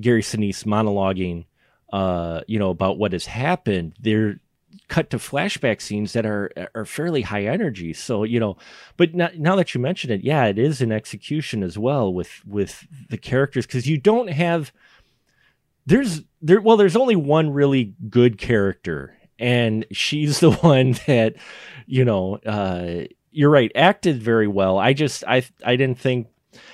Gary 0.00 0.22
Sinise 0.22 0.64
monologuing, 0.64 1.44
uh, 1.92 2.40
you 2.46 2.58
know, 2.58 2.70
about 2.70 2.98
what 2.98 3.12
has 3.12 3.26
happened. 3.26 3.94
They're 4.00 4.40
cut 4.88 5.10
to 5.10 5.18
flashback 5.18 5.80
scenes 5.80 6.12
that 6.12 6.26
are 6.26 6.50
are 6.74 6.84
fairly 6.84 7.22
high 7.22 7.44
energy. 7.44 7.92
So 7.92 8.24
you 8.24 8.40
know, 8.40 8.56
but 8.96 9.14
now, 9.14 9.30
now 9.36 9.56
that 9.56 9.74
you 9.74 9.80
mention 9.80 10.10
it, 10.10 10.22
yeah, 10.22 10.46
it 10.46 10.58
is 10.58 10.80
an 10.80 10.92
execution 10.92 11.62
as 11.62 11.78
well 11.78 12.12
with 12.12 12.42
with 12.46 12.86
the 13.08 13.18
characters 13.18 13.66
because 13.66 13.88
you 13.88 13.98
don't 13.98 14.28
have 14.28 14.72
there's 15.86 16.22
there 16.42 16.60
well 16.60 16.76
there's 16.76 16.96
only 16.96 17.16
one 17.16 17.50
really 17.50 17.94
good 18.08 18.38
character 18.38 19.16
and 19.38 19.86
she's 19.92 20.40
the 20.40 20.50
one 20.62 20.92
that 21.06 21.34
you 21.86 22.04
know 22.04 22.36
uh 22.46 23.04
you're 23.30 23.50
right 23.50 23.70
acted 23.74 24.22
very 24.22 24.48
well. 24.48 24.78
I 24.78 24.92
just 24.92 25.24
i 25.26 25.42
i 25.64 25.76
didn't 25.76 25.98
think 25.98 26.28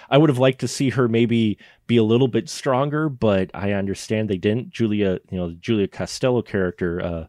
i 0.09 0.16
would 0.16 0.31
have 0.31 0.38
liked 0.38 0.61
to 0.61 0.68
see 0.68 0.90
her 0.90 1.09
maybe 1.09 1.59
be 1.87 1.96
a 1.96 2.05
little 2.05 2.29
bit 2.29 2.48
stronger 2.48 3.09
but 3.09 3.51
i 3.55 3.72
understand 3.72 4.29
they 4.29 4.37
didn't. 4.38 4.70
Julia 4.70 5.18
you 5.31 5.38
know 5.38 5.53
julia 5.61 5.88
costello 5.88 6.42
character 6.42 7.03
uh 7.03 7.27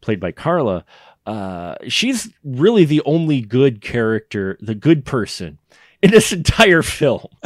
played 0.00 0.20
by 0.20 0.32
carla 0.32 0.84
uh 1.26 1.76
she's 1.88 2.30
really 2.44 2.84
the 2.84 3.00
only 3.06 3.40
good 3.40 3.80
character 3.80 4.58
the 4.60 4.74
good 4.74 5.06
person 5.06 5.58
in 6.02 6.10
this 6.10 6.32
entire 6.40 6.82
film. 6.82 7.26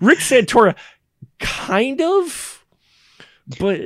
Rick 0.00 0.20
santoro 0.20 0.76
kind 1.40 2.00
of 2.00 2.53
but 3.58 3.80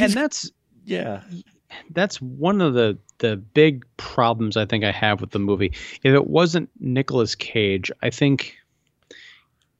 and 0.00 0.12
that's 0.12 0.50
yeah 0.84 1.22
that's 1.90 2.20
one 2.20 2.60
of 2.60 2.74
the 2.74 2.98
the 3.18 3.36
big 3.36 3.84
problems 3.96 4.56
I 4.56 4.66
think 4.66 4.84
I 4.84 4.92
have 4.92 5.20
with 5.20 5.30
the 5.30 5.38
movie. 5.38 5.72
If 6.02 6.14
it 6.14 6.26
wasn't 6.26 6.68
Nicolas 6.78 7.34
Cage, 7.34 7.90
I 8.02 8.10
think 8.10 8.56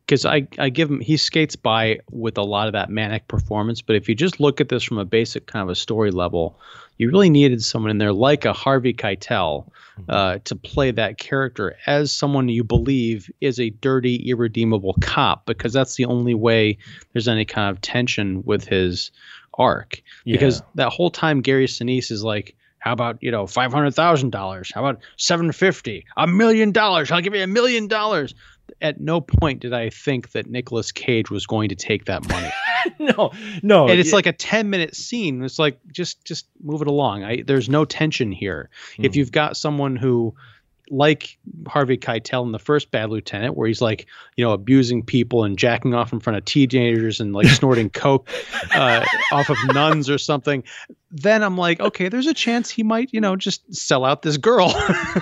because 0.07 0.25
I, 0.25 0.47
I 0.59 0.69
give 0.69 0.91
him 0.91 1.01
he 1.01 1.17
skates 1.17 1.57
by 1.57 1.99
with 2.11 2.39
a 2.39 2.43
lot 2.43 2.69
of 2.69 2.73
that 2.75 2.91
manic 2.91 3.27
performance 3.27 3.83
but 3.83 3.97
if 3.97 4.09
you 4.09 4.15
just 4.15 4.39
look 4.39 4.61
at 4.61 4.69
this 4.69 4.85
from 4.85 4.99
a 4.99 5.05
basic 5.05 5.47
kind 5.47 5.65
of 5.65 5.69
a 5.69 5.75
story 5.75 6.13
level 6.13 6.59
you 6.99 7.11
really 7.11 7.31
needed 7.31 7.63
someone 7.63 7.91
in 7.91 7.99
there 7.99 8.13
like 8.13 8.45
a 8.45 8.53
harvey 8.53 8.95
keitel 8.95 9.67
mm-hmm. 9.99 10.11
uh, 10.11 10.39
to 10.45 10.55
play 10.55 10.91
that 10.91 11.19
character 11.19 11.77
as 11.87 12.13
someone 12.13 12.49
you 12.49 12.65
believe 12.65 13.31
is 13.41 13.61
a 13.61 13.71
dirty 13.71 14.17
irredeemable 14.29 14.95
cop 15.01 15.47
because 15.47 15.73
that's 15.73 15.97
the 15.97 16.05
only 16.05 16.35
way 16.35 16.77
there's 17.13 17.29
any 17.29 17.45
kind 17.45 17.71
of 17.71 17.81
tension 17.81 18.43
with 18.45 18.67
his 18.67 19.11
arc 19.59 20.03
yeah. 20.25 20.35
because 20.35 20.63
that 20.75 20.91
whole 20.91 21.11
time 21.11 21.41
gary 21.41 21.67
sinise 21.67 22.11
is 22.11 22.23
like 22.23 22.57
how 22.87 22.93
about 22.93 23.21
you 23.21 23.33
know 23.33 23.49
five 23.49 23.73
hundred 23.73 23.95
thousand 23.95 24.31
dollars? 24.31 24.71
How 24.73 24.85
about 24.87 25.03
seven 25.17 25.51
fifty? 25.51 26.07
A 26.17 26.27
million 26.29 26.71
dollars? 26.71 27.11
I'll 27.11 27.21
give 27.21 27.35
you 27.35 27.43
a 27.43 27.47
million 27.49 27.89
dollars 27.89 28.33
at 28.81 29.01
no 29.01 29.21
point 29.21 29.61
did 29.61 29.73
I 29.73 29.91
think 29.91 30.33
that 30.33 30.49
Nicolas 30.49 30.93
Cage 30.93 31.31
was 31.31 31.47
going 31.47 31.69
to 31.71 31.75
take 31.75 32.05
that 32.07 32.29
money. 32.29 32.51
no, 32.99 33.33
no. 33.63 33.89
And 33.89 33.99
it's 33.99 34.13
like 34.13 34.27
a 34.27 34.33
10 34.33 34.69
minute 34.71 34.95
scene. 34.95 35.43
It's 35.43 35.59
like, 35.59 35.79
just, 35.93 36.25
just 36.25 36.47
move 36.63 36.83
it 36.83 36.89
along. 36.89 37.25
I, 37.25 37.43
there's 37.43 37.69
no 37.69 37.85
tension 37.85 38.33
here. 38.33 38.69
Mm. 38.99 39.05
If 39.05 39.13
hmm. 39.13 39.19
you've 39.19 39.33
got 39.33 39.57
someone 39.57 39.97
who 39.97 40.35
like 40.91 41.39
Harvey 41.67 41.97
Keitel 41.97 42.45
in 42.45 42.53
the 42.53 42.59
first 42.59 42.91
Bad 42.91 43.11
Lieutenant, 43.11 43.57
where 43.57 43.67
he's 43.67 43.81
like, 43.81 44.07
you 44.37 44.45
know, 44.45 44.53
abusing 44.53 45.03
people 45.03 45.45
and 45.45 45.59
jacking 45.59 45.95
off 45.95 46.13
in 46.13 46.21
front 46.21 46.37
of 46.37 46.45
teenagers 46.45 47.21
and 47.21 47.33
like 47.33 47.49
snorting 47.49 47.91
coke 47.91 48.29
uh, 48.75 49.05
off 49.33 49.51
of 49.51 49.57
nuns 49.73 50.09
or 50.09 50.19
something, 50.19 50.63
then 51.11 51.43
I'm 51.43 51.57
like, 51.57 51.81
okay, 51.81 52.09
there's 52.09 52.27
a 52.27 52.35
chance 52.35 52.71
he 52.71 52.83
might, 52.83 53.11
you 53.13 53.21
know, 53.21 53.37
just 53.37 53.75
sell 53.75 54.05
out 54.05 54.23
this 54.23 54.37
girl, 54.37 54.73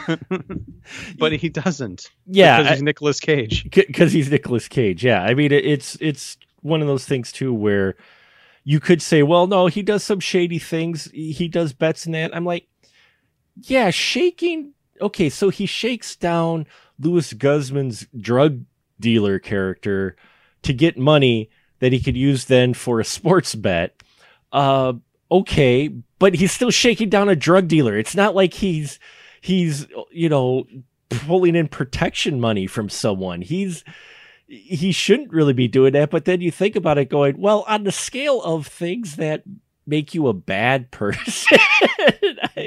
but 1.19 1.33
he 1.33 1.49
doesn't. 1.49 2.11
Yeah, 2.27 2.59
because 2.59 2.73
he's 2.75 2.83
Nicolas 2.83 3.21
Cage. 3.21 3.71
Because 3.71 4.13
he's 4.13 4.31
Nicolas 4.31 4.69
Cage. 4.69 5.05
Yeah, 5.05 5.23
I 5.23 5.35
mean, 5.35 5.53
it's 5.53 5.97
it's 6.01 6.37
one 6.63 6.81
of 6.81 6.87
those 6.87 7.05
things 7.05 7.33
too 7.33 7.53
where 7.53 7.97
you 8.65 8.81
could 8.81 9.03
say, 9.03 9.23
well, 9.23 9.47
no, 9.47 9.67
he 9.67 9.83
does 9.83 10.03
some 10.03 10.21
shady 10.21 10.59
things. 10.59 11.11
He 11.13 11.49
does 11.49 11.73
bets 11.73 12.07
and 12.07 12.15
that. 12.15 12.35
I'm 12.35 12.45
like, 12.45 12.67
yeah, 13.63 13.91
shaking. 13.91 14.73
Okay, 15.01 15.29
so 15.29 15.51
he 15.51 15.67
shakes 15.67 16.17
down 16.17 16.67
Luis 16.99 17.33
Guzman's 17.33 18.07
drug 18.17 18.65
dealer 19.01 19.39
character 19.39 20.17
to 20.63 20.73
get 20.73 20.97
money 20.97 21.51
that 21.81 21.93
he 21.93 22.01
could 22.01 22.17
use 22.17 22.47
then 22.47 22.75
for 22.75 23.01
a 23.01 23.05
sports 23.05 23.55
bet. 23.55 24.03
Uh, 24.53 24.95
okay, 25.31 25.89
but 26.19 26.35
he's 26.35 26.53
still 26.53 26.71
shaking 26.71 27.09
down 27.09 27.29
a 27.29 27.37
drug 27.37 27.69
dealer. 27.69 27.97
It's 27.99 28.15
not 28.15 28.35
like 28.35 28.55
he's 28.55 28.99
he's 29.41 29.87
you 30.11 30.29
know 30.29 30.67
pulling 31.11 31.57
in 31.57 31.69
protection 31.69 32.41
money 32.41 32.67
from 32.67 32.89
someone. 32.89 33.43
He's 33.43 33.85
he 34.47 34.93
shouldn't 34.93 35.33
really 35.33 35.53
be 35.53 35.69
doing 35.69 35.93
that. 35.95 36.11
But 36.11 36.25
then 36.25 36.41
you 36.41 36.51
think 36.51 36.77
about 36.77 36.99
it 36.99 37.09
going, 37.09 37.41
well, 37.41 37.65
on 37.67 37.85
the 37.85 37.93
scale 37.93 38.43
of 38.43 38.67
things 38.67 39.17
that 39.17 39.43
make 39.87 40.15
you 40.15 40.29
a 40.29 40.33
bad 40.33 40.91
person. 40.91 41.59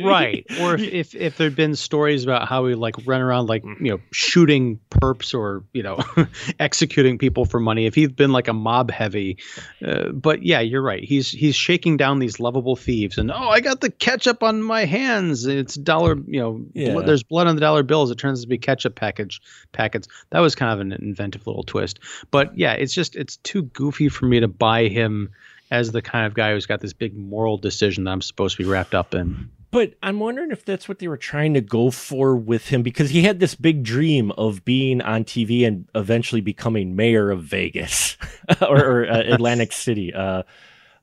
right. 0.03 0.45
Or 0.59 0.75
if, 0.75 0.81
if, 0.81 1.15
if 1.15 1.37
there'd 1.37 1.55
been 1.55 1.75
stories 1.75 2.23
about 2.23 2.47
how 2.47 2.65
he 2.65 2.73
like 2.73 2.95
run 3.05 3.21
around 3.21 3.47
like, 3.47 3.63
you 3.63 3.91
know, 3.91 3.99
shooting 4.11 4.79
perps 4.89 5.37
or, 5.37 5.63
you 5.71 5.83
know, 5.83 5.99
executing 6.59 7.17
people 7.17 7.45
for 7.45 7.59
money, 7.59 7.85
if 7.85 7.93
he'd 7.93 8.15
been 8.15 8.31
like 8.31 8.47
a 8.47 8.53
mob 8.53 8.89
heavy. 8.89 9.37
Uh, 9.85 10.09
but 10.09 10.43
yeah, 10.43 10.59
you're 10.59 10.81
right. 10.81 11.03
He's 11.03 11.29
he's 11.29 11.55
shaking 11.55 11.95
down 11.95 12.19
these 12.19 12.39
lovable 12.39 12.75
thieves 12.75 13.17
and 13.17 13.31
oh, 13.31 13.49
I 13.49 13.59
got 13.59 13.81
the 13.81 13.91
ketchup 13.91 14.41
on 14.41 14.63
my 14.63 14.85
hands. 14.85 15.45
It's 15.45 15.75
dollar, 15.75 16.15
you 16.25 16.39
know, 16.39 16.65
yeah. 16.73 16.93
bl- 16.93 17.01
there's 17.01 17.23
blood 17.23 17.47
on 17.47 17.55
the 17.55 17.61
dollar 17.61 17.83
bills. 17.83 18.09
It 18.09 18.17
turns 18.17 18.39
out 18.39 18.43
to 18.43 18.47
be 18.47 18.57
ketchup 18.57 18.95
package 18.95 19.41
packets. 19.73 20.07
That 20.31 20.39
was 20.39 20.55
kind 20.55 20.73
of 20.73 20.79
an 20.79 20.91
inventive 20.93 21.45
little 21.45 21.63
twist. 21.63 21.99
But 22.31 22.57
yeah, 22.57 22.73
it's 22.73 22.93
just 22.93 23.15
it's 23.15 23.37
too 23.37 23.63
goofy 23.63 24.09
for 24.09 24.25
me 24.25 24.39
to 24.39 24.47
buy 24.47 24.87
him 24.87 25.29
as 25.71 25.91
the 25.91 26.01
kind 26.01 26.25
of 26.25 26.33
guy 26.33 26.53
who's 26.53 26.65
got 26.65 26.79
this 26.81 26.93
big 26.93 27.15
moral 27.15 27.57
decision 27.57 28.05
that 28.05 28.11
I'm 28.11 28.21
supposed 28.21 28.57
to 28.57 28.63
be 28.63 28.69
wrapped 28.69 28.95
up 28.95 29.13
in. 29.13 29.49
But 29.69 29.95
I'm 30.01 30.19
wondering 30.19 30.51
if 30.51 30.63
that's 30.63 30.87
what 30.87 30.99
they 30.99 31.09
were 31.09 31.17
trying 31.17 31.53
to 31.55 31.61
go 31.61 31.91
for 31.91 32.37
with 32.37 32.69
him 32.69 32.83
because 32.83 33.09
he 33.09 33.23
had 33.23 33.39
this 33.39 33.53
big 33.53 33.83
dream 33.83 34.31
of 34.31 34.63
being 34.63 35.01
on 35.01 35.25
TV 35.25 35.67
and 35.67 35.87
eventually 35.93 36.41
becoming 36.41 36.95
mayor 36.95 37.29
of 37.29 37.43
Vegas 37.43 38.17
or, 38.61 39.03
or 39.03 39.09
uh, 39.09 39.23
Atlantic 39.33 39.71
City. 39.73 40.13
Uh, 40.13 40.43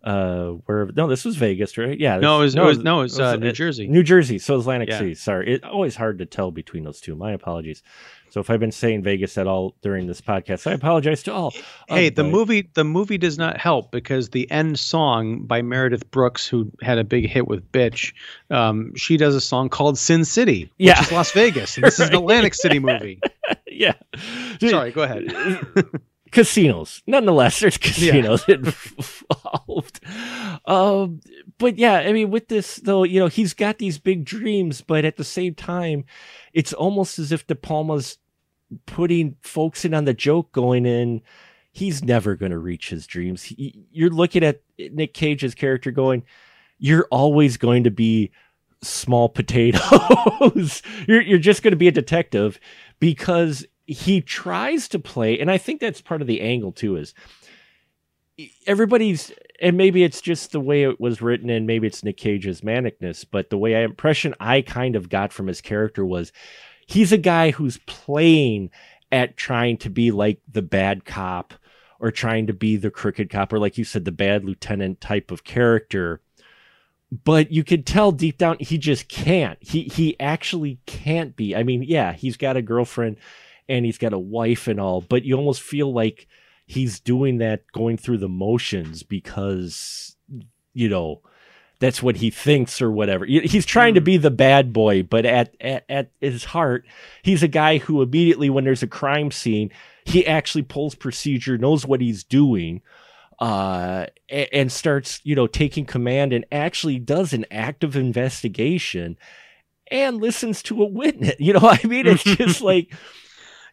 uh, 0.03 0.49
where 0.67 0.91
no, 0.95 1.07
this 1.07 1.25
was 1.25 1.37
Vegas, 1.37 1.79
right? 1.79 1.99
Yeah. 1.99 2.19
No, 2.19 2.41
it 2.41 2.45
was, 2.45 2.55
no, 2.55 2.65
it 2.65 2.67
was, 2.67 2.79
no, 2.79 3.01
it 3.01 3.05
was, 3.05 3.21
uh, 3.21 3.37
New 3.37 3.53
Jersey. 3.53 3.87
New 3.87 4.03
Jersey. 4.03 4.39
So 4.39 4.59
Atlantic 4.59 4.91
yeah. 4.91 4.99
City. 4.99 5.15
Sorry, 5.15 5.55
it's 5.55 5.65
always 5.65 5.97
hard 5.97 6.19
to 6.19 6.27
tell 6.27 6.51
between 6.51 6.85
those 6.85 7.01
two. 7.01 7.17
My 7.17 7.33
apologies. 7.33 7.83
So 8.35 8.41
if 8.41 8.51
I've 8.51 8.59
been 8.59 8.73
saying 8.73 9.05
Vegas 9.05 9.39
at 9.39 9.47
all 9.47 9.77
during 9.81 10.09
this 10.09 10.21
podcast, 10.21 10.69
I 10.69 10.73
apologize 10.75 11.23
to 11.23 11.33
all. 11.33 11.55
Hey, 11.87 12.09
the 12.09 12.25
movie 12.25 12.69
the 12.75 12.83
movie 12.83 13.17
does 13.17 13.39
not 13.39 13.59
help 13.59 13.93
because 13.93 14.31
the 14.31 14.51
end 14.51 14.77
song 14.77 15.45
by 15.45 15.63
Meredith 15.63 16.11
Brooks, 16.11 16.45
who 16.45 16.73
had 16.83 16.99
a 16.99 17.05
big 17.05 17.29
hit 17.29 17.47
with 17.47 17.71
"Bitch," 17.71 18.13
um, 18.51 18.93
she 18.97 19.17
does 19.17 19.37
a 19.37 19.41
song 19.41 19.69
called 19.69 19.97
"Sin 19.99 20.25
City," 20.25 20.65
which 20.65 20.73
yeah. 20.79 21.01
is 21.01 21.13
Las 21.13 21.31
Vegas. 21.31 21.77
And 21.77 21.87
this 21.87 21.97
right. 22.01 22.07
is 22.07 22.11
an 22.11 22.17
Atlantic 22.17 22.55
City 22.55 22.81
movie. 22.81 23.21
yeah. 23.69 23.95
Sorry, 24.59 24.91
go 24.91 25.03
ahead. 25.03 25.33
casinos, 26.33 27.03
nonetheless, 27.07 27.61
there's 27.61 27.79
casinos 27.79 28.45
yeah. 28.49 28.57
involved. 28.57 30.01
Um, 30.67 31.21
but 31.59 31.79
yeah, 31.79 31.99
I 31.99 32.13
mean, 32.13 32.31
with 32.31 32.49
this 32.49 32.77
though, 32.79 33.05
you 33.05 33.21
know, 33.21 33.29
he's 33.29 33.55
got 33.55 33.79
these 33.79 34.01
big 34.01 34.25
dreams, 34.25 34.81
but 34.81 35.05
at 35.05 35.19
the 35.19 35.25
same 35.25 35.55
time, 35.55 36.05
it's 36.53 36.73
almost 36.73 37.21
as 37.21 37.31
if 37.31 37.47
De 37.47 37.55
Palma's 37.55 38.19
putting 38.87 39.37
folks 39.41 39.85
in 39.85 39.95
on 39.95 40.05
the 40.05 40.15
joke 40.15 40.53
going 40.53 40.87
in 40.87 41.23
he's 41.73 42.05
never 42.05 42.37
going 42.37 42.53
to 42.53 42.59
reach 42.59 42.91
his 42.91 43.05
dreams. 43.05 43.43
He, 43.43 43.85
you're 43.91 44.11
looking 44.11 44.45
at 44.45 44.63
nick 44.79 45.13
cage's 45.13 45.55
character 45.55 45.91
going 45.91 46.23
you're 46.79 47.09
always 47.11 47.57
going 47.57 47.85
to 47.85 47.91
be 47.91 48.31
small 48.83 49.29
potatoes. 49.29 50.83
You're, 51.09 51.23
you're 51.23 51.39
just 51.39 51.63
going 51.63 51.71
to 51.71 51.77
be 51.77 51.89
a 51.89 51.93
detective 51.93 52.61
because 52.99 53.65
he 53.87 54.21
tries 54.21 54.89
to 54.89 54.99
play 54.99 55.39
and 55.39 55.51
i 55.51 55.59
think 55.59 55.81
that's 55.81 56.01
part 56.01 56.21
of 56.23 56.27
the 56.27 56.41
angle 56.41 56.73
too 56.73 56.97
is 56.97 57.13
everybody's 58.67 59.31
and 59.61 59.77
maybe 59.77 60.03
it's 60.03 60.21
just 60.21 60.53
the 60.53 60.61
way 60.61 60.85
it 60.85 60.99
was 60.99 61.21
written 61.21 61.51
and 61.51 61.67
maybe 61.67 61.87
it's 61.87 62.03
nick 62.03 62.17
cage's 62.17 62.63
manicness 62.63 63.25
but 63.31 63.51
the 63.51 63.59
way 63.59 63.77
i 63.77 63.81
impression 63.81 64.35
i 64.41 64.61
kind 64.63 64.97
of 64.97 65.09
got 65.09 65.33
from 65.33 65.47
his 65.47 65.61
character 65.61 66.05
was 66.05 66.33
he's 66.87 67.13
a 67.13 67.19
guy 67.19 67.51
who's 67.51 67.79
playing 67.87 68.71
at 69.13 69.37
trying 69.37 69.77
to 69.79 69.91
be 69.91 70.11
like 70.11 70.41
the 70.51 70.63
bad 70.63 71.05
cop 71.05 71.55
or 72.01 72.11
trying 72.11 72.47
to 72.47 72.53
be 72.53 72.77
the 72.77 72.91
crooked 72.91 73.31
cop 73.31 73.53
or 73.53 73.59
like 73.59 73.79
you 73.79 73.85
said 73.85 74.05
the 74.05 74.13
bad 74.13 74.45
lieutenant 74.45 75.01
type 75.01 75.31
of 75.31 75.45
character. 75.45 76.21
But 77.25 77.53
you 77.53 77.63
could 77.63 77.87
tell 77.87 78.11
deep 78.11 78.39
down 78.39 78.57
he 78.59 78.77
just 78.77 79.09
can't. 79.09 79.59
He 79.61 79.85
he 79.85 80.19
actually 80.19 80.81
can't 80.87 81.37
be. 81.37 81.55
I 81.55 81.63
mean 81.63 81.83
yeah 81.83 82.13
he's 82.13 82.37
got 82.37 82.57
a 82.57 82.63
girlfriend 82.63 83.17
and 83.69 83.85
he's 83.85 83.99
got 83.99 84.13
a 84.13 84.19
wife 84.19 84.67
and 84.67 84.81
all 84.81 85.01
but 85.01 85.25
you 85.25 85.37
almost 85.37 85.63
feel 85.63 85.93
like 85.93 86.27
he's 86.67 87.01
doing 87.01 87.39
that 87.39 87.63
going 87.73 87.97
through 87.97 88.19
the 88.19 88.29
motions 88.29 89.03
because 89.03 90.17
you 90.73 90.89
know 90.89 91.23
that's 91.81 92.03
what 92.03 92.17
he 92.17 92.31
thinks 92.31 92.81
or 92.81 92.91
whatever. 92.91 93.25
He's 93.25 93.67
trying 93.67 93.95
to 93.95 94.01
mm. 94.01 94.05
be 94.05 94.17
the 94.17 94.31
bad 94.31 94.73
boy, 94.73 95.03
but 95.03 95.27
at, 95.27 95.55
at, 95.61 95.85
at 95.89 96.11
his 96.21 96.45
heart, 96.45 96.85
he's 97.23 97.43
a 97.43 97.49
guy 97.49 97.79
who 97.79 98.03
immediately, 98.03 98.51
when 98.51 98.65
there's 98.65 98.83
a 98.83 98.89
crime 98.89 99.31
scene, 99.31 99.71
he 100.05 100.27
actually 100.27 100.63
pulls 100.63 100.95
procedure, 100.95 101.59
knows 101.59 101.87
what 101.87 102.01
he's 102.01 102.25
doing, 102.25 102.83
uh, 103.41 104.07
and 104.31 104.71
starts, 104.71 105.21
you 105.25 105.35
know, 105.35 105.47
taking 105.47 105.85
command 105.85 106.33
and 106.33 106.45
actually 106.53 106.99
does 106.99 107.33
an 107.33 107.45
active 107.51 107.97
investigation 107.97 109.17
and 109.91 110.21
listens 110.21 110.63
to 110.63 110.83
a 110.83 110.87
witness. 110.87 111.35
You 111.39 111.55
know, 111.55 111.69
I 111.69 111.81
mean, 111.85 112.07
it's 112.07 112.23
just 112.23 112.61
like 112.63 112.95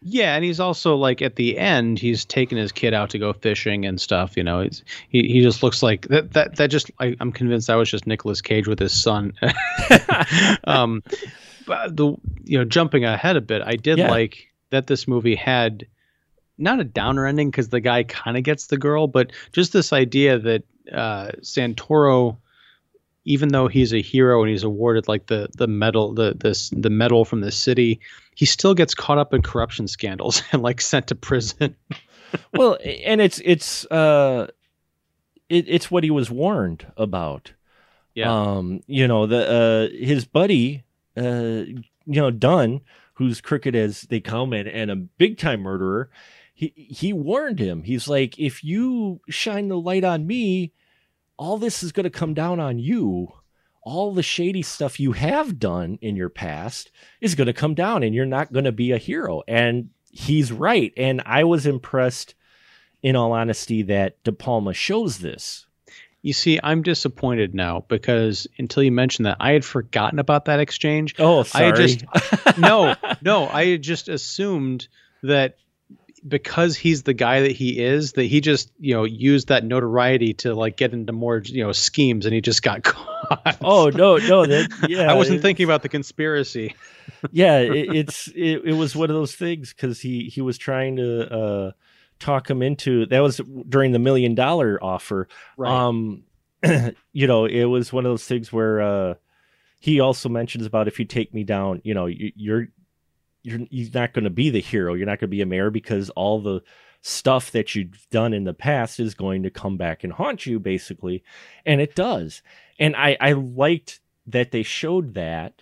yeah, 0.03 0.35
and 0.35 0.43
he's 0.43 0.59
also 0.59 0.95
like 0.95 1.21
at 1.21 1.35
the 1.35 1.57
end, 1.57 1.99
he's 1.99 2.25
taking 2.25 2.57
his 2.57 2.71
kid 2.71 2.93
out 2.93 3.11
to 3.11 3.19
go 3.19 3.33
fishing 3.33 3.85
and 3.85 4.01
stuff. 4.01 4.35
You 4.35 4.43
know, 4.43 4.61
he's, 4.61 4.83
he 5.09 5.27
he 5.27 5.41
just 5.41 5.61
looks 5.61 5.83
like 5.83 6.07
that. 6.07 6.33
That 6.33 6.55
that 6.55 6.67
just 6.67 6.89
I, 6.99 7.15
am 7.19 7.31
convinced 7.31 7.67
that 7.67 7.75
was 7.75 7.89
just 7.89 8.07
Nicolas 8.07 8.41
Cage 8.41 8.67
with 8.67 8.79
his 8.79 8.93
son. 8.93 9.33
um, 10.63 11.03
but 11.67 11.95
the 11.95 12.15
you 12.43 12.57
know 12.57 12.65
jumping 12.65 13.05
ahead 13.05 13.37
a 13.37 13.41
bit, 13.41 13.61
I 13.63 13.75
did 13.75 13.99
yeah. 13.99 14.09
like 14.09 14.47
that 14.71 14.87
this 14.87 15.07
movie 15.07 15.35
had 15.35 15.85
not 16.57 16.79
a 16.79 16.83
downer 16.83 17.27
ending 17.27 17.51
because 17.51 17.69
the 17.69 17.79
guy 17.79 18.03
kind 18.03 18.37
of 18.37 18.43
gets 18.43 18.67
the 18.67 18.77
girl, 18.77 19.05
but 19.05 19.31
just 19.51 19.71
this 19.71 19.93
idea 19.93 20.39
that 20.39 20.63
uh, 20.91 21.31
Santoro 21.41 22.37
even 23.25 23.49
though 23.49 23.67
he's 23.67 23.93
a 23.93 24.01
hero 24.01 24.41
and 24.41 24.49
he's 24.49 24.63
awarded 24.63 25.07
like 25.07 25.27
the 25.27 25.49
the 25.57 25.67
medal 25.67 26.13
the 26.13 26.35
this 26.39 26.69
the 26.75 26.89
medal 26.89 27.25
from 27.25 27.41
the 27.41 27.51
city, 27.51 27.99
he 28.35 28.45
still 28.45 28.73
gets 28.73 28.95
caught 28.95 29.17
up 29.17 29.33
in 29.33 29.41
corruption 29.41 29.87
scandals 29.87 30.41
and 30.51 30.61
like 30.61 30.81
sent 30.81 31.07
to 31.07 31.15
prison. 31.15 31.75
well, 32.53 32.77
and 33.05 33.21
it's 33.21 33.41
it's 33.43 33.85
uh 33.85 34.47
it, 35.49 35.65
it's 35.67 35.91
what 35.91 36.03
he 36.03 36.11
was 36.11 36.31
warned 36.31 36.85
about. 36.97 37.53
Yeah. 38.13 38.31
Um, 38.31 38.81
you 38.87 39.07
know, 39.07 39.25
the 39.25 39.49
uh 39.49 40.05
his 40.05 40.25
buddy 40.25 40.83
uh 41.15 41.63
you 42.05 42.19
know, 42.19 42.31
Dunne, 42.31 42.81
who's 43.13 43.41
crooked 43.41 43.75
as 43.75 44.01
they 44.03 44.19
come 44.19 44.53
and, 44.53 44.67
and 44.67 44.89
a 44.89 44.95
big 44.95 45.37
time 45.37 45.61
murderer, 45.61 46.09
he 46.53 46.73
he 46.75 47.13
warned 47.13 47.59
him. 47.59 47.83
He's 47.83 48.07
like, 48.07 48.39
if 48.39 48.63
you 48.63 49.21
shine 49.29 49.67
the 49.67 49.79
light 49.79 50.03
on 50.03 50.25
me, 50.25 50.73
all 51.41 51.57
this 51.57 51.81
is 51.81 51.91
going 51.91 52.03
to 52.03 52.11
come 52.11 52.35
down 52.35 52.59
on 52.59 52.77
you. 52.77 53.33
All 53.81 54.13
the 54.13 54.21
shady 54.21 54.61
stuff 54.61 54.99
you 54.99 55.13
have 55.13 55.57
done 55.57 55.97
in 55.99 56.15
your 56.15 56.29
past 56.29 56.91
is 57.19 57.33
going 57.33 57.47
to 57.47 57.53
come 57.53 57.73
down 57.73 58.03
and 58.03 58.13
you're 58.13 58.27
not 58.27 58.53
going 58.53 58.65
to 58.65 58.71
be 58.71 58.91
a 58.91 58.99
hero. 58.99 59.41
And 59.47 59.89
he's 60.11 60.51
right. 60.51 60.93
And 60.95 61.19
I 61.25 61.45
was 61.45 61.65
impressed, 61.65 62.35
in 63.01 63.15
all 63.15 63.31
honesty, 63.31 63.81
that 63.81 64.23
De 64.23 64.31
Palma 64.31 64.75
shows 64.75 65.17
this. 65.17 65.65
You 66.21 66.33
see, 66.33 66.59
I'm 66.61 66.83
disappointed 66.83 67.55
now 67.55 67.85
because 67.87 68.45
until 68.59 68.83
you 68.83 68.91
mentioned 68.91 69.25
that, 69.25 69.37
I 69.39 69.53
had 69.53 69.65
forgotten 69.65 70.19
about 70.19 70.45
that 70.45 70.59
exchange. 70.59 71.15
Oh, 71.17 71.41
sorry. 71.41 71.65
I 71.65 71.71
just 71.71 72.05
no, 72.59 72.95
no. 73.23 73.47
I 73.47 73.65
had 73.65 73.81
just 73.81 74.09
assumed 74.09 74.87
that 75.23 75.57
because 76.27 76.77
he's 76.77 77.03
the 77.03 77.13
guy 77.13 77.41
that 77.41 77.51
he 77.51 77.79
is 77.79 78.13
that 78.13 78.23
he 78.23 78.41
just 78.41 78.71
you 78.79 78.93
know 78.93 79.03
used 79.03 79.47
that 79.47 79.65
notoriety 79.65 80.33
to 80.33 80.53
like 80.53 80.77
get 80.77 80.93
into 80.93 81.11
more 81.11 81.41
you 81.45 81.63
know 81.63 81.71
schemes 81.71 82.25
and 82.25 82.33
he 82.35 82.41
just 82.41 82.61
got 82.61 82.83
caught. 82.83 83.57
Oh 83.61 83.89
no 83.89 84.17
no 84.17 84.45
that 84.45 84.85
yeah 84.89 85.09
i 85.11 85.13
wasn't 85.13 85.41
thinking 85.41 85.63
about 85.63 85.81
the 85.81 85.89
conspiracy. 85.89 86.75
Yeah 87.31 87.59
it, 87.59 87.95
it's 87.95 88.27
it, 88.29 88.61
it 88.65 88.73
was 88.73 88.95
one 88.95 89.09
of 89.09 89.15
those 89.15 89.35
things 89.35 89.73
because 89.73 89.99
he 89.99 90.23
he 90.23 90.41
was 90.41 90.57
trying 90.57 90.95
to 90.95 91.31
uh 91.31 91.71
talk 92.19 92.49
him 92.49 92.63
into 92.63 93.05
that 93.07 93.19
was 93.19 93.39
during 93.69 93.91
the 93.91 93.99
million 93.99 94.33
dollar 94.33 94.79
offer. 94.81 95.27
Right. 95.57 95.71
um 95.71 96.23
you 97.13 97.27
know 97.27 97.45
it 97.45 97.65
was 97.65 97.93
one 97.93 98.05
of 98.05 98.11
those 98.11 98.25
things 98.25 98.51
where 98.51 98.81
uh 98.81 99.13
he 99.79 99.99
also 99.99 100.29
mentions 100.29 100.65
about 100.65 100.87
if 100.87 100.99
you 100.99 101.05
take 101.05 101.33
me 101.33 101.43
down 101.43 101.81
you 101.83 101.93
know 101.93 102.05
you, 102.07 102.31
you're 102.35 102.67
you're 103.43 103.61
you're 103.69 103.89
not 103.93 104.13
going 104.13 104.23
to 104.23 104.29
be 104.29 104.49
the 104.49 104.61
hero. 104.61 104.93
You're 104.93 105.05
not 105.05 105.19
going 105.19 105.29
to 105.29 105.35
be 105.35 105.41
a 105.41 105.45
mayor 105.45 105.69
because 105.69 106.09
all 106.11 106.41
the 106.41 106.61
stuff 107.01 107.51
that 107.51 107.73
you've 107.73 108.07
done 108.11 108.33
in 108.33 108.43
the 108.43 108.53
past 108.53 108.99
is 108.99 109.13
going 109.13 109.43
to 109.43 109.49
come 109.49 109.77
back 109.77 110.03
and 110.03 110.13
haunt 110.13 110.45
you, 110.45 110.59
basically, 110.59 111.23
and 111.65 111.81
it 111.81 111.95
does. 111.95 112.41
And 112.79 112.95
I 112.95 113.17
I 113.19 113.33
liked 113.33 113.99
that 114.27 114.51
they 114.51 114.63
showed 114.63 115.13
that. 115.15 115.61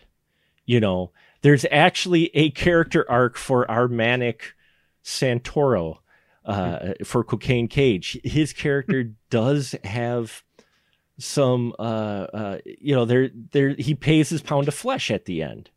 You 0.65 0.79
know, 0.79 1.11
there's 1.41 1.65
actually 1.71 2.29
a 2.35 2.51
character 2.51 3.09
arc 3.09 3.37
for 3.37 3.69
our 3.69 3.87
manic 3.87 4.53
Santoro 5.03 5.99
uh, 6.45 6.93
for 7.03 7.23
Cocaine 7.23 7.67
Cage. 7.67 8.19
His 8.23 8.53
character 8.53 9.11
does 9.29 9.75
have 9.83 10.43
some 11.17 11.73
uh, 11.77 12.27
uh, 12.33 12.57
you 12.65 12.95
know 12.95 13.05
there 13.05 13.29
there 13.51 13.75
he 13.77 13.93
pays 13.93 14.29
his 14.29 14.41
pound 14.41 14.67
of 14.67 14.73
flesh 14.73 15.11
at 15.11 15.25
the 15.25 15.43
end 15.43 15.69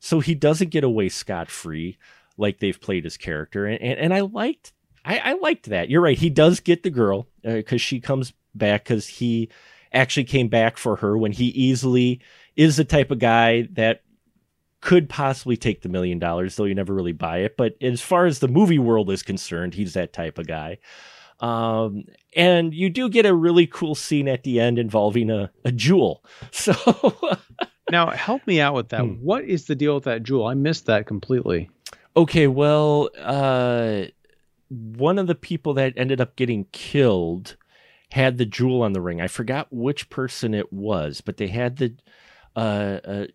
so 0.00 0.20
he 0.20 0.34
doesn't 0.34 0.70
get 0.70 0.84
away 0.84 1.08
scot 1.08 1.50
free 1.50 1.98
like 2.36 2.58
they've 2.58 2.80
played 2.80 3.04
his 3.04 3.16
character, 3.16 3.66
and 3.66 3.80
and, 3.80 3.98
and 3.98 4.14
I 4.14 4.20
liked 4.20 4.72
I, 5.04 5.18
I, 5.18 5.32
liked 5.34 5.66
that. 5.66 5.88
You're 5.88 6.02
right. 6.02 6.18
He 6.18 6.28
does 6.28 6.60
get 6.60 6.82
the 6.82 6.90
girl 6.90 7.28
because 7.42 7.76
uh, 7.76 7.78
she 7.78 8.00
comes 8.00 8.34
back 8.54 8.84
because 8.84 9.06
he 9.06 9.48
actually 9.92 10.24
came 10.24 10.48
back 10.48 10.76
for 10.76 10.96
her 10.96 11.16
when 11.16 11.32
he 11.32 11.46
easily 11.46 12.20
is 12.56 12.76
the 12.76 12.84
type 12.84 13.10
of 13.10 13.18
guy 13.18 13.68
that 13.72 14.02
could 14.80 15.08
possibly 15.08 15.56
take 15.56 15.82
the 15.82 15.88
million 15.88 16.18
dollars, 16.18 16.56
though 16.56 16.64
you 16.64 16.74
never 16.74 16.94
really 16.94 17.12
buy 17.12 17.38
it. 17.38 17.56
But 17.56 17.76
as 17.80 18.00
far 18.00 18.26
as 18.26 18.38
the 18.38 18.48
movie 18.48 18.78
world 18.78 19.10
is 19.10 19.22
concerned, 19.22 19.74
he's 19.74 19.94
that 19.94 20.12
type 20.12 20.38
of 20.38 20.46
guy. 20.46 20.78
Um, 21.40 22.04
and 22.34 22.74
you 22.74 22.90
do 22.90 23.08
get 23.08 23.26
a 23.26 23.34
really 23.34 23.66
cool 23.66 23.94
scene 23.94 24.28
at 24.28 24.42
the 24.42 24.60
end 24.60 24.78
involving 24.78 25.30
a, 25.30 25.50
a 25.64 25.72
jewel. 25.72 26.24
So 26.52 26.74
now, 27.90 28.10
help 28.10 28.46
me 28.46 28.60
out 28.60 28.74
with 28.74 28.90
that. 28.90 29.02
Hmm. 29.02 29.14
What 29.14 29.44
is 29.44 29.66
the 29.66 29.74
deal 29.74 29.94
with 29.94 30.04
that 30.04 30.22
jewel? 30.22 30.46
I 30.46 30.54
missed 30.54 30.86
that 30.86 31.06
completely. 31.06 31.70
Okay, 32.16 32.46
well, 32.46 33.10
uh, 33.18 34.04
one 34.68 35.18
of 35.18 35.26
the 35.26 35.34
people 35.34 35.74
that 35.74 35.94
ended 35.96 36.20
up 36.20 36.36
getting 36.36 36.66
killed 36.72 37.56
had 38.10 38.38
the 38.38 38.46
jewel 38.46 38.82
on 38.82 38.92
the 38.92 39.00
ring. 39.00 39.20
I 39.20 39.28
forgot 39.28 39.68
which 39.70 40.10
person 40.10 40.54
it 40.54 40.72
was, 40.72 41.20
but 41.20 41.36
they 41.36 41.48
had 41.48 41.76
the 41.76 41.94
uh, 42.56 42.98
uh, 43.04 43.26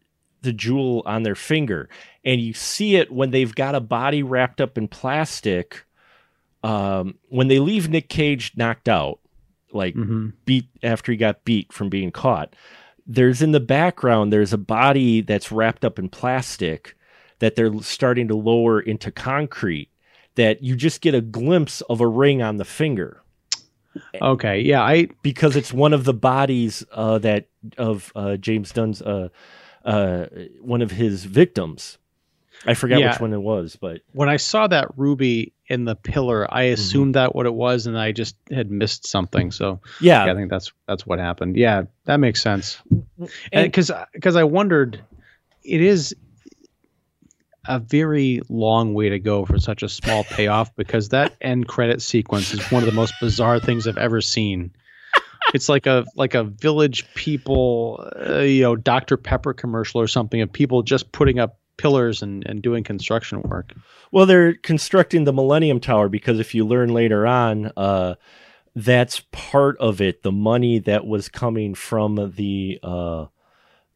the 0.41 0.53
jewel 0.53 1.03
on 1.05 1.23
their 1.23 1.35
finger, 1.35 1.87
and 2.25 2.41
you 2.41 2.53
see 2.53 2.95
it 2.95 3.11
when 3.11 3.31
they've 3.31 3.55
got 3.55 3.75
a 3.75 3.79
body 3.79 4.23
wrapped 4.23 4.59
up 4.59 4.77
in 4.77 4.87
plastic. 4.87 5.85
Um, 6.63 7.15
when 7.29 7.49
they 7.49 7.59
leave 7.59 7.89
Nick 7.89 8.09
Cage 8.09 8.53
knocked 8.55 8.87
out, 8.87 9.19
like 9.71 9.95
mm-hmm. 9.95 10.29
beat 10.45 10.67
after 10.81 11.11
he 11.11 11.17
got 11.17 11.43
beat 11.45 11.71
from 11.73 11.89
being 11.89 12.11
caught 12.11 12.55
there's 13.05 13.41
in 13.41 13.51
the 13.51 13.59
background 13.59 14.31
there's 14.31 14.53
a 14.53 14.57
body 14.57 15.21
that's 15.21 15.51
wrapped 15.51 15.83
up 15.83 15.99
in 15.99 16.09
plastic 16.09 16.95
that 17.39 17.55
they're 17.55 17.81
starting 17.81 18.27
to 18.27 18.35
lower 18.35 18.79
into 18.79 19.11
concrete 19.11 19.89
that 20.35 20.63
you 20.63 20.75
just 20.75 21.01
get 21.01 21.13
a 21.13 21.21
glimpse 21.21 21.81
of 21.81 22.01
a 22.01 22.07
ring 22.07 22.41
on 22.41 22.57
the 22.57 22.65
finger. 22.65 23.21
Okay 24.19 24.61
yeah 24.61 24.81
i 24.81 25.07
because 25.21 25.55
it's 25.55 25.71
one 25.71 25.93
of 25.93 26.03
the 26.03 26.13
bodies 26.13 26.83
uh, 26.93 27.19
that 27.19 27.47
of 27.77 28.11
uh, 28.15 28.37
james 28.37 28.71
dunn's 28.71 29.01
uh, 29.01 29.29
uh 29.85 30.25
one 30.61 30.81
of 30.81 30.91
his 30.91 31.25
victims 31.25 31.97
I 32.65 32.73
forget 32.73 32.99
yeah. 32.99 33.11
which 33.11 33.19
one 33.19 33.33
it 33.33 33.41
was, 33.41 33.75
but 33.75 34.01
when 34.13 34.29
I 34.29 34.37
saw 34.37 34.67
that 34.67 34.87
ruby 34.97 35.53
in 35.67 35.85
the 35.85 35.95
pillar, 35.95 36.51
I 36.51 36.65
mm-hmm. 36.65 36.73
assumed 36.73 37.15
mm-hmm. 37.15 37.23
that 37.23 37.35
what 37.35 37.45
it 37.45 37.53
was, 37.53 37.87
and 37.87 37.97
I 37.97 38.11
just 38.11 38.35
had 38.51 38.71
missed 38.71 39.07
something. 39.07 39.51
So 39.51 39.81
yeah, 39.99 40.25
yeah 40.25 40.31
I 40.31 40.35
think 40.35 40.49
that's 40.49 40.71
that's 40.87 41.05
what 41.05 41.19
happened. 41.19 41.57
Yeah, 41.57 41.83
that 42.05 42.17
makes 42.17 42.41
sense. 42.41 42.81
And 43.51 43.71
because 43.71 43.91
because 44.13 44.35
I 44.35 44.43
wondered, 44.43 45.03
it 45.63 45.81
is 45.81 46.15
a 47.65 47.79
very 47.79 48.41
long 48.49 48.93
way 48.93 49.09
to 49.09 49.19
go 49.19 49.45
for 49.45 49.57
such 49.57 49.83
a 49.83 49.89
small 49.89 50.23
payoff 50.25 50.75
because 50.75 51.09
that 51.09 51.33
end 51.41 51.67
credit 51.67 52.01
sequence 52.01 52.53
is 52.53 52.71
one 52.71 52.83
of 52.83 52.89
the 52.89 52.95
most 52.95 53.13
bizarre 53.21 53.59
things 53.59 53.87
I've 53.87 53.97
ever 53.97 54.21
seen. 54.21 54.71
It's 55.53 55.69
like 55.69 55.85
a 55.85 56.05
like 56.15 56.33
a 56.33 56.43
village 56.43 57.05
people, 57.15 58.09
uh, 58.19 58.39
you 58.39 58.63
know, 58.63 58.75
Dr 58.75 59.17
Pepper 59.17 59.53
commercial 59.53 60.01
or 60.01 60.07
something 60.07 60.41
of 60.41 60.51
people 60.51 60.83
just 60.83 61.11
putting 61.11 61.39
up 61.39 61.59
pillars 61.77 62.21
and, 62.21 62.45
and 62.45 62.61
doing 62.61 62.83
construction 62.83 63.41
work. 63.41 63.73
Well, 64.11 64.25
they're 64.25 64.53
constructing 64.53 65.23
the 65.23 65.33
Millennium 65.33 65.79
Tower 65.79 66.09
because 66.09 66.39
if 66.39 66.53
you 66.53 66.65
learn 66.65 66.89
later 66.89 67.25
on, 67.25 67.71
uh, 67.75 68.15
that's 68.75 69.21
part 69.31 69.77
of 69.77 70.01
it. 70.01 70.23
The 70.23 70.31
money 70.31 70.79
that 70.79 71.05
was 71.05 71.29
coming 71.29 71.75
from 71.75 72.33
the 72.35 72.79
uh, 72.83 73.25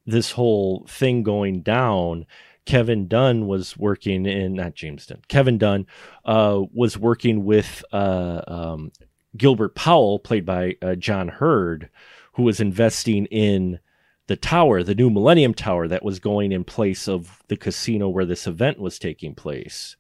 this 0.05 0.31
whole 0.31 0.85
thing 0.87 1.23
going 1.23 1.61
down. 1.61 2.25
Kevin 2.65 3.07
Dunne 3.07 3.47
was 3.47 3.77
working 3.77 4.25
in 4.25 4.53
not 4.53 4.75
James 4.75 5.05
Dunn. 5.05 5.21
Kevin 5.29 5.57
Dunne 5.57 5.87
uh, 6.25 6.61
was 6.73 6.97
working 6.97 7.45
with 7.45 7.83
uh, 7.93 8.41
um, 8.45 8.91
Gilbert 9.37 9.73
Powell, 9.73 10.19
played 10.19 10.45
by 10.45 10.75
uh, 10.81 10.95
John 10.95 11.29
Heard, 11.29 11.89
who 12.33 12.43
was 12.43 12.59
investing 12.59 13.25
in 13.27 13.79
the 14.27 14.35
tower, 14.35 14.83
the 14.83 14.95
new 14.95 15.09
Millennium 15.09 15.53
Tower 15.53 15.87
that 15.87 16.03
was 16.03 16.19
going 16.19 16.51
in 16.51 16.63
place 16.63 17.07
of 17.07 17.41
the 17.47 17.57
casino 17.57 18.09
where 18.09 18.25
this 18.25 18.45
event 18.45 18.77
was 18.77 18.99
taking 18.99 19.33
place. 19.33 19.95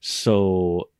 So 0.00 0.90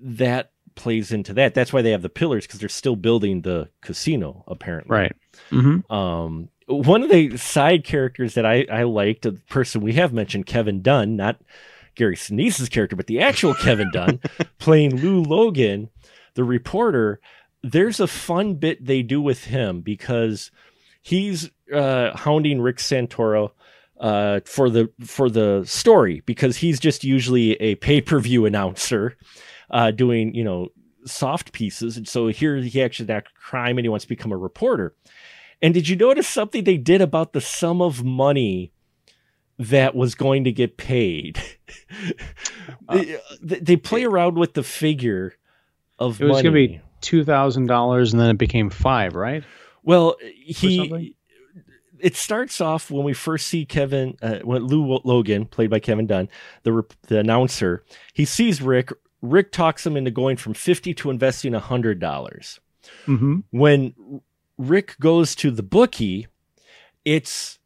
that 0.00 0.50
plays 0.74 1.12
into 1.12 1.32
that. 1.34 1.54
That's 1.54 1.72
why 1.72 1.82
they 1.82 1.92
have 1.92 2.02
the 2.02 2.08
pillars 2.08 2.46
because 2.46 2.60
they're 2.60 2.68
still 2.68 2.96
building 2.96 3.42
the 3.42 3.70
casino, 3.80 4.44
apparently. 4.48 4.94
Right. 4.94 5.16
Mm-hmm. 5.50 5.90
Um, 5.92 6.48
one 6.66 7.02
of 7.02 7.10
the 7.10 7.36
side 7.36 7.84
characters 7.84 8.34
that 8.34 8.44
I, 8.44 8.66
I 8.70 8.82
liked, 8.82 9.24
a 9.24 9.32
person 9.48 9.80
we 9.80 9.94
have 9.94 10.12
mentioned, 10.12 10.46
Kevin 10.46 10.82
Dunn, 10.82 11.14
not 11.14 11.40
Gary 11.94 12.16
Sinise's 12.16 12.68
character, 12.68 12.96
but 12.96 13.06
the 13.06 13.20
actual 13.20 13.54
Kevin 13.54 13.90
Dunn, 13.92 14.20
playing 14.58 14.96
Lou 14.96 15.22
Logan, 15.22 15.90
the 16.34 16.44
reporter. 16.44 17.20
There's 17.62 18.00
a 18.00 18.08
fun 18.08 18.54
bit 18.54 18.84
they 18.84 19.02
do 19.02 19.22
with 19.22 19.44
him 19.44 19.80
because– 19.80 20.50
he's 21.06 21.50
uh, 21.72 22.16
hounding 22.16 22.60
Rick 22.60 22.78
Santoro 22.78 23.52
uh, 24.00 24.40
for 24.44 24.68
the 24.68 24.90
for 25.04 25.30
the 25.30 25.62
story 25.64 26.20
because 26.26 26.56
he's 26.56 26.80
just 26.80 27.04
usually 27.04 27.52
a 27.54 27.76
pay 27.76 28.00
per 28.00 28.18
view 28.18 28.44
announcer 28.44 29.16
uh, 29.70 29.92
doing 29.92 30.34
you 30.34 30.42
know 30.42 30.68
soft 31.04 31.52
pieces, 31.52 31.96
and 31.96 32.08
so 32.08 32.26
here 32.26 32.56
he 32.56 32.82
actually 32.82 33.08
act 33.08 33.32
crime 33.34 33.78
and 33.78 33.84
he 33.84 33.88
wants 33.88 34.04
to 34.04 34.08
become 34.08 34.32
a 34.32 34.36
reporter. 34.36 34.96
And 35.62 35.72
did 35.72 35.88
you 35.88 35.94
notice 35.94 36.26
something 36.26 36.64
they 36.64 36.76
did 36.76 37.00
about 37.00 37.32
the 37.32 37.40
sum 37.40 37.80
of 37.80 38.04
money 38.04 38.72
that 39.58 39.94
was 39.94 40.16
going 40.16 40.44
to 40.44 40.52
get 40.52 40.76
paid? 40.76 41.40
they, 42.92 43.18
they, 43.40 43.76
play 43.76 44.04
around 44.04 44.36
with 44.36 44.52
the 44.52 44.62
figure 44.62 45.34
of 45.98 46.20
it 46.20 46.24
was 46.24 46.42
going 46.42 46.46
to 46.46 46.50
be 46.50 46.80
two 47.00 47.24
thousand 47.24 47.66
dollars, 47.66 48.12
and 48.12 48.20
then 48.20 48.30
it 48.30 48.38
became 48.38 48.70
five, 48.70 49.14
right? 49.14 49.44
Well, 49.86 50.16
he 50.20 51.14
it 51.98 52.16
starts 52.16 52.60
off 52.60 52.90
when 52.90 53.04
we 53.04 53.14
first 53.14 53.46
see 53.46 53.64
Kevin, 53.64 54.16
uh, 54.20 54.40
when 54.40 54.64
Lou 54.64 55.00
Logan, 55.04 55.46
played 55.46 55.70
by 55.70 55.78
Kevin 55.78 56.06
Dunn, 56.06 56.28
the 56.64 56.84
the 57.06 57.20
announcer, 57.20 57.84
he 58.12 58.24
sees 58.24 58.60
Rick. 58.60 58.90
Rick 59.22 59.50
talks 59.50 59.86
him 59.86 59.96
into 59.96 60.10
going 60.10 60.36
from 60.36 60.54
fifty 60.54 60.92
to 60.94 61.10
investing 61.10 61.54
a 61.54 61.60
hundred 61.60 62.00
dollars. 62.00 62.60
Mm-hmm. 63.06 63.38
When 63.50 64.20
Rick 64.58 64.96
goes 65.00 65.34
to 65.36 65.50
the 65.50 65.62
bookie, 65.62 66.26
it's 67.04 67.58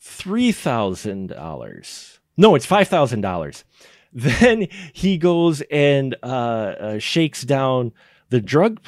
three 0.00 0.52
thousand 0.52 1.30
dollars. 1.30 2.20
No, 2.36 2.54
it's 2.54 2.66
five 2.66 2.88
thousand 2.88 3.22
dollars. 3.22 3.64
Then 4.16 4.68
he 4.92 5.18
goes 5.18 5.60
and 5.72 6.14
uh, 6.22 6.26
uh, 6.26 6.98
shakes 7.00 7.42
down 7.42 7.92
the 8.28 8.40
drug 8.40 8.80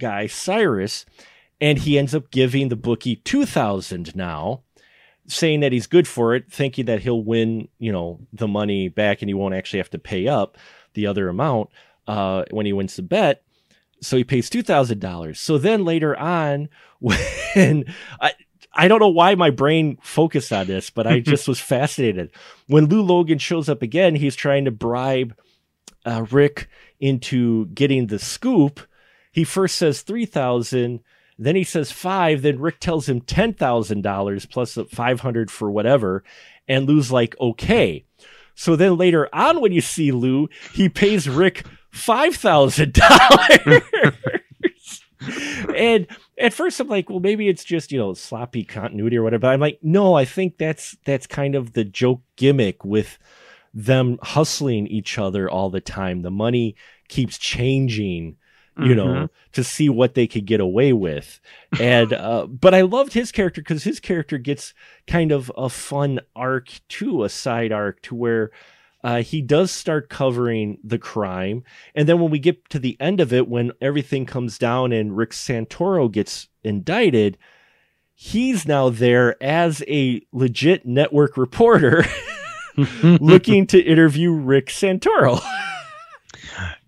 guy 0.00 0.26
Cyrus 0.26 1.06
and 1.60 1.78
he 1.78 1.98
ends 1.98 2.14
up 2.14 2.30
giving 2.30 2.68
the 2.68 2.76
bookie 2.76 3.16
2000 3.16 4.14
now 4.14 4.62
saying 5.26 5.60
that 5.60 5.72
he's 5.72 5.86
good 5.86 6.06
for 6.06 6.34
it 6.34 6.50
thinking 6.50 6.84
that 6.84 7.00
he'll 7.00 7.22
win 7.22 7.68
you 7.78 7.90
know 7.90 8.20
the 8.32 8.48
money 8.48 8.88
back 8.88 9.22
and 9.22 9.28
he 9.28 9.34
won't 9.34 9.54
actually 9.54 9.78
have 9.78 9.90
to 9.90 9.98
pay 9.98 10.28
up 10.28 10.58
the 10.94 11.06
other 11.06 11.28
amount 11.28 11.70
uh, 12.06 12.44
when 12.50 12.66
he 12.66 12.72
wins 12.72 12.96
the 12.96 13.02
bet. 13.02 13.42
So 14.00 14.16
he 14.16 14.24
pays 14.24 14.50
$2000 14.50 15.36
so 15.36 15.58
then 15.58 15.84
later 15.84 16.16
on 16.18 16.68
when 17.00 17.84
I, 18.20 18.32
I 18.72 18.88
don't 18.88 19.00
know 19.00 19.08
why 19.08 19.34
my 19.34 19.50
brain 19.50 19.98
focused 20.02 20.52
on 20.52 20.66
this, 20.66 20.90
but 20.90 21.06
I 21.06 21.20
just 21.20 21.46
was 21.46 21.60
fascinated. 21.60 22.30
When 22.66 22.86
Lou 22.86 23.02
Logan 23.02 23.38
shows 23.38 23.68
up 23.68 23.82
again, 23.82 24.14
he's 24.14 24.36
trying 24.36 24.64
to 24.64 24.70
bribe 24.70 25.36
uh, 26.04 26.26
Rick 26.30 26.68
into 27.00 27.66
getting 27.66 28.06
the 28.06 28.18
scoop, 28.18 28.80
he 29.32 29.44
first 29.44 29.76
says 29.76 30.02
3000 30.02 31.00
then 31.38 31.56
he 31.56 31.64
says 31.64 31.90
five. 31.90 32.42
Then 32.42 32.58
Rick 32.58 32.80
tells 32.80 33.08
him 33.08 33.20
ten 33.20 33.54
thousand 33.54 34.02
dollars 34.02 34.46
plus 34.46 34.78
five 34.90 35.20
hundred 35.20 35.50
for 35.50 35.70
whatever, 35.70 36.24
and 36.68 36.86
Lou's 36.86 37.10
like, 37.10 37.38
okay. 37.40 38.04
So 38.54 38.76
then 38.76 38.96
later 38.96 39.28
on, 39.32 39.60
when 39.60 39.72
you 39.72 39.80
see 39.80 40.12
Lou, 40.12 40.48
he 40.72 40.88
pays 40.88 41.28
Rick 41.28 41.66
five 41.90 42.36
thousand 42.36 42.92
dollars. 42.92 43.82
and 45.76 46.06
at 46.38 46.52
first 46.52 46.80
I'm 46.80 46.88
like, 46.88 47.08
well, 47.08 47.20
maybe 47.20 47.48
it's 47.48 47.64
just, 47.64 47.92
you 47.92 47.98
know, 47.98 48.14
sloppy 48.14 48.64
continuity 48.64 49.16
or 49.16 49.22
whatever. 49.22 49.42
But 49.42 49.48
I'm 49.48 49.60
like, 49.60 49.78
no, 49.82 50.14
I 50.14 50.24
think 50.24 50.58
that's 50.58 50.96
that's 51.04 51.26
kind 51.26 51.54
of 51.54 51.72
the 51.72 51.84
joke 51.84 52.22
gimmick 52.36 52.84
with 52.84 53.18
them 53.72 54.18
hustling 54.22 54.86
each 54.86 55.18
other 55.18 55.50
all 55.50 55.70
the 55.70 55.80
time. 55.80 56.22
The 56.22 56.30
money 56.30 56.76
keeps 57.08 57.38
changing 57.38 58.36
you 58.76 58.86
mm-hmm. 58.86 58.96
know, 58.96 59.28
to 59.52 59.62
see 59.62 59.88
what 59.88 60.14
they 60.14 60.26
could 60.26 60.46
get 60.46 60.60
away 60.60 60.92
with. 60.92 61.40
And, 61.80 62.12
uh, 62.12 62.46
but 62.46 62.74
I 62.74 62.82
loved 62.82 63.12
his 63.12 63.32
character 63.32 63.60
because 63.60 63.84
his 63.84 64.00
character 64.00 64.38
gets 64.38 64.74
kind 65.06 65.32
of 65.32 65.50
a 65.56 65.68
fun 65.68 66.20
arc 66.34 66.68
too, 66.88 67.24
a 67.24 67.28
side 67.28 67.72
arc 67.72 68.02
to 68.02 68.14
where, 68.14 68.50
uh, 69.04 69.22
he 69.22 69.42
does 69.42 69.70
start 69.70 70.08
covering 70.08 70.78
the 70.82 70.98
crime. 70.98 71.62
And 71.94 72.08
then 72.08 72.20
when 72.20 72.30
we 72.30 72.38
get 72.38 72.68
to 72.70 72.78
the 72.78 72.96
end 72.98 73.20
of 73.20 73.34
it, 73.34 73.48
when 73.48 73.72
everything 73.80 74.24
comes 74.24 74.56
down 74.56 74.92
and 74.92 75.14
Rick 75.14 75.32
Santoro 75.32 76.10
gets 76.10 76.48
indicted, 76.62 77.36
he's 78.14 78.66
now 78.66 78.88
there 78.88 79.40
as 79.42 79.84
a 79.88 80.22
legit 80.32 80.86
network 80.86 81.36
reporter 81.36 82.06
looking 83.02 83.66
to 83.68 83.78
interview 83.78 84.32
Rick 84.32 84.66
Santoro. 84.66 85.40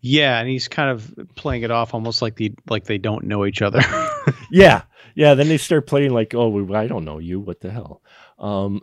Yeah, 0.07 0.39
and 0.39 0.49
he's 0.49 0.69
kind 0.69 0.89
of 0.89 1.13
playing 1.35 1.63
it 1.63 1.73
off 1.73 1.93
almost 1.93 2.23
like 2.23 2.37
the 2.37 2.55
like 2.71 2.85
they 2.85 2.97
don't 2.97 3.25
know 3.25 3.45
each 3.45 3.61
other. 3.61 3.81
yeah, 4.53 4.83
yeah. 5.17 5.35
Then 5.35 5.49
they 5.49 5.59
start 5.59 5.89
playing 5.89 6.13
like, 6.13 6.33
"Oh, 6.33 6.73
I 6.75 6.87
don't 6.87 7.05
know 7.05 7.19
you. 7.19 7.41
What 7.41 7.61
the 7.61 7.73
hell?" 7.73 8.03
Um, 8.39 8.81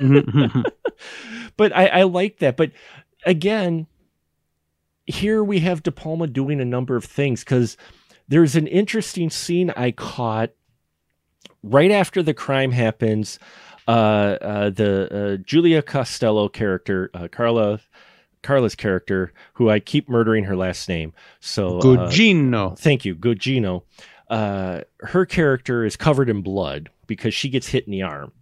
but 1.56 1.74
I, 1.74 1.86
I 1.86 2.02
like 2.02 2.40
that. 2.40 2.58
But 2.58 2.72
again, 3.24 3.86
here 5.06 5.42
we 5.42 5.60
have 5.60 5.82
De 5.82 5.90
Palma 5.90 6.26
doing 6.26 6.60
a 6.60 6.64
number 6.66 6.94
of 6.94 7.06
things 7.06 7.42
because 7.42 7.78
there's 8.28 8.54
an 8.54 8.66
interesting 8.66 9.30
scene 9.30 9.72
I 9.74 9.92
caught 9.92 10.50
right 11.62 11.90
after 11.90 12.22
the 12.22 12.34
crime 12.34 12.72
happens. 12.72 13.38
Uh, 13.88 14.36
uh, 14.42 14.70
the 14.70 15.08
uh, 15.10 15.36
Julia 15.42 15.80
Costello 15.80 16.50
character, 16.50 17.10
uh, 17.14 17.28
Carla 17.32 17.80
Carla's 18.44 18.74
character, 18.74 19.32
who 19.54 19.68
I 19.68 19.80
keep 19.80 20.08
murdering 20.08 20.44
her 20.44 20.56
last 20.56 20.88
name. 20.88 21.12
So 21.40 21.78
uh, 21.78 21.82
Gugino. 21.82 22.72
Uh, 22.72 22.74
thank 22.76 23.04
you, 23.04 23.16
Gugino. 23.16 23.82
Uh, 24.28 24.82
her 25.00 25.26
character 25.26 25.84
is 25.84 25.96
covered 25.96 26.28
in 26.28 26.42
blood 26.42 26.90
because 27.06 27.34
she 27.34 27.48
gets 27.48 27.68
hit 27.68 27.86
in 27.86 27.90
the 27.90 28.02
arm. 28.02 28.32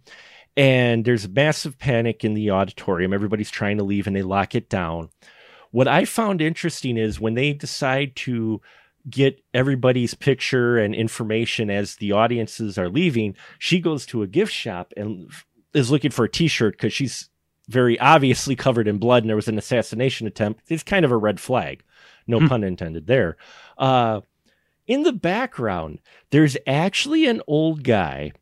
And 0.55 1.03
there's 1.03 1.25
a 1.25 1.29
massive 1.29 1.79
panic 1.79 2.23
in 2.23 2.35
the 2.35 2.51
auditorium. 2.51 3.13
Everybody's 3.13 3.49
trying 3.49 3.77
to 3.77 3.83
leave 3.83 4.05
and 4.05 4.15
they 4.15 4.21
lock 4.21 4.53
it 4.53 4.69
down. 4.69 5.09
What 5.71 5.87
I 5.87 6.05
found 6.05 6.41
interesting 6.41 6.97
is 6.97 7.19
when 7.19 7.33
they 7.33 7.53
decide 7.53 8.15
to 8.17 8.61
get 9.09 9.43
everybody's 9.53 10.13
picture 10.13 10.77
and 10.77 10.93
information 10.93 11.69
as 11.69 11.95
the 11.95 12.11
audiences 12.11 12.77
are 12.77 12.89
leaving, 12.89 13.35
she 13.57 13.79
goes 13.79 14.05
to 14.07 14.21
a 14.21 14.27
gift 14.27 14.53
shop 14.53 14.93
and 14.95 15.31
is 15.73 15.91
looking 15.91 16.11
for 16.11 16.25
a 16.25 16.29
t 16.29 16.47
shirt 16.47 16.73
because 16.73 16.93
she's 16.93 17.29
very 17.67 17.99
obviously 17.99 18.55
covered 18.55 18.87
in 18.87 18.97
blood 18.97 19.23
and 19.23 19.29
there 19.29 19.35
was 19.35 19.47
an 19.47 19.57
assassination 19.57 20.27
attempt, 20.27 20.61
it's 20.67 20.83
kind 20.83 21.05
of 21.05 21.11
a 21.11 21.17
red 21.17 21.39
flag. 21.39 21.83
No 22.27 22.39
hmm. 22.39 22.47
pun 22.47 22.63
intended 22.63 23.07
there. 23.07 23.37
Uh, 23.77 24.21
in 24.87 25.03
the 25.03 25.13
background, 25.13 25.99
there's 26.31 26.57
actually 26.67 27.25
an 27.25 27.41
old 27.47 27.83
guy 27.83 28.33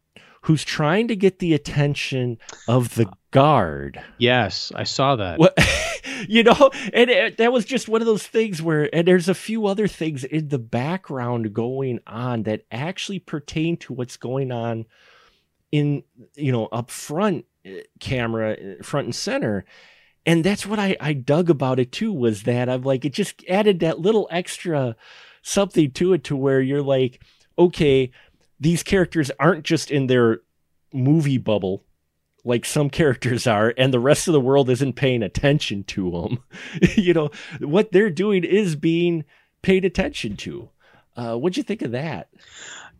who's 0.43 0.63
trying 0.63 1.07
to 1.07 1.15
get 1.15 1.39
the 1.39 1.53
attention 1.53 2.37
of 2.67 2.95
the 2.95 3.11
guard. 3.29 4.01
Yes, 4.17 4.71
I 4.73 4.83
saw 4.83 5.15
that. 5.17 5.37
What, 5.37 5.55
you 6.27 6.43
know, 6.43 6.71
and 6.93 7.09
it, 7.11 7.37
that 7.37 7.53
was 7.53 7.63
just 7.63 7.87
one 7.87 8.01
of 8.01 8.07
those 8.07 8.25
things 8.25 8.59
where, 8.59 8.93
and 8.93 9.07
there's 9.07 9.29
a 9.29 9.35
few 9.35 9.67
other 9.67 9.87
things 9.87 10.23
in 10.23 10.49
the 10.49 10.59
background 10.59 11.53
going 11.53 11.99
on 12.07 12.43
that 12.43 12.65
actually 12.71 13.19
pertain 13.19 13.77
to 13.77 13.93
what's 13.93 14.17
going 14.17 14.51
on 14.51 14.85
in, 15.71 16.03
you 16.35 16.51
know, 16.51 16.65
up 16.67 16.89
front 16.89 17.45
camera 17.99 18.53
uh, 18.53 18.83
front 18.83 19.05
and 19.05 19.15
center. 19.15 19.65
And 20.25 20.43
that's 20.43 20.65
what 20.65 20.79
I, 20.79 20.95
I 20.99 21.13
dug 21.13 21.49
about 21.49 21.79
it 21.79 21.91
too 21.91 22.13
was 22.13 22.43
that 22.43 22.69
i'm 22.69 22.83
like 22.83 23.05
it 23.05 23.13
just 23.13 23.43
added 23.49 23.79
that 23.79 23.99
little 23.99 24.27
extra 24.29 24.95
something 25.41 25.89
to 25.91 26.13
it 26.13 26.23
to 26.25 26.35
where 26.35 26.61
you're 26.61 26.83
like 26.83 27.23
okay 27.57 28.11
these 28.59 28.83
characters 28.83 29.31
aren't 29.39 29.63
just 29.63 29.89
in 29.89 30.05
their 30.05 30.41
movie 30.93 31.39
bubble 31.39 31.83
like 32.43 32.65
some 32.65 32.89
characters 32.89 33.47
are 33.47 33.73
and 33.79 33.91
the 33.91 33.99
rest 33.99 34.27
of 34.27 34.33
the 34.33 34.39
world 34.39 34.69
isn't 34.69 34.93
paying 34.93 35.23
attention 35.23 35.83
to 35.85 36.11
them 36.11 36.43
you 36.95 37.15
know 37.15 37.31
what 37.59 37.91
they're 37.91 38.11
doing 38.11 38.43
is 38.43 38.75
being 38.75 39.23
paid 39.61 39.85
attention 39.85 40.35
to. 40.37 40.69
Uh, 41.15 41.35
what'd 41.35 41.57
you 41.57 41.63
think 41.63 41.81
of 41.81 41.91
that? 41.91 42.29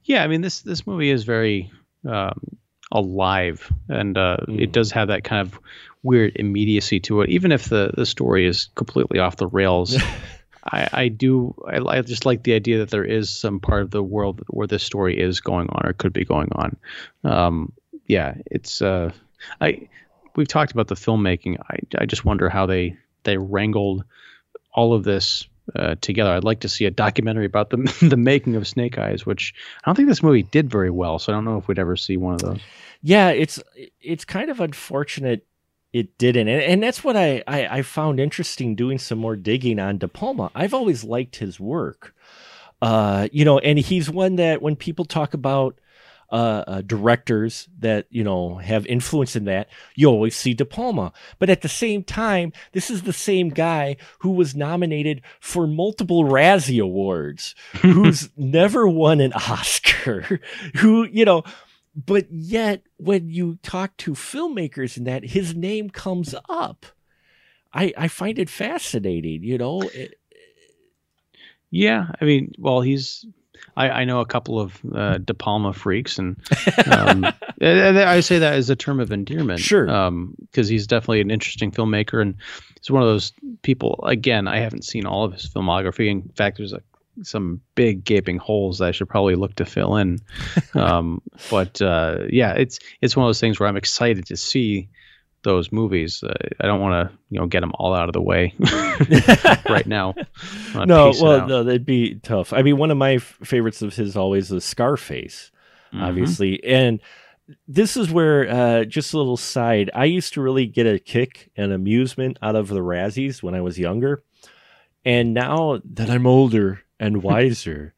Yeah 0.03 0.23
i 0.23 0.27
mean 0.27 0.41
this 0.41 0.61
this 0.61 0.87
movie 0.87 1.09
is 1.09 1.23
very 1.23 1.71
um, 2.07 2.57
alive, 2.91 3.71
and 3.89 4.17
uh, 4.17 4.37
mm. 4.47 4.59
it 4.59 4.71
does 4.71 4.91
have 4.91 5.07
that 5.09 5.23
kind 5.23 5.47
of 5.47 5.59
weird 6.03 6.33
immediacy 6.35 6.99
to 7.01 7.21
it. 7.21 7.29
Even 7.29 7.51
if 7.51 7.69
the 7.69 7.91
the 7.95 8.05
story 8.05 8.45
is 8.45 8.69
completely 8.75 9.19
off 9.19 9.37
the 9.37 9.47
rails, 9.47 9.97
I, 10.63 10.89
I 10.91 11.07
do 11.07 11.55
I, 11.67 11.77
I, 11.77 12.01
just 12.01 12.25
like 12.25 12.43
the 12.43 12.53
idea 12.53 12.79
that 12.79 12.89
there 12.89 13.05
is 13.05 13.29
some 13.29 13.59
part 13.59 13.83
of 13.83 13.91
the 13.91 14.03
world 14.03 14.41
where 14.47 14.67
this 14.67 14.83
story 14.83 15.19
is 15.19 15.41
going 15.41 15.69
on 15.69 15.85
or 15.85 15.93
could 15.93 16.13
be 16.13 16.25
going 16.25 16.49
on. 16.51 16.77
Um, 17.23 17.73
yeah, 18.07 18.35
it's 18.45 18.81
uh, 18.81 19.11
I 19.59 19.87
we've 20.35 20.47
talked 20.47 20.71
about 20.71 20.87
the 20.87 20.95
filmmaking. 20.95 21.57
I 21.69 21.79
I 21.97 22.05
just 22.05 22.25
wonder 22.25 22.49
how 22.49 22.65
they 22.65 22.97
they 23.23 23.37
wrangled 23.37 24.03
all 24.73 24.93
of 24.93 25.03
this 25.03 25.47
uh, 25.75 25.95
together. 26.01 26.31
I'd 26.31 26.43
like 26.43 26.61
to 26.61 26.69
see 26.69 26.85
a 26.85 26.91
documentary 26.91 27.45
about 27.45 27.69
the 27.69 27.77
the 28.09 28.17
making 28.17 28.55
of 28.55 28.67
Snake 28.67 28.97
Eyes, 28.97 29.25
which 29.25 29.53
I 29.83 29.89
don't 29.89 29.95
think 29.95 30.07
this 30.07 30.23
movie 30.23 30.43
did 30.43 30.69
very 30.69 30.89
well. 30.89 31.19
So 31.19 31.31
I 31.31 31.35
don't 31.35 31.45
know 31.45 31.57
if 31.57 31.67
we'd 31.67 31.79
ever 31.79 31.95
see 31.95 32.17
one 32.17 32.35
of 32.35 32.41
those. 32.41 32.59
Yeah, 33.01 33.29
it's 33.29 33.61
it's 34.01 34.25
kind 34.25 34.49
of 34.49 34.59
unfortunate 34.59 35.45
it 35.93 36.17
didn't, 36.17 36.47
and, 36.47 36.61
and 36.61 36.83
that's 36.83 37.03
what 37.03 37.17
I, 37.17 37.43
I 37.47 37.67
I 37.67 37.81
found 37.81 38.19
interesting 38.19 38.75
doing 38.75 38.97
some 38.97 39.19
more 39.19 39.35
digging 39.35 39.79
on 39.79 39.97
De 39.97 40.07
Palma. 40.07 40.51
I've 40.55 40.73
always 40.73 41.03
liked 41.03 41.37
his 41.37 41.59
work, 41.59 42.15
uh, 42.81 43.27
you 43.31 43.45
know, 43.45 43.59
and 43.59 43.77
he's 43.79 44.09
one 44.09 44.35
that 44.37 44.61
when 44.61 44.75
people 44.75 45.05
talk 45.05 45.33
about 45.33 45.77
uh, 46.31 46.63
uh, 46.65 46.81
directors 46.81 47.67
that 47.79 48.07
you 48.09 48.23
know 48.23 48.55
have 48.55 48.85
influence 48.87 49.35
in 49.35 49.45
that, 49.45 49.67
you 49.95 50.07
always 50.07 50.35
see 50.35 50.53
De 50.53 50.65
Palma. 50.65 51.11
But 51.39 51.49
at 51.49 51.61
the 51.61 51.69
same 51.69 52.03
time, 52.03 52.53
this 52.71 52.89
is 52.89 53.01
the 53.03 53.13
same 53.13 53.49
guy 53.49 53.97
who 54.19 54.31
was 54.31 54.55
nominated 54.55 55.21
for 55.39 55.67
multiple 55.67 56.23
Razzie 56.23 56.81
Awards, 56.81 57.53
who's 57.81 58.29
never 58.37 58.87
won 58.87 59.19
an 59.19 59.33
Oscar, 59.33 60.39
who 60.77 61.03
you 61.05 61.25
know. 61.25 61.43
But 61.93 62.27
yet, 62.31 62.83
when 62.95 63.29
you 63.29 63.59
talk 63.61 63.97
to 63.97 64.11
filmmakers 64.11 64.95
and 64.95 65.05
that, 65.07 65.25
his 65.25 65.53
name 65.53 65.89
comes 65.89 66.33
up. 66.47 66.85
I 67.73 67.93
I 67.97 68.07
find 68.07 68.39
it 68.39 68.49
fascinating. 68.49 69.43
You 69.43 69.57
know. 69.57 69.81
It, 69.81 70.15
yeah, 71.73 72.07
I 72.19 72.25
mean, 72.25 72.53
well, 72.57 72.81
he's 72.81 73.25
I, 73.77 73.89
I 73.89 74.05
know 74.05 74.19
a 74.19 74.25
couple 74.25 74.59
of 74.59 74.79
uh, 74.93 75.17
De 75.19 75.33
Palma 75.33 75.73
freaks, 75.73 76.17
and 76.17 76.37
um, 76.91 77.25
I 77.61 78.19
say 78.19 78.39
that 78.39 78.53
as 78.53 78.69
a 78.69 78.75
term 78.75 78.99
of 78.99 79.11
endearment. 79.11 79.59
Sure. 79.59 79.85
Because 79.85 80.67
um, 80.67 80.71
he's 80.71 80.87
definitely 80.87 81.21
an 81.21 81.31
interesting 81.31 81.71
filmmaker, 81.71 82.21
and 82.21 82.35
he's 82.79 82.91
one 82.91 83.01
of 83.01 83.07
those 83.07 83.33
people. 83.61 84.03
Again, 84.03 84.47
I 84.47 84.59
haven't 84.59 84.85
seen 84.85 85.05
all 85.05 85.23
of 85.23 85.33
his 85.33 85.47
filmography. 85.47 86.09
In 86.09 86.29
fact, 86.35 86.57
there's 86.57 86.73
a, 86.73 86.81
some 87.23 87.61
big 87.75 88.03
gaping 88.03 88.37
holes 88.37 88.79
that 88.79 88.85
I 88.87 88.91
should 88.91 89.09
probably 89.09 89.35
look 89.35 89.55
to 89.55 89.65
fill 89.65 89.97
in. 89.97 90.19
Um, 90.73 91.21
but 91.49 91.81
uh, 91.81 92.25
yeah, 92.29 92.53
it's 92.53 92.79
it's 93.01 93.15
one 93.15 93.25
of 93.25 93.27
those 93.27 93.41
things 93.41 93.59
where 93.59 93.67
I'm 93.67 93.75
excited 93.75 94.27
to 94.27 94.37
see 94.37 94.87
those 95.43 95.71
movies. 95.71 96.23
Uh, 96.23 96.33
I 96.59 96.67
don't 96.67 96.79
want 96.79 97.09
to, 97.09 97.17
you 97.29 97.39
know, 97.39 97.47
get 97.47 97.61
them 97.61 97.71
all 97.75 97.93
out 97.93 98.09
of 98.09 98.13
the 98.13 98.21
way 98.21 98.53
right 99.69 99.87
now. 99.87 100.13
No, 100.75 101.13
well, 101.19 101.47
no, 101.47 101.63
that'd 101.63 101.85
be 101.85 102.15
tough. 102.15 102.53
I 102.53 102.61
mean, 102.61 102.77
one 102.77 102.91
of 102.91 102.97
my 102.97 103.15
f- 103.15 103.37
favorites 103.43 103.81
of 103.81 103.95
his 103.95 104.15
always 104.15 104.51
is 104.51 104.63
Scarface, 104.63 105.51
mm-hmm. 105.93 106.03
obviously, 106.03 106.63
and 106.63 106.99
this 107.67 107.97
is 107.97 108.11
where 108.11 108.49
uh, 108.49 108.85
just 108.85 109.13
a 109.13 109.17
little 109.17 109.37
side. 109.37 109.89
I 109.93 110.05
used 110.05 110.33
to 110.33 110.41
really 110.41 110.67
get 110.67 110.87
a 110.87 110.99
kick 110.99 111.51
and 111.55 111.71
amusement 111.71 112.37
out 112.41 112.55
of 112.55 112.67
the 112.67 112.79
Razzies 112.79 113.43
when 113.43 113.55
I 113.55 113.61
was 113.61 113.79
younger, 113.79 114.23
and 115.03 115.33
now 115.33 115.81
that 115.93 116.09
I'm 116.09 116.27
older 116.27 116.81
and 116.99 117.23
wiser, 117.23 117.93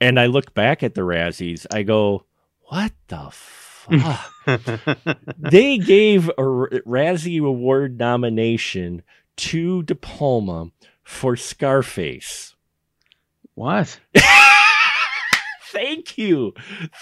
and 0.00 0.18
I 0.18 0.26
look 0.26 0.54
back 0.54 0.82
at 0.82 0.94
the 0.94 1.02
Razzies, 1.02 1.66
I 1.72 1.82
go, 1.82 2.26
"What 2.68 2.92
the." 3.08 3.32
they 5.38 5.78
gave 5.78 6.28
a 6.28 6.42
Razzie 6.86 7.44
Award 7.44 7.98
nomination 7.98 9.02
to 9.36 9.82
De 9.82 9.94
Palma 9.94 10.70
for 11.02 11.36
Scarface. 11.36 12.54
What? 13.54 14.00
Thank 15.74 16.16
you. 16.16 16.54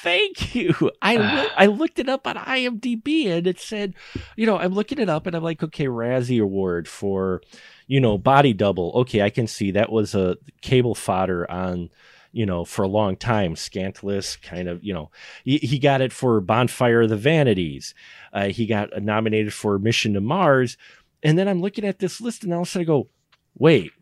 Thank 0.03 0.55
you. 0.55 0.75
I 1.03 1.19
ah. 1.19 1.55
I 1.57 1.67
looked 1.67 1.99
it 1.99 2.09
up 2.09 2.27
on 2.27 2.37
IMDb 2.37 3.27
and 3.27 3.47
it 3.47 3.61
said, 3.61 3.95
you 4.35 4.47
know, 4.47 4.59
I'm 4.59 4.73
looking 4.73 4.99
it 4.99 5.11
up 5.11 5.27
and 5.27 5.37
I'm 5.37 5.43
like, 5.43 5.63
okay, 5.63 5.87
Razzie 5.87 6.43
Award 6.43 6.89
for, 6.89 7.43
you 7.87 8.01
know, 8.01 8.17
Body 8.17 8.55
Double. 8.55 8.93
Okay, 8.95 9.21
I 9.21 9.29
can 9.29 9.47
see 9.47 9.73
that 9.73 9.93
was 9.93 10.15
a 10.15 10.39
cable 10.63 10.95
fodder 10.95 11.49
on, 11.51 11.91
you 12.33 12.47
know, 12.47 12.65
for 12.65 12.83
a 12.83 12.89
long 12.89 13.17
time. 13.17 13.55
Scantless, 13.55 14.41
kind 14.41 14.69
of, 14.69 14.83
you 14.83 14.93
know, 14.93 15.11
he, 15.45 15.59
he 15.59 15.79
got 15.79 16.01
it 16.01 16.13
for 16.13 16.41
Bonfire 16.41 17.03
of 17.03 17.11
the 17.11 17.17
Vanities. 17.17 17.95
Uh, 18.33 18.49
he 18.49 18.67
got 18.67 18.91
nominated 19.03 19.53
for 19.53 19.79
Mission 19.79 20.15
to 20.15 20.21
Mars. 20.21 20.77
And 21.23 21.39
then 21.39 21.49
I'm 21.49 21.61
looking 21.61 21.85
at 21.85 21.99
this 21.99 22.21
list 22.21 22.43
and 22.45 22.53
all 22.53 22.63
of 22.63 22.69
a 22.69 22.71
sudden 22.71 22.85
I 22.85 22.87
go, 22.87 23.09
wait, 23.57 23.93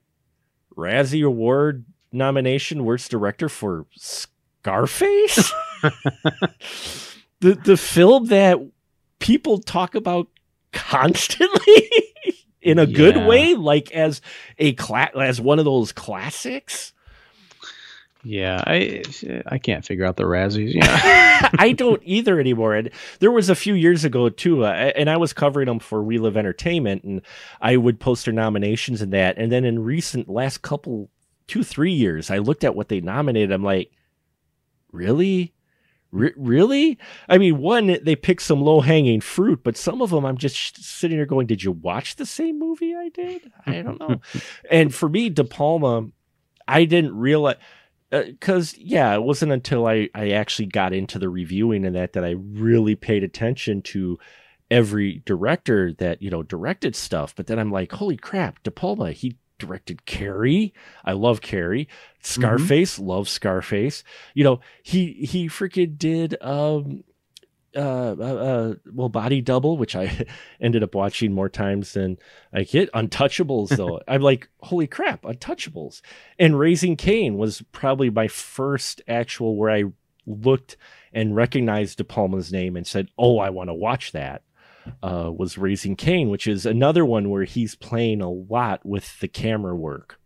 Razzie 0.77 1.27
Award 1.27 1.85
nomination, 2.13 2.85
Worst 2.85 3.11
Director 3.11 3.49
for 3.49 3.87
Scarface? 3.97 5.53
the 7.41 7.55
the 7.55 7.77
film 7.77 8.27
that 8.27 8.59
people 9.19 9.59
talk 9.59 9.95
about 9.95 10.29
constantly 10.73 11.91
in 12.63 12.79
a 12.79 12.85
yeah. 12.85 12.97
good 12.97 13.17
way, 13.27 13.55
like 13.55 13.91
as 13.93 14.21
a 14.59 14.73
cla- 14.75 15.11
as 15.17 15.41
one 15.41 15.59
of 15.59 15.65
those 15.65 15.93
classics. 15.93 16.93
Yeah, 18.23 18.63
I 18.67 19.03
I 19.47 19.59
can't 19.59 19.85
figure 19.85 20.05
out 20.05 20.17
the 20.17 20.25
Razzies. 20.25 20.75
Yeah, 20.75 21.51
I 21.59 21.73
don't 21.77 22.03
either 22.05 22.39
anymore. 22.39 22.75
And 22.75 22.91
there 23.21 23.31
was 23.31 23.49
a 23.49 23.55
few 23.55 23.75
years 23.75 24.05
ago 24.05 24.29
too, 24.29 24.65
uh, 24.65 24.93
and 24.95 25.09
I 25.09 25.17
was 25.17 25.33
covering 25.33 25.67
them 25.67 25.79
for 25.79 26.03
We 26.03 26.19
Live 26.19 26.37
Entertainment, 26.37 27.03
and 27.05 27.23
I 27.61 27.77
would 27.77 27.99
post 27.99 28.27
their 28.27 28.35
nominations 28.35 29.01
and 29.01 29.13
that. 29.13 29.39
And 29.39 29.51
then 29.51 29.65
in 29.65 29.83
recent 29.83 30.29
last 30.29 30.61
couple 30.63 31.11
two 31.47 31.65
three 31.65 31.93
years, 31.93 32.31
I 32.31 32.39
looked 32.39 32.65
at 32.65 32.75
what 32.75 32.89
they 32.89 33.01
nominated. 33.01 33.53
I'm 33.53 33.65
like, 33.65 33.91
really? 34.93 35.55
R- 36.13 36.33
really? 36.37 36.99
I 37.27 37.39
mean, 37.39 37.59
one, 37.59 37.99
they 38.03 38.17
picked 38.17 38.43
some 38.43 38.61
low 38.61 38.81
hanging 38.81 39.23
fruit, 39.23 39.61
but 39.65 39.79
some 39.79 40.03
of 40.03 40.11
them 40.11 40.27
I'm 40.27 40.37
just 40.37 40.83
sitting 40.83 41.17
there 41.17 41.25
going, 41.27 41.47
did 41.47 41.63
you 41.63 41.73
watch 41.73 42.17
the 42.17 42.27
same 42.27 42.59
movie 42.59 42.95
I 42.95 43.09
did? 43.09 43.51
I 43.65 43.81
don't 43.81 43.99
know. 43.99 44.21
and 44.71 44.95
for 44.95 45.09
me, 45.09 45.31
De 45.31 45.45
Palma, 45.45 46.09
I 46.69 46.85
didn't 46.85 47.17
realize 47.17 47.57
because 48.11 48.75
uh, 48.75 48.79
yeah, 48.81 49.15
it 49.15 49.23
wasn't 49.23 49.53
until 49.53 49.87
I 49.87 50.09
I 50.15 50.31
actually 50.31 50.67
got 50.67 50.93
into 50.93 51.19
the 51.19 51.29
reviewing 51.29 51.85
and 51.85 51.97
that 51.97 52.13
that 52.15 52.25
I 52.25 52.31
really 52.31 52.97
paid 52.97 53.23
attention 53.23 53.83
to 53.83 54.19
every 54.71 55.23
director 55.25 55.93
that 55.95 56.23
you 56.23 56.31
know 56.31 56.43
directed 56.43 56.97
stuff. 56.97 57.35
But 57.35 57.47
then 57.47 57.59
I'm 57.59 57.73
like, 57.73 57.93
holy 57.93 58.17
crap, 58.17 58.63
De 58.63 58.71
Palma, 58.71 59.13
he 59.13 59.37
directed 59.59 60.07
Carrie. 60.07 60.75
I 61.05 61.13
love 61.13 61.41
Carrie. 61.41 61.89
Scarface, 62.21 62.95
mm-hmm. 62.95 63.07
love 63.07 63.29
Scarface. 63.29 64.03
You 64.35 64.45
know, 64.45 64.61
he 64.83 65.13
he 65.13 65.49
freaking 65.49 65.97
did 65.97 66.37
um 66.41 67.05
uh, 67.77 68.17
uh, 68.19 68.23
uh, 68.23 68.75
well, 68.93 69.09
Body 69.09 69.41
Double, 69.41 69.77
which 69.77 69.95
I 69.97 70.27
ended 70.61 70.83
up 70.83 70.95
watching 70.95 71.33
more 71.33 71.49
times 71.49 71.93
than 71.93 72.19
I 72.53 72.65
get. 72.65 72.93
Untouchables, 72.93 73.77
though, 73.77 74.01
I'm 74.09 74.23
like, 74.23 74.49
holy 74.61 74.87
crap, 74.87 75.23
Untouchables. 75.23 76.01
And 76.39 76.59
Raising 76.59 76.97
Cain 76.97 77.37
was 77.37 77.63
probably 77.73 78.11
my 78.11 78.29
first 78.29 79.03
actual 79.07 79.57
where 79.57 79.71
I 79.71 79.85
looked 80.27 80.77
and 81.13 81.35
recognized 81.35 81.99
De 81.99 82.05
Palma's 82.05 82.53
name 82.53 82.77
and 82.77 82.87
said, 82.87 83.09
"Oh, 83.19 83.39
I 83.39 83.51
want 83.51 83.69
to 83.69 83.75
watch 83.75 84.13
that." 84.13 84.43
uh, 85.03 85.31
was 85.35 85.59
Raising 85.59 85.97
Cain, 85.97 86.31
which 86.31 86.47
is 86.47 86.67
another 86.67 87.05
one 87.05 87.31
where 87.31 87.45
he's 87.45 87.75
playing 87.75 88.21
a 88.21 88.31
lot 88.31 88.85
with 88.85 89.19
the 89.21 89.29
camera 89.29 89.75
work. 89.75 90.19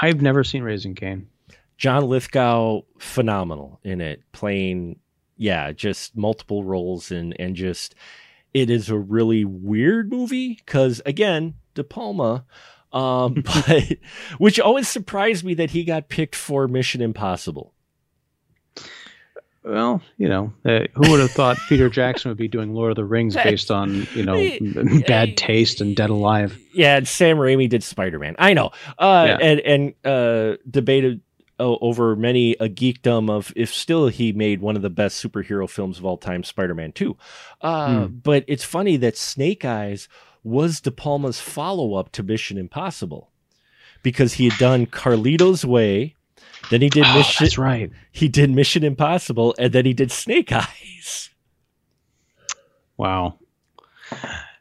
I've 0.00 0.22
never 0.22 0.44
seen 0.44 0.62
Raising 0.62 0.94
Cain. 0.94 1.28
John 1.76 2.04
Lithgow, 2.04 2.82
phenomenal 2.98 3.80
in 3.82 4.00
it, 4.00 4.22
playing, 4.32 5.00
yeah, 5.36 5.72
just 5.72 6.16
multiple 6.16 6.64
roles 6.64 7.10
and 7.10 7.34
and 7.38 7.56
just 7.56 7.94
it 8.54 8.70
is 8.70 8.88
a 8.88 8.98
really 8.98 9.44
weird 9.44 10.10
movie 10.10 10.54
because 10.54 11.00
again, 11.06 11.54
De 11.74 11.84
Palma, 11.84 12.44
um, 12.92 13.34
but 13.66 13.84
which 14.38 14.60
always 14.60 14.88
surprised 14.88 15.44
me 15.44 15.54
that 15.54 15.70
he 15.70 15.84
got 15.84 16.08
picked 16.08 16.36
for 16.36 16.68
Mission 16.68 17.00
Impossible. 17.00 17.72
Well, 19.64 20.02
you 20.16 20.28
know, 20.28 20.52
uh, 20.64 20.80
who 20.94 21.10
would 21.12 21.20
have 21.20 21.30
thought 21.30 21.56
Peter 21.68 21.88
Jackson 21.88 22.30
would 22.30 22.38
be 22.38 22.48
doing 22.48 22.74
Lord 22.74 22.90
of 22.90 22.96
the 22.96 23.04
Rings 23.04 23.36
based 23.44 23.70
on 23.70 24.08
you 24.14 24.24
know 24.24 24.34
bad 25.06 25.36
taste 25.36 25.80
and 25.80 25.94
Dead 25.94 26.10
Alive? 26.10 26.58
Yeah, 26.74 26.96
and 26.96 27.06
Sam 27.06 27.36
Raimi 27.36 27.68
did 27.68 27.84
Spider 27.84 28.18
Man. 28.18 28.34
I 28.38 28.54
know, 28.54 28.70
uh, 28.98 29.26
yeah. 29.28 29.38
and 29.40 29.60
and 29.60 29.94
uh, 30.04 30.56
debated 30.68 31.20
over 31.62 32.16
many 32.16 32.52
a 32.54 32.68
geekdom 32.68 33.30
of 33.30 33.52
if 33.56 33.72
still 33.72 34.08
he 34.08 34.32
made 34.32 34.60
one 34.60 34.76
of 34.76 34.82
the 34.82 34.90
best 34.90 35.22
superhero 35.22 35.68
films 35.68 35.98
of 35.98 36.04
all 36.04 36.16
time, 36.16 36.44
Spider 36.44 36.74
Man 36.74 36.92
Two. 36.92 37.16
Uh, 37.60 38.06
hmm. 38.06 38.14
But 38.14 38.44
it's 38.48 38.64
funny 38.64 38.96
that 38.98 39.16
Snake 39.16 39.64
Eyes 39.64 40.08
was 40.44 40.80
De 40.80 40.90
Palma's 40.90 41.40
follow 41.40 41.94
up 41.94 42.12
to 42.12 42.22
Mission 42.22 42.58
Impossible 42.58 43.30
because 44.02 44.34
he 44.34 44.48
had 44.48 44.58
done 44.58 44.86
Carlito's 44.86 45.64
Way 45.64 46.16
then 46.70 46.80
he 46.80 46.88
did 46.88 47.04
oh, 47.06 47.14
Mission. 47.14 47.44
That's 47.44 47.58
right. 47.58 47.90
He 48.12 48.28
did 48.28 48.50
Mission 48.50 48.84
Impossible, 48.84 49.54
and 49.58 49.72
then 49.72 49.84
he 49.84 49.92
did 49.92 50.10
Snake 50.10 50.52
Eyes. 50.52 51.30
Wow. 52.96 53.38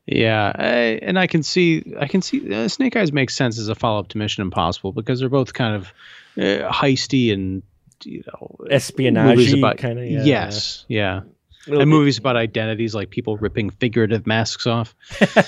Yeah, 0.05 0.51
I, 0.55 0.99
and 1.01 1.19
I 1.19 1.27
can 1.27 1.43
see, 1.43 1.93
I 1.99 2.07
can 2.07 2.21
see 2.21 2.53
uh, 2.53 2.67
Snake 2.67 2.95
Eyes 2.95 3.11
makes 3.11 3.35
sense 3.35 3.59
as 3.59 3.69
a 3.69 3.75
follow 3.75 3.99
up 3.99 4.07
to 4.09 4.17
Mission 4.17 4.41
Impossible 4.41 4.91
because 4.91 5.19
they're 5.19 5.29
both 5.29 5.53
kind 5.53 5.75
of 5.75 5.93
uh, 6.37 6.71
heisty 6.71 7.33
and 7.33 7.63
you 8.03 8.23
know 8.27 8.57
espionage 8.69 9.51
kind 9.77 9.99
of. 9.99 10.05
Yeah. 10.05 10.23
Yes, 10.23 10.85
yeah. 10.87 11.21
and 11.67 11.89
movies 11.89 12.17
about 12.17 12.35
identities 12.35 12.95
like 12.95 13.09
people 13.09 13.37
ripping 13.37 13.69
figurative 13.69 14.25
masks 14.25 14.67
off. 14.67 14.95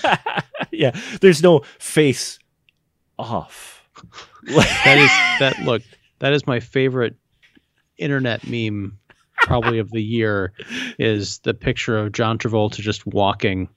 yeah, 0.72 0.96
there's 1.22 1.42
no 1.42 1.62
face 1.80 2.40
off. 3.18 3.84
that 4.44 4.98
is 4.98 5.40
that 5.40 5.60
look 5.66 5.82
that 6.20 6.34
is 6.34 6.48
my 6.48 6.60
favorite 6.60 7.16
internet 7.98 8.48
meme 8.48 8.98
probably 9.44 9.80
of 9.80 9.92
the 9.92 10.02
year 10.02 10.54
is 10.98 11.40
the 11.40 11.54
picture 11.54 11.98
of 11.98 12.12
John 12.12 12.38
Travolta 12.38 12.78
just 12.78 13.06
walking 13.06 13.70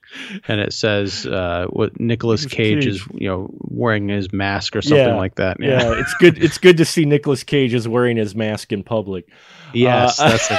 and 0.49 0.61
it 0.61 0.73
says 0.73 1.27
uh, 1.27 1.67
what 1.71 1.99
Nicolas 2.01 2.47
Cage, 2.47 2.85
Cage, 2.85 2.87
is 2.87 3.07
you 3.15 3.29
know 3.29 3.51
wearing 3.63 4.09
his 4.09 4.33
mask 4.33 4.77
or 4.77 4.83
something 4.83 5.07
yeah, 5.07 5.17
like 5.17 5.37
that. 5.37 5.59
Yeah. 5.61 5.83
yeah. 5.83 6.01
it's 6.01 6.15
good 6.15 6.43
it's 6.43 6.59
good 6.59 6.77
to 6.79 6.85
see 6.85 7.05
Nicolas 7.05 7.45
Cage 7.45 7.75
is 7.75 7.87
wearing 7.87 8.17
his 8.17 8.35
mask 8.35 8.73
in 8.73 8.83
public. 8.83 9.29
Yes, 9.73 10.21
uh, 10.21 10.31
that's 10.31 10.51
it. 10.51 10.59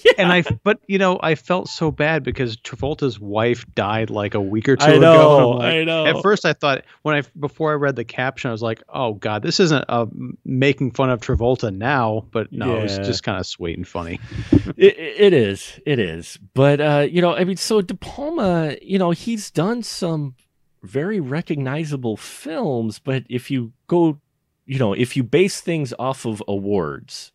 yeah. 0.04 0.12
And 0.18 0.32
I, 0.32 0.42
but 0.62 0.80
you 0.86 0.98
know, 0.98 1.18
I 1.22 1.34
felt 1.34 1.68
so 1.68 1.90
bad 1.90 2.22
because 2.22 2.56
Travolta's 2.56 3.18
wife 3.18 3.64
died 3.74 4.10
like 4.10 4.34
a 4.34 4.40
week 4.40 4.68
or 4.68 4.76
two 4.76 4.86
I 4.86 4.98
know, 4.98 5.14
ago. 5.14 5.50
Like, 5.50 5.74
I 5.74 5.84
know. 5.84 6.06
At 6.06 6.22
first, 6.22 6.44
I 6.44 6.52
thought 6.52 6.84
when 7.02 7.16
I 7.16 7.22
before 7.38 7.72
I 7.72 7.74
read 7.74 7.96
the 7.96 8.04
caption, 8.04 8.48
I 8.48 8.52
was 8.52 8.62
like, 8.62 8.82
"Oh 8.88 9.14
God, 9.14 9.42
this 9.42 9.60
isn't 9.60 9.84
a 9.88 10.06
making 10.44 10.92
fun 10.92 11.10
of 11.10 11.20
Travolta 11.20 11.74
now." 11.74 12.26
But 12.30 12.52
no, 12.52 12.74
yeah. 12.74 12.80
it 12.80 12.82
was 12.84 12.98
just 12.98 13.22
kind 13.22 13.38
of 13.38 13.46
sweet 13.46 13.76
and 13.76 13.86
funny. 13.86 14.20
it, 14.76 14.96
it 14.98 15.32
is, 15.32 15.80
it 15.86 15.98
is. 15.98 16.38
But 16.54 16.80
uh, 16.80 17.06
you 17.10 17.20
know, 17.20 17.34
I 17.34 17.44
mean, 17.44 17.56
so 17.56 17.80
De 17.80 17.94
Palma, 17.94 18.76
you 18.82 18.98
know, 18.98 19.10
he's 19.10 19.50
done 19.50 19.82
some 19.82 20.34
very 20.82 21.20
recognizable 21.20 22.16
films, 22.16 22.98
but 22.98 23.24
if 23.28 23.50
you 23.50 23.72
go, 23.86 24.20
you 24.66 24.78
know, 24.78 24.92
if 24.92 25.16
you 25.16 25.22
base 25.22 25.60
things 25.60 25.92
off 25.98 26.24
of 26.24 26.42
awards 26.46 27.32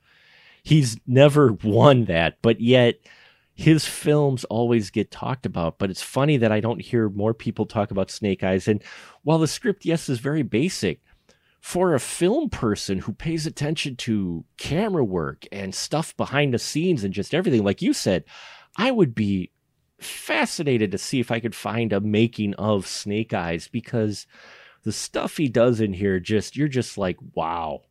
he's 0.64 0.98
never 1.06 1.54
won 1.64 2.06
that, 2.06 2.38
but 2.42 2.60
yet 2.60 2.96
his 3.54 3.86
films 3.86 4.44
always 4.46 4.90
get 4.90 5.12
talked 5.12 5.46
about. 5.46 5.78
But 5.78 5.90
it's 5.90 6.02
funny 6.02 6.38
that 6.38 6.52
I 6.52 6.60
don't 6.60 6.82
hear 6.82 7.10
more 7.10 7.34
people 7.34 7.66
talk 7.66 7.92
about 7.92 8.10
Snake 8.10 8.44
Eyes. 8.44 8.68
And 8.68 8.84
while 9.22 9.40
the 9.40 9.48
script, 9.48 9.86
yes, 9.86 10.10
is 10.10 10.20
very 10.20 10.42
basic, 10.42 11.02
for 11.62 11.94
a 11.94 12.00
film 12.00 12.50
person 12.50 13.00
who 13.00 13.14
pays 13.14 13.46
attention 13.46 13.96
to 13.96 14.44
camera 14.58 15.04
work 15.04 15.46
and 15.52 15.74
stuff 15.74 16.16
behind 16.18 16.54
the 16.54 16.60
scenes 16.60 17.04
and 17.04 17.14
just 17.14 17.34
everything, 17.34 17.64
like 17.64 17.82
you 17.82 17.94
said, 17.94 18.26
I 18.76 18.92
would 18.92 19.16
be 19.16 19.52
fascinated 20.00 20.92
to 20.92 20.98
see 20.98 21.20
if 21.20 21.32
I 21.32 21.40
could 21.40 21.56
find 21.56 21.94
a 21.94 22.02
making 22.02 22.54
of 22.56 22.88
Snake 22.88 23.34
Eyes 23.34 23.70
because 23.70 24.28
the 24.84 24.92
stuff 24.92 25.38
he 25.38 25.48
does 25.48 25.80
in 25.80 25.94
here 25.94 26.20
just 26.20 26.58
you're 26.58 26.68
just 26.68 26.98
like 26.98 27.18
wow 27.34 27.82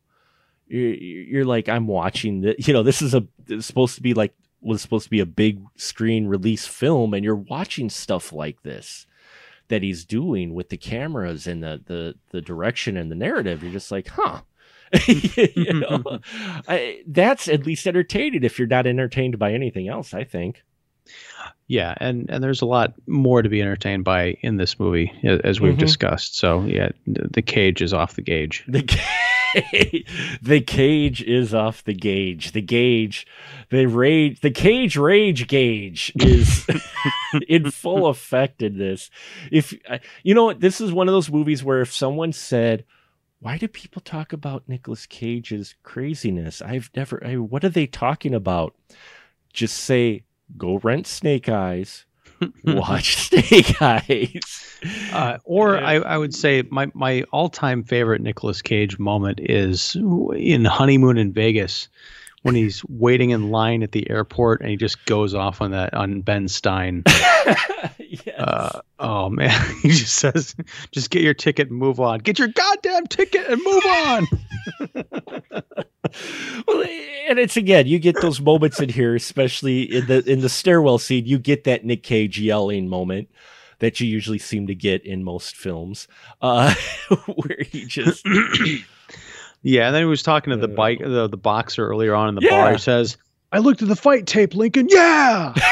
you're, 0.67 0.93
you're 0.93 1.45
like 1.45 1.69
I'm 1.69 1.87
watching 1.87 2.41
the 2.41 2.55
you 2.57 2.73
know 2.73 2.83
this 2.83 3.01
is 3.01 3.13
a 3.13 3.25
supposed 3.61 3.95
to 3.95 4.01
be 4.01 4.13
like 4.13 4.33
was 4.61 4.81
supposed 4.81 5.05
to 5.05 5.09
be 5.09 5.19
a 5.19 5.25
big 5.25 5.61
screen 5.75 6.27
release 6.27 6.65
film 6.65 7.13
and 7.13 7.23
you're 7.23 7.35
watching 7.35 7.89
stuff 7.89 8.31
like 8.31 8.61
this 8.63 9.05
that 9.67 9.83
he's 9.83 10.05
doing 10.05 10.53
with 10.53 10.69
the 10.69 10.77
cameras 10.77 11.47
and 11.47 11.63
the 11.63 11.81
the 11.85 12.15
the 12.31 12.41
direction 12.41 12.97
and 12.97 13.11
the 13.11 13.15
narrative 13.15 13.61
you're 13.61 13.71
just 13.71 13.91
like 13.91 14.07
huh 14.07 14.41
you 15.07 15.73
know 15.73 16.03
I, 16.67 17.03
that's 17.07 17.47
at 17.49 17.65
least 17.65 17.87
entertaining 17.87 18.43
if 18.43 18.57
you're 18.57 18.67
not 18.67 18.87
entertained 18.87 19.37
by 19.39 19.53
anything 19.53 19.87
else 19.89 20.13
i 20.13 20.23
think 20.23 20.63
Yeah, 21.67 21.95
and 21.97 22.29
and 22.29 22.43
there's 22.43 22.61
a 22.61 22.65
lot 22.65 22.93
more 23.07 23.41
to 23.41 23.49
be 23.49 23.61
entertained 23.61 24.03
by 24.03 24.37
in 24.41 24.57
this 24.57 24.79
movie 24.79 25.11
as 25.23 25.59
we've 25.59 25.73
mm-hmm. 25.73 25.79
discussed. 25.79 26.37
So 26.37 26.63
yeah, 26.63 26.89
the 27.05 27.41
cage 27.41 27.81
is 27.81 27.93
off 27.93 28.15
the 28.15 28.21
gauge. 28.21 28.63
The 28.67 28.81
the 30.41 30.61
cage 30.61 31.21
is 31.21 31.53
off 31.53 31.83
the 31.83 31.93
gauge. 31.93 32.51
The 32.51 32.61
gauge, 32.61 33.27
the 33.69 33.85
rage, 33.85 34.41
the 34.41 34.51
cage 34.51 34.97
rage 34.97 35.47
gauge 35.47 36.11
is 36.15 36.65
in 37.47 37.71
full 37.71 38.07
effect 38.07 38.61
in 38.61 38.77
this. 38.77 39.09
If 39.51 39.73
uh, 39.87 39.99
you 40.23 40.33
know, 40.33 40.45
what, 40.45 40.59
this 40.59 40.81
is 40.81 40.91
one 40.91 41.07
of 41.07 41.13
those 41.13 41.31
movies 41.31 41.63
where 41.63 41.81
if 41.81 41.93
someone 41.93 42.33
said, 42.33 42.85
"Why 43.39 43.57
do 43.57 43.67
people 43.67 44.01
talk 44.01 44.33
about 44.33 44.67
Nicolas 44.67 45.05
Cage's 45.05 45.75
craziness?" 45.83 46.61
I've 46.61 46.89
never. 46.95 47.23
I, 47.25 47.37
what 47.37 47.63
are 47.63 47.69
they 47.69 47.87
talking 47.87 48.33
about? 48.33 48.75
Just 49.51 49.77
say, 49.77 50.23
"Go 50.57 50.79
rent 50.79 51.07
Snake 51.07 51.47
Eyes." 51.49 52.05
watch 52.65 53.17
Snake 53.27 53.81
Eyes. 53.81 54.79
Uh, 55.11 55.37
or 55.45 55.77
I, 55.77 55.95
I, 55.95 56.17
would 56.17 56.33
say 56.33 56.63
my, 56.69 56.91
my 56.93 57.23
all 57.31 57.49
time 57.49 57.83
favorite 57.83 58.21
Nicolas 58.21 58.61
Cage 58.61 58.99
moment 58.99 59.39
is 59.41 59.95
in 59.95 60.65
Honeymoon 60.65 61.17
in 61.17 61.31
Vegas 61.31 61.87
when 62.41 62.55
he's 62.55 62.83
waiting 62.89 63.31
in 63.31 63.49
line 63.49 63.83
at 63.83 63.91
the 63.91 64.09
airport 64.09 64.61
and 64.61 64.69
he 64.69 64.75
just 64.75 65.05
goes 65.05 65.33
off 65.33 65.61
on 65.61 65.71
that 65.71 65.93
on 65.93 66.21
Ben 66.21 66.47
Stein. 66.47 67.03
yes. 67.99 68.37
uh, 68.37 68.81
oh 68.99 69.29
man, 69.29 69.75
he 69.81 69.89
just 69.89 70.15
says, 70.15 70.55
"Just 70.91 71.09
get 71.09 71.21
your 71.21 71.33
ticket 71.33 71.69
and 71.69 71.77
move 71.77 71.99
on. 71.99 72.19
Get 72.19 72.39
your 72.39 72.49
goddamn 72.49 73.07
ticket 73.07 73.47
and 73.49 73.61
move 73.63 73.85
on." 73.85 74.27
Well, 76.67 76.83
and 77.27 77.39
it's 77.39 77.57
again, 77.57 77.87
you 77.87 77.99
get 77.99 78.19
those 78.21 78.41
moments 78.41 78.79
in 78.79 78.89
here, 78.89 79.15
especially 79.15 79.83
in 79.83 80.07
the 80.07 80.23
in 80.29 80.41
the 80.41 80.49
stairwell 80.49 80.97
scene. 80.97 81.25
You 81.25 81.39
get 81.39 81.63
that 81.63 81.85
Nick 81.85 82.03
Cage 82.03 82.39
yelling 82.39 82.87
moment 82.87 83.29
that 83.79 83.99
you 83.99 84.07
usually 84.07 84.39
seem 84.39 84.67
to 84.67 84.75
get 84.75 85.05
in 85.05 85.23
most 85.23 85.55
films, 85.55 86.07
uh, 86.41 86.73
where 87.35 87.59
he 87.69 87.85
just. 87.85 88.25
yeah, 89.61 89.87
and 89.87 89.95
then 89.95 90.01
he 90.01 90.05
was 90.05 90.23
talking 90.23 90.51
to 90.51 90.57
the 90.57 90.67
bike, 90.67 90.99
the, 90.99 91.27
the 91.27 91.37
boxer 91.37 91.87
earlier 91.87 92.15
on 92.15 92.29
in 92.29 92.35
the 92.35 92.41
yeah. 92.41 92.49
bar. 92.49 92.71
He 92.73 92.77
says, 92.77 93.17
"I 93.51 93.59
looked 93.59 93.81
at 93.81 93.87
the 93.87 93.95
fight 93.95 94.25
tape, 94.25 94.55
Lincoln. 94.55 94.87
Yeah." 94.89 95.53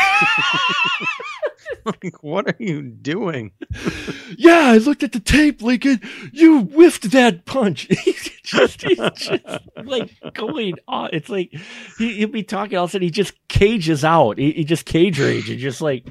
like, 1.85 2.23
what 2.23 2.47
are 2.47 2.55
you 2.59 2.81
doing? 2.81 3.51
yeah, 4.37 4.71
I 4.71 4.77
looked 4.77 5.03
at 5.03 5.11
the 5.11 5.19
tape, 5.19 5.61
Lincoln. 5.61 6.01
You 6.31 6.63
whiffed 6.63 7.11
that 7.11 7.45
punch. 7.45 7.87
he's 8.03 8.29
just, 8.43 8.81
he's 8.81 8.97
just 8.97 9.61
like 9.83 10.11
going 10.33 10.75
on. 10.87 11.09
It's 11.13 11.29
like 11.29 11.53
he, 11.97 12.15
he'll 12.15 12.29
be 12.29 12.43
talking, 12.43 12.77
all 12.77 12.85
of 12.85 12.89
a 12.89 12.91
sudden 12.91 13.05
he 13.05 13.11
just 13.11 13.33
cages 13.47 14.03
out. 14.03 14.37
He, 14.37 14.51
he 14.51 14.63
just 14.63 14.85
cage 14.85 15.19
rage 15.19 15.49
and 15.49 15.59
just 15.59 15.81
like, 15.81 16.05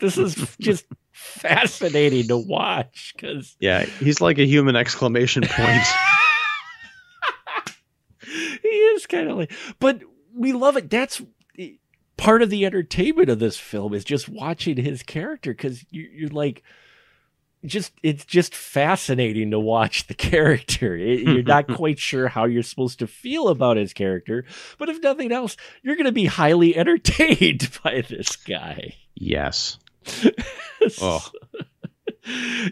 this 0.00 0.18
is 0.18 0.34
just 0.60 0.86
fascinating 1.12 2.28
to 2.28 2.36
watch 2.36 3.14
because 3.16 3.56
yeah, 3.60 3.84
he's 3.84 4.20
like 4.20 4.38
a 4.38 4.46
human 4.46 4.76
exclamation 4.76 5.44
point. 5.46 5.82
he 8.62 8.68
is 8.68 9.06
kind 9.06 9.28
of 9.28 9.36
like, 9.36 9.52
but 9.78 10.00
we 10.34 10.52
love 10.52 10.76
it. 10.76 10.90
That's 10.90 11.20
part 12.16 12.42
of 12.42 12.50
the 12.50 12.64
entertainment 12.64 13.28
of 13.28 13.38
this 13.38 13.58
film 13.58 13.94
is 13.94 14.04
just 14.04 14.28
watching 14.28 14.76
his 14.76 15.02
character 15.02 15.52
because 15.52 15.84
you, 15.90 16.08
you're 16.12 16.28
like 16.30 16.62
just 17.64 17.92
it's 18.02 18.24
just 18.24 18.54
fascinating 18.54 19.50
to 19.50 19.58
watch 19.58 20.06
the 20.06 20.14
character. 20.14 20.96
It, 20.96 21.20
you're 21.20 21.42
not 21.42 21.68
quite 21.74 21.98
sure 21.98 22.28
how 22.28 22.44
you're 22.44 22.62
supposed 22.62 22.98
to 23.00 23.06
feel 23.06 23.48
about 23.48 23.76
his 23.76 23.92
character, 23.92 24.44
but 24.78 24.88
if 24.88 25.02
nothing 25.02 25.32
else, 25.32 25.56
you're 25.82 25.96
going 25.96 26.06
to 26.06 26.12
be 26.12 26.26
highly 26.26 26.76
entertained 26.76 27.70
by 27.82 28.02
this 28.08 28.36
guy. 28.36 28.94
Yes. 29.14 29.78
oh. 31.00 31.26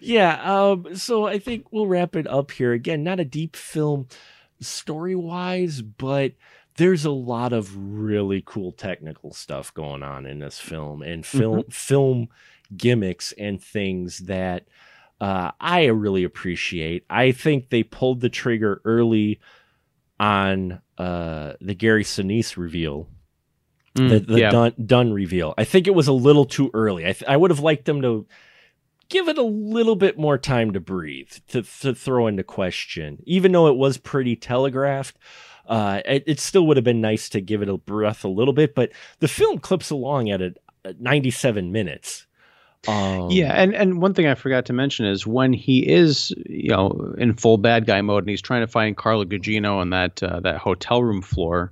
yeah. 0.01 0.41
Um, 0.43 0.97
so 0.97 1.27
I 1.27 1.39
think 1.39 1.73
we'll 1.73 1.87
wrap 1.87 2.17
it 2.17 2.27
up 2.27 2.51
here. 2.51 2.73
Again, 2.73 3.03
not 3.03 3.21
a 3.21 3.25
deep 3.25 3.57
film 3.57 4.09
story 4.61 5.15
wise, 5.15 5.83
but 5.83 6.33
there's 6.77 7.05
a 7.05 7.11
lot 7.11 7.53
of 7.53 7.77
really 7.77 8.43
cool 8.45 8.73
technical 8.73 9.33
stuff 9.33 9.73
going 9.75 10.03
on 10.03 10.27
in 10.27 10.39
this 10.39 10.59
film 10.59 11.03
and 11.03 11.25
film 11.25 11.61
mm-hmm. 11.61 11.71
film 11.71 12.29
gimmicks 12.77 13.33
and 13.33 13.63
things 13.63 14.21
that 14.21 14.67
uh, 15.21 15.53
I 15.61 15.85
really 15.87 16.25
appreciate. 16.25 17.05
I 17.09 17.33
think 17.33 17.71
they 17.71 17.83
pulled 17.83 18.21
the 18.21 18.29
trigger 18.29 18.81
early 18.85 19.41
on 20.19 20.81
uh, 20.99 21.53
the 21.61 21.75
Gary 21.75 22.05
Sinise 22.05 22.57
reveal, 22.57 23.09
mm, 23.95 24.09
the, 24.09 24.21
the 24.21 24.41
yeah. 24.41 24.71
done 24.85 25.13
reveal. 25.13 25.55
I 25.59 25.65
think 25.65 25.87
it 25.87 25.95
was 25.95 26.09
a 26.09 26.13
little 26.13 26.45
too 26.45 26.71
early. 26.75 27.05
I, 27.05 27.13
th- 27.13 27.29
I 27.29 27.37
would 27.37 27.51
have 27.51 27.61
liked 27.61 27.85
them 27.85 28.03
to 28.03 28.27
give 29.09 29.29
it 29.29 29.39
a 29.39 29.43
little 29.43 29.97
bit 29.97 30.19
more 30.19 30.39
time 30.39 30.73
to 30.73 30.81
breathe, 30.81 31.33
to, 31.49 31.63
to 31.63 31.95
throw 31.95 32.27
into 32.27 32.43
question, 32.43 33.23
even 33.27 33.53
though 33.53 33.69
it 33.69 33.77
was 33.77 33.99
pretty 33.99 34.37
telegraphed. 34.37 35.19
Uh, 35.67 36.01
it, 36.05 36.25
it, 36.27 36.41
still 36.41 36.67
would 36.67 36.77
have 36.77 36.85
been 36.85 37.01
nice 37.01 37.29
to 37.29 37.41
give 37.41 37.63
it 37.63 37.69
a 37.69 37.77
breath 37.77 38.25
a 38.25 38.29
little 38.29 38.53
bit, 38.53 38.75
but 38.75 38.91
the 39.21 39.29
film 39.29 39.59
clips 39.59 39.91
along 39.91 40.29
at, 40.29 40.43
a, 40.43 40.55
at 40.85 41.01
97 41.01 41.71
minutes. 41.71 42.27
Um, 42.89 43.31
yeah, 43.31 43.53
and 43.53 43.75
and 43.75 44.03
one 44.03 44.13
thing 44.13 44.27
I 44.27 44.35
forgot 44.35 44.67
to 44.67 44.73
mention 44.73 45.07
is 45.07 45.25
when 45.25 45.53
he 45.53 45.89
is, 45.89 46.35
you 46.47 46.71
know, 46.71 47.15
in 47.17 47.35
full 47.35 47.57
bad 47.57 47.87
guy 47.87 48.01
mode 48.01 48.25
and 48.25 48.31
he's 48.31 48.43
trying 48.43 48.63
to 48.63 48.67
find 48.67 48.97
Carla 48.97 49.25
Gugino 49.25 49.77
on 49.77 49.91
that 49.91 50.21
uh, 50.21 50.41
that 50.41 50.57
hotel 50.59 51.01
room 51.01 51.23
floor, 51.23 51.71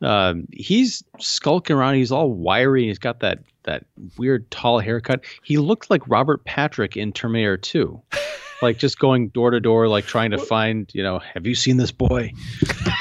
uh, 0.00 0.34
he's 0.50 1.04
skulking 1.18 1.76
around. 1.76 1.96
He's 1.96 2.10
all 2.10 2.30
wiry. 2.30 2.86
He's 2.86 2.98
got 2.98 3.20
that 3.20 3.40
that 3.64 3.84
weird 4.16 4.50
tall 4.50 4.78
haircut. 4.78 5.24
He 5.42 5.58
looked 5.58 5.90
like 5.90 6.08
Robert 6.08 6.44
Patrick 6.44 6.96
in 6.96 7.12
Terminator 7.12 7.58
2. 7.58 8.00
like 8.62 8.78
just 8.78 8.98
going 8.98 9.28
door 9.28 9.50
to 9.50 9.60
door, 9.60 9.88
like 9.88 10.06
trying 10.06 10.30
to 10.30 10.38
find, 10.38 10.90
you 10.94 11.02
know, 11.02 11.18
have 11.18 11.46
you 11.46 11.54
seen 11.54 11.76
this 11.76 11.92
boy? 11.92 12.32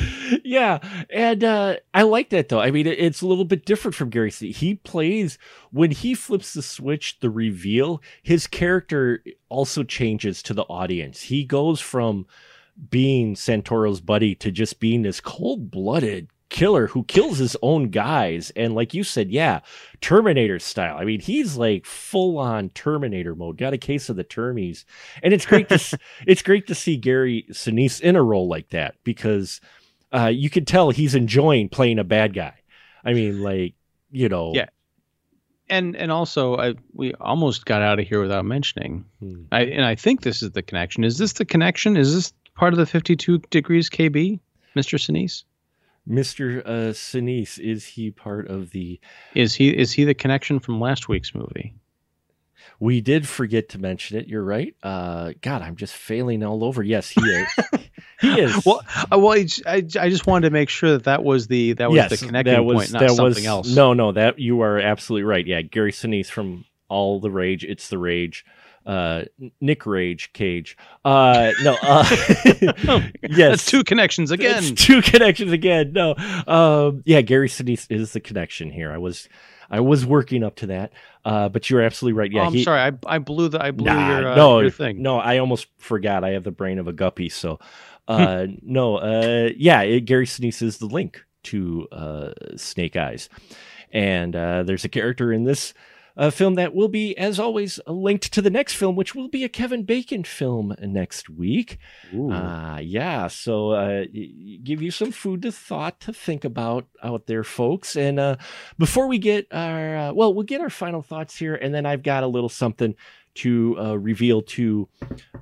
yeah, 0.44 0.78
and 1.10 1.44
uh, 1.44 1.76
I 1.94 2.02
like 2.02 2.30
that 2.30 2.48
though. 2.48 2.60
I 2.60 2.70
mean, 2.70 2.86
it's 2.86 3.22
a 3.22 3.26
little 3.26 3.44
bit 3.44 3.64
different 3.64 3.94
from 3.94 4.10
Gary 4.10 4.30
C. 4.30 4.52
He 4.52 4.76
plays 4.76 5.38
when 5.70 5.90
he 5.90 6.14
flips 6.14 6.52
the 6.52 6.62
switch, 6.62 7.20
the 7.20 7.30
reveal. 7.30 8.02
His 8.22 8.46
character 8.46 9.22
also 9.48 9.82
changes 9.82 10.42
to 10.44 10.54
the 10.54 10.64
audience. 10.64 11.22
He 11.22 11.44
goes 11.44 11.80
from 11.80 12.26
being 12.90 13.34
Santoro's 13.34 14.00
buddy 14.00 14.34
to 14.36 14.50
just 14.50 14.80
being 14.80 15.02
this 15.02 15.20
cold 15.20 15.70
blooded 15.70 16.28
killer 16.48 16.86
who 16.88 17.04
kills 17.04 17.38
his 17.38 17.56
own 17.60 17.90
guys 17.90 18.50
and 18.56 18.74
like 18.74 18.94
you 18.94 19.04
said 19.04 19.30
yeah 19.30 19.60
terminator 20.00 20.58
style 20.58 20.96
i 20.96 21.04
mean 21.04 21.20
he's 21.20 21.56
like 21.56 21.84
full 21.84 22.38
on 22.38 22.70
terminator 22.70 23.34
mode 23.34 23.58
got 23.58 23.74
a 23.74 23.78
case 23.78 24.08
of 24.08 24.16
the 24.16 24.24
termies 24.24 24.84
and 25.22 25.34
it's 25.34 25.44
great 25.44 25.68
to 25.68 25.98
it's 26.26 26.40
great 26.40 26.66
to 26.66 26.74
see 26.74 26.96
gary 26.96 27.44
sinise 27.50 28.00
in 28.00 28.16
a 28.16 28.22
role 28.22 28.48
like 28.48 28.70
that 28.70 28.94
because 29.04 29.60
uh, 30.12 30.26
you 30.26 30.50
can 30.50 30.64
tell 30.64 30.90
he's 30.90 31.14
enjoying 31.14 31.68
playing 31.68 31.98
a 31.98 32.04
bad 32.04 32.34
guy. 32.34 32.54
I 33.04 33.12
mean, 33.12 33.42
like 33.42 33.74
you 34.10 34.28
know, 34.28 34.52
yeah. 34.54 34.66
And 35.70 35.96
and 35.96 36.10
also, 36.10 36.56
I, 36.56 36.74
we 36.94 37.12
almost 37.14 37.66
got 37.66 37.82
out 37.82 37.98
of 37.98 38.06
here 38.06 38.22
without 38.22 38.44
mentioning. 38.44 39.04
Hmm. 39.20 39.42
I 39.52 39.62
and 39.62 39.84
I 39.84 39.94
think 39.94 40.22
this 40.22 40.42
is 40.42 40.52
the 40.52 40.62
connection. 40.62 41.04
Is 41.04 41.18
this 41.18 41.34
the 41.34 41.44
connection? 41.44 41.96
Is 41.96 42.14
this 42.14 42.32
part 42.54 42.72
of 42.72 42.78
the 42.78 42.86
fifty-two 42.86 43.38
degrees 43.50 43.90
KB, 43.90 44.40
Mister 44.74 44.96
Sinise? 44.96 45.44
Mr. 46.08 46.62
Uh, 46.64 46.92
Sinise, 46.92 47.58
is 47.58 47.84
he 47.84 48.10
part 48.10 48.48
of 48.48 48.70
the? 48.70 48.98
Is 49.34 49.54
he 49.54 49.68
is 49.68 49.92
he 49.92 50.04
the 50.04 50.14
connection 50.14 50.58
from 50.58 50.80
last 50.80 51.08
week's 51.08 51.34
movie? 51.34 51.74
We 52.80 53.00
did 53.00 53.28
forget 53.28 53.70
to 53.70 53.78
mention 53.78 54.18
it. 54.18 54.28
You're 54.28 54.44
right. 54.44 54.74
Uh, 54.82 55.32
God, 55.40 55.62
I'm 55.62 55.76
just 55.76 55.94
failing 55.94 56.42
all 56.44 56.64
over. 56.64 56.82
Yes, 56.82 57.10
he 57.10 57.20
is. 57.20 57.48
he 58.20 58.40
is. 58.40 58.66
Well, 58.66 58.82
uh, 59.12 59.18
well, 59.18 59.38
I, 59.66 59.76
I 59.76 59.80
just 59.80 60.26
wanted 60.26 60.48
to 60.48 60.52
make 60.52 60.68
sure 60.68 60.92
that 60.92 61.04
that 61.04 61.22
was 61.22 61.46
the 61.46 61.74
that 61.74 61.88
was 61.88 61.96
yes, 61.96 62.10
the 62.10 62.26
connecting 62.26 62.64
was, 62.64 62.76
point, 62.76 62.92
not 62.92 63.00
that 63.00 63.10
something 63.10 63.44
was, 63.44 63.46
else. 63.46 63.74
No, 63.74 63.92
no, 63.92 64.12
that 64.12 64.38
you 64.38 64.62
are 64.62 64.78
absolutely 64.78 65.24
right. 65.24 65.46
Yeah, 65.46 65.62
Gary 65.62 65.92
Sinise 65.92 66.26
from 66.26 66.64
All 66.88 67.20
the 67.20 67.30
Rage. 67.30 67.64
It's 67.64 67.88
the 67.88 67.98
Rage. 67.98 68.44
Uh, 68.84 69.24
Nick 69.60 69.84
Rage 69.84 70.32
Cage. 70.32 70.76
Uh, 71.04 71.52
no. 71.62 71.76
Uh, 71.82 72.06
yes, 72.08 73.12
That's 73.22 73.66
two 73.66 73.84
connections 73.84 74.30
again. 74.30 74.64
It's 74.64 74.82
two 74.82 75.02
connections 75.02 75.52
again. 75.52 75.92
No. 75.92 76.14
Um, 76.46 77.02
yeah, 77.04 77.20
Gary 77.20 77.48
Sinise 77.48 77.86
is 77.90 78.14
the 78.14 78.20
connection 78.20 78.70
here. 78.70 78.90
I 78.90 78.96
was 78.96 79.28
I 79.70 79.80
was 79.80 80.06
working 80.06 80.42
up 80.42 80.56
to 80.56 80.66
that, 80.68 80.92
uh, 81.24 81.48
but 81.48 81.68
you're 81.68 81.82
absolutely 81.82 82.18
right. 82.18 82.32
Yeah, 82.32 82.42
oh, 82.42 82.46
I'm 82.46 82.54
he, 82.54 82.64
sorry, 82.64 82.80
I, 82.80 82.92
I 83.06 83.18
blew 83.18 83.48
the 83.48 83.62
I 83.62 83.70
blew 83.70 83.86
nah, 83.86 84.18
your, 84.18 84.32
uh, 84.32 84.34
no, 84.34 84.60
your 84.60 84.70
thing. 84.70 85.02
No, 85.02 85.18
I 85.18 85.38
almost 85.38 85.66
forgot. 85.76 86.24
I 86.24 86.30
have 86.30 86.44
the 86.44 86.50
brain 86.50 86.78
of 86.78 86.88
a 86.88 86.92
guppy. 86.92 87.28
So, 87.28 87.58
uh, 88.08 88.46
no, 88.62 88.96
uh, 88.96 89.50
yeah, 89.56 89.82
it, 89.82 90.02
Gary 90.02 90.26
Sinise 90.26 90.62
is 90.62 90.78
the 90.78 90.86
link 90.86 91.24
to 91.44 91.86
uh, 91.92 92.32
Snake 92.56 92.96
Eyes, 92.96 93.28
and 93.92 94.34
uh, 94.34 94.62
there's 94.64 94.84
a 94.84 94.88
character 94.88 95.32
in 95.32 95.44
this 95.44 95.74
a 96.18 96.32
film 96.32 96.56
that 96.56 96.74
will 96.74 96.88
be, 96.88 97.16
as 97.16 97.38
always, 97.38 97.78
linked 97.86 98.32
to 98.32 98.42
the 98.42 98.50
next 98.50 98.74
film, 98.74 98.96
which 98.96 99.14
will 99.14 99.28
be 99.28 99.44
a 99.44 99.48
Kevin 99.48 99.84
Bacon 99.84 100.24
film 100.24 100.74
next 100.80 101.30
week. 101.30 101.78
Uh, 102.32 102.80
yeah, 102.82 103.28
so 103.28 103.70
uh, 103.70 104.04
give 104.64 104.82
you 104.82 104.90
some 104.90 105.12
food 105.12 105.42
to 105.42 105.52
thought 105.52 106.00
to 106.00 106.12
think 106.12 106.44
about 106.44 106.88
out 107.04 107.26
there, 107.26 107.44
folks. 107.44 107.94
And 107.94 108.18
uh, 108.18 108.36
before 108.78 109.06
we 109.06 109.18
get 109.18 109.46
our, 109.52 109.96
uh, 109.96 110.12
well, 110.12 110.34
we'll 110.34 110.42
get 110.42 110.60
our 110.60 110.70
final 110.70 111.02
thoughts 111.02 111.36
here, 111.36 111.54
and 111.54 111.72
then 111.72 111.86
I've 111.86 112.02
got 112.02 112.24
a 112.24 112.28
little 112.28 112.48
something 112.48 112.96
to 113.38 113.76
uh, 113.78 113.98
reveal 113.98 114.42
to 114.42 114.88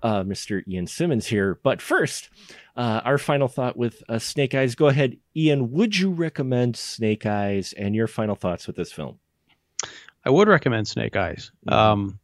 uh, 0.03 0.23
Mr. 0.23 0.63
Ian 0.69 0.87
Simmons 0.87 1.27
here. 1.27 1.59
But 1.63 1.81
first, 1.81 2.29
uh, 2.77 3.01
our 3.05 3.19
final 3.19 3.49
thought 3.49 3.77
with 3.77 4.03
uh, 4.09 4.19
Snake 4.19 4.55
Eyes. 4.55 4.75
Go 4.75 4.89
ahead, 4.89 5.17
Ian. 5.35 5.73
Would 5.73 5.99
you 5.99 6.11
recommend 6.11 6.77
Snake 6.77 7.25
Eyes 7.25 7.73
and 7.73 7.95
your 7.95 8.07
final 8.07 8.35
thoughts 8.35 8.67
with 8.67 8.77
this 8.77 8.93
film? 8.93 9.19
I 10.25 10.31
would 10.31 10.49
recommend 10.49 10.89
Snake 10.89 11.17
Eyes. 11.17 11.51
Mm-hmm. 11.67 11.79
Um, 11.79 12.19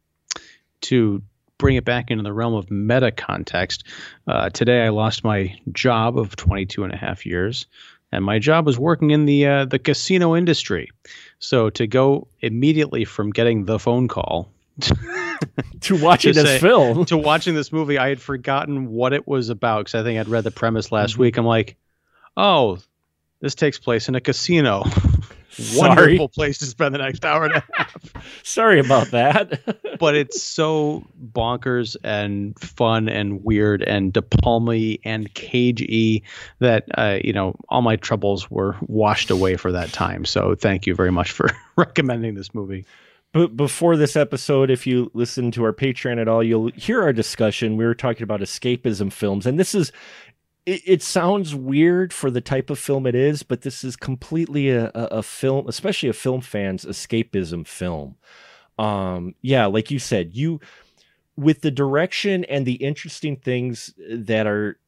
to 0.81 1.23
bring 1.57 1.75
it 1.75 1.85
back 1.85 2.11
into 2.11 2.23
the 2.23 2.33
realm 2.33 2.53
of 2.53 2.69
meta 2.69 3.11
context, 3.11 3.85
uh, 4.27 4.49
today 4.49 4.83
I 4.83 4.89
lost 4.89 5.23
my 5.23 5.57
job 5.71 6.19
of 6.19 6.35
22 6.35 6.83
and 6.83 6.93
a 6.93 6.97
half 6.97 7.25
years, 7.25 7.65
and 8.11 8.23
my 8.23 8.37
job 8.37 8.65
was 8.65 8.77
working 8.77 9.11
in 9.11 9.25
the 9.25 9.47
uh, 9.47 9.65
the 9.65 9.79
casino 9.79 10.35
industry. 10.35 10.89
So 11.39 11.69
to 11.71 11.87
go 11.87 12.27
immediately 12.41 13.05
from 13.05 13.31
getting 13.31 13.65
the 13.65 13.79
phone 13.79 14.07
call 14.07 14.49
to 15.81 16.01
watching 16.01 16.33
this 16.33 16.43
say, 16.43 16.59
film 16.59 17.05
to 17.05 17.17
watching 17.17 17.55
this 17.55 17.71
movie, 17.71 17.97
I 17.97 18.09
had 18.09 18.21
forgotten 18.21 18.89
what 18.91 19.13
it 19.13 19.27
was 19.27 19.49
about 19.49 19.85
because 19.85 19.95
I 19.95 20.03
think 20.03 20.19
I'd 20.19 20.29
read 20.29 20.43
the 20.43 20.51
premise 20.51 20.91
last 20.91 21.13
mm-hmm. 21.13 21.21
week. 21.21 21.37
I'm 21.37 21.45
like, 21.45 21.75
oh, 22.37 22.79
this 23.41 23.55
takes 23.55 23.79
place 23.79 24.07
in 24.07 24.15
a 24.15 24.21
casino. 24.21 24.83
Wonderful 25.75 26.29
place 26.29 26.57
to 26.59 26.65
spend 26.65 26.95
the 26.95 26.99
next 26.99 27.23
hour 27.23 27.45
and 27.45 27.53
a 27.53 27.63
half. 27.73 27.95
Sorry 28.43 28.79
about 28.79 29.11
that. 29.11 29.61
but 29.99 30.15
it's 30.15 30.41
so 30.41 31.05
bonkers 31.31 31.95
and 32.03 32.57
fun 32.59 33.07
and 33.07 33.43
weird 33.43 33.83
and 33.83 34.11
De 34.11 34.21
Palma 34.21 34.95
and 35.05 35.31
cagey 35.35 36.23
that 36.59 36.85
uh, 36.97 37.19
you 37.23 37.33
know 37.33 37.55
all 37.69 37.83
my 37.83 37.97
troubles 37.97 38.49
were 38.49 38.75
washed 38.81 39.29
away 39.29 39.55
for 39.55 39.71
that 39.71 39.91
time. 39.91 40.25
So 40.25 40.55
thank 40.55 40.87
you 40.87 40.95
very 40.95 41.11
much 41.11 41.31
for 41.31 41.51
recommending 41.75 42.33
this 42.33 42.55
movie. 42.55 42.85
But 43.33 43.57
before 43.57 43.97
this 43.97 44.15
episode, 44.15 44.69
if 44.69 44.85
you 44.85 45.09
listen 45.13 45.49
to 45.51 45.63
our 45.63 45.73
Patreon 45.73 46.21
at 46.21 46.27
all, 46.27 46.43
you'll 46.43 46.71
hear 46.75 47.01
our 47.01 47.11
discussion. 47.11 47.75
We 47.75 47.83
were 47.83 47.95
talking 47.95 48.23
about 48.23 48.41
escapism 48.41 49.11
films, 49.11 49.45
and 49.47 49.59
this 49.59 49.73
is 49.75 49.91
it, 50.65 50.81
it, 50.85 51.03
sounds 51.03 51.53
weird 51.53 52.13
for 52.13 52.31
the 52.31 52.39
type 52.39 52.69
of 52.69 52.79
film 52.79 53.05
it 53.05 53.15
is, 53.15 53.43
but 53.43 53.63
this 53.63 53.83
is 53.83 53.95
completely 53.95 54.69
a, 54.69 54.85
a, 54.95 55.03
a 55.05 55.23
film, 55.23 55.67
especially 55.67 56.07
a 56.07 56.13
film 56.13 56.41
fan's 56.41 56.85
escapism 56.85 57.67
film. 57.67 58.15
Um, 58.79 59.35
yeah, 59.41 59.65
like 59.65 59.91
you 59.91 59.99
said, 59.99 60.35
you 60.35 60.61
with 61.35 61.61
the 61.61 61.71
direction 61.71 62.45
and 62.45 62.65
the 62.65 62.75
interesting 62.75 63.35
things 63.35 63.93
that 64.09 64.45
are 64.45 64.79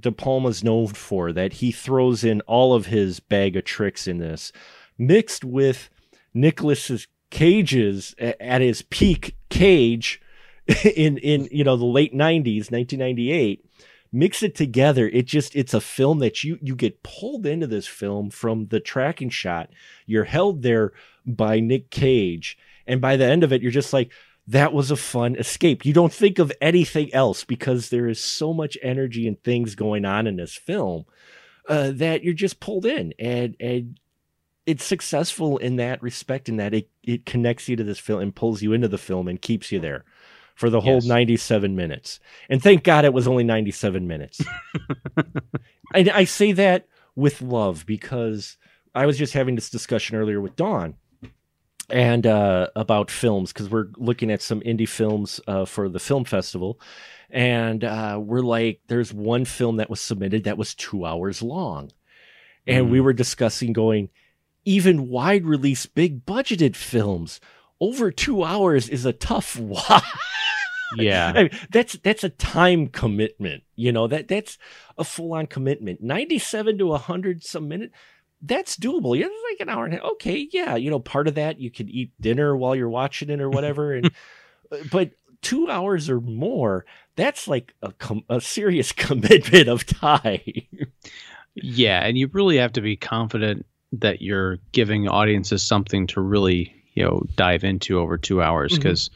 De 0.00 0.12
Palma's 0.12 0.62
known 0.62 0.88
for, 0.88 1.32
that 1.32 1.54
he 1.54 1.72
throws 1.72 2.24
in 2.24 2.40
all 2.42 2.74
of 2.74 2.86
his 2.86 3.20
bag 3.20 3.56
of 3.56 3.64
tricks 3.64 4.06
in 4.06 4.18
this, 4.18 4.52
mixed 4.98 5.44
with 5.44 5.90
Nicholas's 6.34 7.06
Cage's 7.30 8.14
at 8.18 8.60
his 8.60 8.82
peak 8.82 9.36
Cage 9.50 10.20
in 10.84 11.18
in 11.18 11.48
you 11.50 11.64
know 11.64 11.76
the 11.76 11.84
late 11.84 12.14
90s 12.14 12.70
1998 12.70 13.64
mix 14.12 14.42
it 14.42 14.54
together. 14.54 15.08
It 15.08 15.26
just 15.26 15.54
it's 15.54 15.74
a 15.74 15.80
film 15.80 16.18
that 16.20 16.44
you 16.44 16.58
you 16.62 16.74
get 16.74 17.02
pulled 17.02 17.46
into 17.46 17.66
this 17.66 17.86
film 17.86 18.30
from 18.30 18.66
the 18.68 18.80
tracking 18.80 19.30
shot. 19.30 19.70
You're 20.06 20.24
held 20.24 20.62
there 20.62 20.92
by 21.26 21.60
Nick 21.60 21.90
Cage. 21.90 22.58
And 22.86 23.00
by 23.00 23.16
the 23.16 23.26
end 23.26 23.44
of 23.44 23.52
it 23.52 23.62
you're 23.62 23.70
just 23.70 23.92
like 23.92 24.12
that 24.46 24.72
was 24.72 24.90
a 24.90 24.96
fun 24.96 25.36
escape. 25.36 25.84
You 25.84 25.92
don't 25.92 26.12
think 26.12 26.38
of 26.38 26.50
anything 26.60 27.12
else 27.12 27.44
because 27.44 27.90
there 27.90 28.08
is 28.08 28.22
so 28.22 28.54
much 28.54 28.78
energy 28.82 29.28
and 29.28 29.42
things 29.42 29.74
going 29.74 30.06
on 30.06 30.26
in 30.26 30.36
this 30.36 30.54
film 30.54 31.04
uh, 31.68 31.90
that 31.92 32.24
you're 32.24 32.32
just 32.32 32.58
pulled 32.60 32.86
in. 32.86 33.12
And 33.18 33.56
and 33.60 34.00
it's 34.68 34.84
successful 34.84 35.56
in 35.56 35.76
that 35.76 36.02
respect 36.02 36.46
in 36.46 36.58
that 36.58 36.74
it, 36.74 36.90
it 37.02 37.24
connects 37.24 37.70
you 37.70 37.76
to 37.76 37.82
this 37.82 37.98
film 37.98 38.20
and 38.20 38.36
pulls 38.36 38.60
you 38.60 38.74
into 38.74 38.86
the 38.86 38.98
film 38.98 39.26
and 39.26 39.40
keeps 39.40 39.72
you 39.72 39.80
there 39.80 40.04
for 40.54 40.68
the 40.68 40.82
whole 40.82 40.96
yes. 40.96 41.06
97 41.06 41.74
minutes 41.74 42.20
and 42.50 42.62
thank 42.62 42.84
god 42.84 43.06
it 43.06 43.14
was 43.14 43.26
only 43.26 43.44
97 43.44 44.06
minutes 44.06 44.42
and 45.94 46.10
i 46.10 46.24
say 46.24 46.52
that 46.52 46.86
with 47.16 47.40
love 47.40 47.86
because 47.86 48.58
i 48.94 49.06
was 49.06 49.16
just 49.16 49.32
having 49.32 49.54
this 49.54 49.70
discussion 49.70 50.16
earlier 50.16 50.38
with 50.38 50.54
dawn 50.54 50.94
and 51.90 52.26
uh, 52.26 52.68
about 52.76 53.10
films 53.10 53.50
because 53.50 53.70
we're 53.70 53.88
looking 53.96 54.30
at 54.30 54.42
some 54.42 54.60
indie 54.60 54.86
films 54.86 55.40
uh, 55.46 55.64
for 55.64 55.88
the 55.88 55.98
film 55.98 56.22
festival 56.22 56.78
and 57.30 57.84
uh, 57.84 58.20
we're 58.22 58.42
like 58.42 58.82
there's 58.88 59.14
one 59.14 59.46
film 59.46 59.76
that 59.76 59.88
was 59.88 60.02
submitted 60.02 60.44
that 60.44 60.58
was 60.58 60.74
two 60.74 61.06
hours 61.06 61.40
long 61.40 61.90
and 62.66 62.88
mm. 62.88 62.90
we 62.90 63.00
were 63.00 63.14
discussing 63.14 63.72
going 63.72 64.10
even 64.68 65.08
wide 65.08 65.46
release, 65.46 65.86
big 65.86 66.26
budgeted 66.26 66.76
films. 66.76 67.40
Over 67.80 68.10
two 68.10 68.44
hours 68.44 68.88
is 68.90 69.06
a 69.06 69.14
tough 69.14 69.56
watch. 69.58 70.04
Yeah, 70.96 71.32
I 71.34 71.42
mean, 71.44 71.50
that's 71.70 71.94
that's 71.94 72.22
a 72.22 72.28
time 72.28 72.88
commitment. 72.88 73.62
You 73.76 73.92
know 73.92 74.06
that 74.08 74.28
that's 74.28 74.58
a 74.98 75.04
full 75.04 75.32
on 75.32 75.46
commitment. 75.46 76.02
Ninety 76.02 76.38
seven 76.38 76.76
to 76.78 76.92
hundred 76.94 77.44
some 77.44 77.68
minute. 77.68 77.92
That's 78.42 78.76
doable. 78.76 79.18
Yeah, 79.18 79.26
like 79.50 79.60
an 79.60 79.70
hour 79.70 79.86
and 79.86 79.94
a 79.94 79.96
half. 79.96 80.06
Okay, 80.12 80.48
yeah. 80.52 80.76
You 80.76 80.90
know, 80.90 81.00
part 81.00 81.28
of 81.28 81.34
that 81.36 81.60
you 81.60 81.70
could 81.70 81.88
eat 81.88 82.12
dinner 82.20 82.56
while 82.56 82.76
you're 82.76 82.88
watching 82.88 83.30
it 83.30 83.40
or 83.40 83.50
whatever. 83.50 83.94
And 83.94 84.10
but 84.90 85.12
two 85.42 85.68
hours 85.70 86.10
or 86.10 86.20
more, 86.20 86.84
that's 87.16 87.48
like 87.48 87.74
a 87.82 87.92
com- 87.92 88.24
a 88.28 88.40
serious 88.40 88.92
commitment 89.06 89.68
of 89.68 89.86
time. 89.86 90.40
yeah, 91.54 92.04
and 92.04 92.18
you 92.18 92.28
really 92.32 92.58
have 92.58 92.72
to 92.74 92.80
be 92.82 92.96
confident 92.96 93.66
that 93.92 94.20
you're 94.22 94.58
giving 94.72 95.08
audiences 95.08 95.62
something 95.62 96.06
to 96.08 96.20
really 96.20 96.74
you 96.94 97.04
know 97.04 97.22
dive 97.36 97.64
into 97.64 97.98
over 97.98 98.18
two 98.18 98.42
hours. 98.42 98.76
Because 98.76 99.08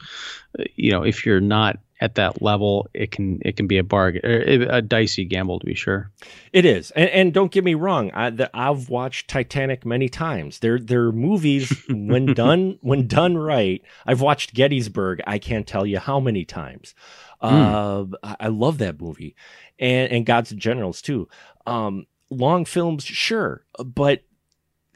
mm-hmm. 0.57 0.63
you 0.75 0.91
know 0.91 1.03
if 1.03 1.25
you're 1.25 1.41
not 1.41 1.79
at 2.03 2.15
that 2.15 2.41
level 2.41 2.89
it 2.93 3.11
can 3.11 3.39
it 3.45 3.55
can 3.55 3.65
be 3.65 3.77
a 3.77 3.83
bargain 3.83 4.21
er, 4.25 4.67
a 4.69 4.81
dicey 4.81 5.23
gamble 5.23 5.59
to 5.59 5.65
be 5.65 5.73
sure. 5.73 6.11
It 6.51 6.65
is. 6.65 6.91
And, 6.91 7.09
and 7.09 7.33
don't 7.33 7.51
get 7.51 7.63
me 7.63 7.75
wrong 7.75 8.11
I, 8.13 8.29
the, 8.29 8.49
i've 8.53 8.89
watched 8.89 9.29
titanic 9.29 9.85
many 9.85 10.09
times. 10.09 10.59
They're 10.59 10.79
they're 10.79 11.13
movies 11.13 11.71
when 11.89 12.33
done 12.33 12.77
when 12.81 13.07
done 13.07 13.37
right 13.37 13.81
i've 14.05 14.21
watched 14.21 14.53
gettysburg 14.53 15.21
i 15.25 15.37
can't 15.39 15.65
tell 15.65 15.85
you 15.85 15.99
how 15.99 16.19
many 16.19 16.43
times. 16.43 16.93
Mm. 17.41 18.13
uh, 18.13 18.17
I, 18.23 18.35
I 18.41 18.47
love 18.47 18.79
that 18.79 18.99
movie. 18.99 19.35
And 19.79 20.11
and 20.11 20.25
gods 20.25 20.51
and 20.51 20.59
generals 20.59 21.01
too. 21.01 21.29
Um 21.65 22.05
long 22.29 22.65
films 22.65 23.05
sure 23.05 23.65
but 23.85 24.23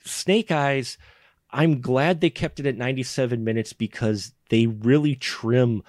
Snake 0.08 0.52
Eyes, 0.52 0.98
I'm 1.52 1.82
glad 1.82 2.22
they 2.22 2.30
kept 2.30 2.60
it 2.60 2.66
at 2.66 2.78
97 2.78 3.44
minutes 3.44 3.74
because 3.74 4.34
they 4.50 4.68
really 4.68 5.16
trim 5.16 5.84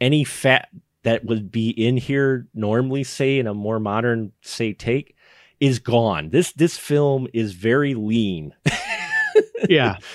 any 0.00 0.24
fat 0.24 0.68
that 1.02 1.24
would 1.24 1.50
be 1.50 1.70
in 1.70 1.96
here 1.96 2.46
normally, 2.54 3.04
say 3.04 3.38
in 3.38 3.46
a 3.46 3.54
more 3.54 3.80
modern 3.80 4.32
say 4.40 4.72
take, 4.72 5.16
is 5.60 5.78
gone. 5.78 6.30
This 6.30 6.52
this 6.52 6.76
film 6.76 7.28
is 7.32 7.52
very 7.52 7.94
lean. 7.94 8.54
yeah. 9.68 9.98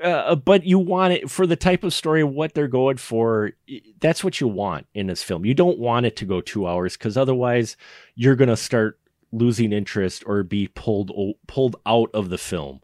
Uh, 0.00 0.36
but 0.36 0.62
you 0.62 0.78
want 0.78 1.12
it 1.12 1.28
for 1.28 1.44
the 1.44 1.56
type 1.56 1.82
of 1.82 1.92
story 1.92 2.22
what 2.22 2.54
they're 2.54 2.68
going 2.68 2.96
for 2.96 3.50
that's 3.98 4.22
what 4.22 4.40
you 4.40 4.46
want 4.46 4.86
in 4.94 5.08
this 5.08 5.24
film 5.24 5.44
you 5.44 5.54
don't 5.54 5.76
want 5.76 6.06
it 6.06 6.14
to 6.14 6.24
go 6.24 6.40
two 6.40 6.68
hours 6.68 6.96
because 6.96 7.16
otherwise 7.16 7.76
you're 8.14 8.36
going 8.36 8.48
to 8.48 8.56
start 8.56 9.00
losing 9.32 9.72
interest 9.72 10.22
or 10.26 10.42
be 10.42 10.68
pulled 10.68 11.10
pulled 11.46 11.76
out 11.86 12.10
of 12.14 12.28
the 12.30 12.38
film. 12.38 12.80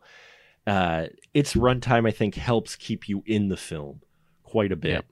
Uh, 0.67 1.07
its 1.33 1.55
runtime, 1.55 2.07
I 2.07 2.11
think, 2.11 2.37
helps 2.37 2.77
keep 2.77 3.09
you 3.09 3.23
in 3.27 3.49
the 3.49 3.57
film 3.57 4.01
quite 4.43 4.73
a 4.73 4.77
bit. 4.77 5.05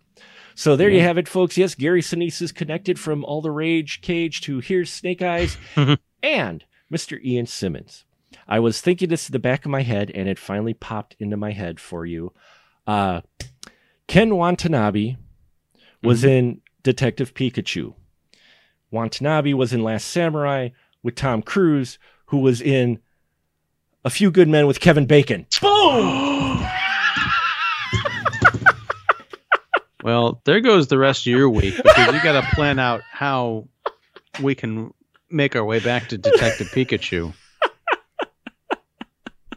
So 0.55 0.76
there 0.76 0.89
yeah. 0.89 0.97
you 0.97 1.03
have 1.03 1.18
it, 1.18 1.28
folks. 1.28 1.57
Yes, 1.57 1.74
Gary 1.74 2.03
Sinise 2.03 2.43
is 2.43 2.53
connected 2.53 2.99
from 2.99 3.24
All 3.24 3.41
the 3.41 3.51
Rage 3.51 4.01
Cage 4.01 4.41
to 4.43 4.61
Here's 4.61 4.91
Snake 4.91 5.22
Eyes 5.22 5.57
and 6.22 6.64
Mr. 6.93 7.22
Ian 7.24 7.47
Simmons. 7.47 8.05
I 8.47 8.61
was 8.61 8.80
thinking 8.80 9.09
this 9.09 9.28
in 9.28 9.33
the 9.33 9.39
back 9.39 9.64
of 9.64 9.70
my 9.70 9.83
head, 9.83 10.11
and 10.14 10.28
it 10.28 10.39
finally 10.39 10.74
popped 10.74 11.16
into 11.18 11.37
my 11.37 11.53
head 11.53 11.80
for 11.80 12.05
you. 12.05 12.33
Uh, 12.87 13.22
Ken 14.07 14.37
Watanabe 14.37 15.16
was 16.03 16.20
mm-hmm. 16.20 16.28
in 16.28 16.61
Detective 16.83 17.35
Pikachu. 17.35 17.95
Watanabe 18.91 19.55
was 19.55 19.72
in 19.72 19.83
Last 19.83 20.09
Samurai 20.09 20.70
with 21.03 21.14
Tom 21.14 21.42
Cruise, 21.42 21.98
who 22.26 22.38
was 22.38 22.61
in 22.61 23.00
A 24.05 24.11
Few 24.11 24.30
Good 24.30 24.48
Men 24.48 24.66
with 24.66 24.80
Kevin 24.80 25.07
Bacon. 25.07 25.46
Boom! 25.61 26.62
well, 30.03 30.40
there 30.44 30.61
goes 30.61 30.88
the 30.88 30.98
rest 30.98 31.26
of 31.26 31.32
your 31.32 31.48
week 31.48 31.76
because 31.76 32.14
you 32.14 32.22
got 32.22 32.40
to 32.40 32.46
plan 32.55 32.78
out 32.78 33.00
how 33.11 33.68
we 34.40 34.55
can 34.55 34.92
make 35.30 35.57
our 35.57 35.64
way 35.64 35.80
back 35.80 36.09
to 36.09 36.18
Detective 36.18 36.68
Pikachu. 36.68 37.32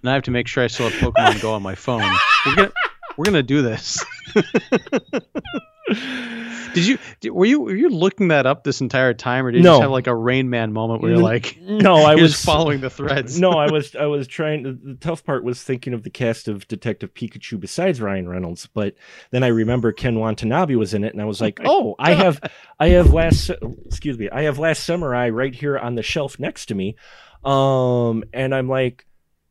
And 0.02 0.10
I 0.10 0.14
have 0.14 0.24
to 0.24 0.32
make 0.32 0.48
sure 0.48 0.64
I 0.64 0.68
still 0.68 0.90
have 0.90 1.02
Pokemon 1.02 1.42
Go 1.42 1.54
on 1.54 1.64
my 1.64 1.74
phone. 1.74 2.04
We're 2.46 2.56
gonna 2.56 2.72
we're 3.18 3.26
gonna 3.26 3.42
do 3.42 3.64
this. 3.64 4.06
did 6.76 6.86
you 6.86 7.34
were 7.34 7.46
you 7.46 7.62
were 7.62 7.76
you 7.76 7.90
looking 7.90 8.28
that 8.28 8.46
up 8.46 8.66
this 8.66 8.82
entire 8.82 9.14
time, 9.14 9.46
or 9.46 9.52
did 9.52 9.60
you 9.60 9.64
just 9.64 9.82
have 9.82 9.92
like 9.92 10.08
a 10.08 10.16
Rain 10.16 10.50
Man 10.50 10.74
moment 10.74 11.02
where 11.02 11.12
you're 11.12 11.22
like, 11.22 11.58
no, 11.62 12.04
I 12.04 12.16
was 12.22 12.44
following 12.44 12.82
the 12.82 12.90
threads. 12.90 13.40
no, 13.40 13.52
I 13.52 13.72
was 13.72 13.96
I 14.00 14.06
was 14.08 14.28
trying. 14.28 14.64
To, 14.66 14.74
the 14.74 14.96
tough 14.96 15.24
part 15.24 15.46
was 15.46 15.64
thinking 15.64 15.94
of 15.94 16.04
the 16.04 16.10
cast 16.10 16.50
of 16.50 16.68
Detective 16.68 17.14
Pikachu 17.14 17.60
besides 17.60 18.02
Ryan 18.02 18.28
Reynolds, 18.28 18.68
but 18.68 18.96
then 19.32 19.42
I 19.42 19.48
remember 19.48 19.94
Ken 19.94 20.20
Watanabe 20.20 20.76
was 20.76 20.94
in 20.94 21.06
it, 21.06 21.14
and 21.14 21.22
I 21.22 21.26
was 21.26 21.40
like, 21.40 21.62
oh, 21.64 21.96
I 21.98 22.14
have 22.14 22.42
I 22.78 22.90
have 22.90 23.14
last 23.14 23.52
excuse 23.86 24.18
me, 24.18 24.30
I 24.30 24.44
have 24.44 24.60
Last 24.60 24.84
Samurai 24.84 25.30
right 25.30 25.56
here 25.56 25.78
on 25.80 25.96
the 25.96 26.04
shelf 26.04 26.38
next 26.40 26.66
to 26.68 26.76
me, 26.76 26.98
um, 27.46 28.26
and 28.34 28.54
I'm 28.54 28.68
like, 28.68 29.06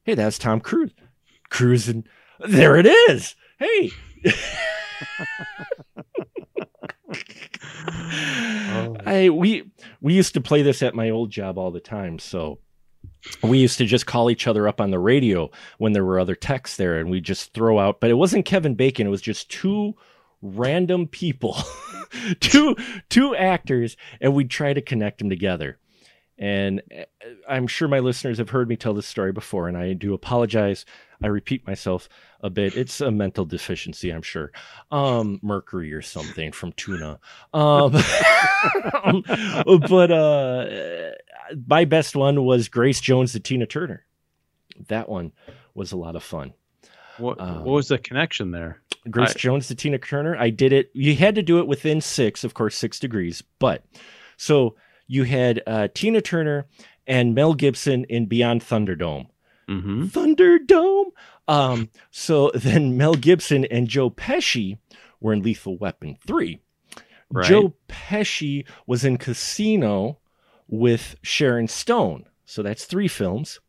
hey, 0.05 0.15
that's 0.15 0.39
Tom 0.39 0.61
Cruise, 0.61 0.93
Cruise, 1.49 1.89
and 1.89 2.07
there 2.47 2.77
it 2.77 2.87
is. 2.87 3.35
Hey. 3.59 3.93
I 9.07 9.31
we 9.31 9.71
we 10.01 10.15
used 10.15 10.35
to 10.35 10.41
play 10.41 10.63
this 10.63 10.83
at 10.83 10.95
my 10.95 11.11
old 11.11 11.31
job 11.31 11.59
all 11.59 11.71
the 11.71 11.81
time, 11.81 12.19
so 12.19 12.59
we 13.43 13.59
used 13.59 13.79
to 13.79 13.87
just 13.87 14.07
call 14.07 14.31
each 14.31 14.47
other 14.47 14.67
up 14.69 14.81
on 14.81 14.91
the 14.91 14.99
radio 14.99 15.51
when 15.79 15.93
there 15.93 16.05
were 16.05 16.19
other 16.19 16.35
texts 16.35 16.77
there 16.77 16.99
and 16.99 17.11
we 17.11 17.21
just 17.21 17.53
throw 17.55 17.79
out 17.79 18.01
but 18.01 18.11
it 18.11 18.15
wasn't 18.15 18.45
Kevin 18.45 18.75
Bacon, 18.75 19.07
it 19.07 19.11
was 19.11 19.23
just 19.23 19.51
two 19.51 19.95
random 20.43 21.07
people. 21.07 21.57
two 22.41 22.77
two 23.09 23.35
actors 23.35 23.97
and 24.21 24.35
we'd 24.35 24.51
try 24.51 24.73
to 24.73 24.81
connect 24.81 25.19
them 25.19 25.29
together. 25.29 25.79
And 26.39 26.83
uh, 26.97 27.05
I'm 27.49 27.67
sure 27.67 27.89
my 27.89 28.01
listeners 28.01 28.39
have 28.39 28.51
heard 28.51 28.69
me 28.69 28.77
tell 28.77 28.95
this 28.95 29.07
story 29.07 29.33
before, 29.33 29.69
and 29.69 29.77
I 29.77 29.93
do 29.93 30.15
apologize. 30.15 30.85
I 31.23 31.29
repeat 31.29 31.67
myself 31.67 32.09
a 32.41 32.51
bit. 32.51 32.77
It's 32.77 33.01
a 33.01 33.11
mental 33.11 33.45
deficiency, 33.45 34.11
I'm 34.11 34.23
sure. 34.23 34.53
Um, 34.91 35.41
mercury 35.43 35.93
or 35.93 36.03
something 36.03 36.53
from 36.53 36.73
tuna. 36.73 37.19
Um, 37.55 37.93
but 39.89 40.11
uh, 40.11 41.11
my 41.67 41.85
best 41.85 42.17
one 42.17 42.45
was 42.45 42.69
Grace 42.69 43.01
Jones 43.01 43.33
to 43.33 43.41
Tina 43.41 43.67
Turner. 43.67 44.05
That 44.89 45.09
one 45.09 45.33
was 45.75 45.93
a 45.93 45.97
lot 45.97 46.17
of 46.17 46.23
fun. 46.23 46.55
What, 47.19 47.41
um, 47.41 47.65
what 47.65 47.73
was 47.73 47.89
the 47.89 47.99
connection 47.99 48.51
there? 48.51 48.81
Grace 49.11 49.35
I, 49.37 49.39
Jones 49.39 49.69
to 49.69 49.75
Tina 49.75 49.99
Turner. 49.99 50.37
I 50.37 50.51
did 50.51 50.73
it. 50.73 50.91
You 50.95 51.15
had 51.15 51.35
to 51.35 51.43
do 51.43 51.59
it 51.59 51.67
within 51.67 52.01
six, 52.01 52.45
of 52.45 52.55
course, 52.55 52.77
six 52.77 52.99
degrees. 52.99 53.43
But 53.59 53.85
so 54.37 54.77
you 55.07 55.25
had 55.25 55.63
uh, 55.67 55.89
Tina 55.95 56.21
Turner 56.21 56.67
and 57.07 57.35
Mel 57.35 57.55
Gibson 57.55 58.05
in 58.05 58.27
Beyond 58.27 58.63
Thunderdome. 58.63 59.27
Mm-hmm. 59.69 60.05
Thunderdome. 60.07 61.07
Um, 61.49 61.91
so 62.11 62.51
then 62.55 62.97
Mel 62.97 63.15
Gibson 63.15 63.65
and 63.67 63.89
Joe 63.89 64.11
Pesci 64.11 64.79
were 65.21 65.33
in 65.33 65.43
Lethal 65.43 65.77
Weapon 65.79 66.17
3. 66.27 66.61
Right. 67.31 67.47
Joe 67.47 67.75
Pesci 67.89 68.67
was 68.87 69.05
in 69.05 69.17
Casino 69.17 70.19
with 70.69 71.17
Sharon 71.23 71.69
Stone. 71.69 72.27
So 72.45 72.63
that's 72.63 72.85
three 72.85 73.09
films. 73.09 73.61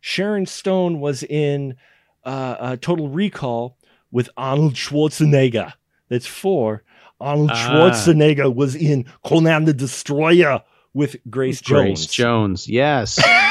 Sharon 0.00 0.46
Stone 0.46 1.00
was 1.00 1.22
in 1.22 1.76
uh, 2.24 2.56
uh, 2.58 2.76
Total 2.80 3.08
Recall 3.08 3.76
with 4.10 4.28
Arnold 4.36 4.74
Schwarzenegger. 4.74 5.72
That's 6.08 6.26
four. 6.26 6.82
Arnold 7.20 7.50
ah. 7.52 7.54
Schwarzenegger 7.54 8.54
was 8.54 8.74
in 8.74 9.06
Conan 9.24 9.64
the 9.64 9.74
Destroyer 9.74 10.62
with 10.92 11.16
Grace 11.28 11.60
Jones. 11.60 12.00
Grace 12.00 12.06
Jones, 12.06 12.68
yes. 12.68 13.20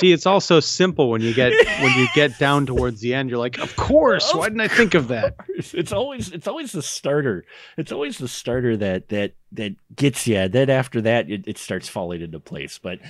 See, 0.00 0.12
it's 0.12 0.24
all 0.24 0.40
so 0.40 0.60
simple 0.60 1.10
when 1.10 1.20
you 1.20 1.34
get 1.34 1.52
when 1.82 1.98
you 1.98 2.06
get 2.14 2.38
down 2.38 2.64
towards 2.64 3.02
the 3.02 3.12
end. 3.12 3.28
You're 3.28 3.38
like, 3.38 3.58
of 3.58 3.76
course. 3.76 4.30
Of 4.30 4.38
why 4.38 4.48
didn't 4.48 4.62
I 4.62 4.68
think 4.68 4.94
of 4.94 5.08
that? 5.08 5.36
It's 5.58 5.92
always 5.92 6.32
it's 6.32 6.48
always 6.48 6.72
the 6.72 6.82
starter. 6.82 7.44
It's 7.76 7.92
always 7.92 8.16
the 8.16 8.28
starter 8.28 8.78
that 8.78 9.08
that 9.08 9.34
that 9.52 9.74
gets 9.94 10.26
you. 10.26 10.48
Then 10.48 10.70
after 10.70 11.02
that, 11.02 11.30
it, 11.30 11.46
it 11.46 11.58
starts 11.58 11.86
falling 11.86 12.22
into 12.22 12.40
place. 12.40 12.78
But 12.78 13.00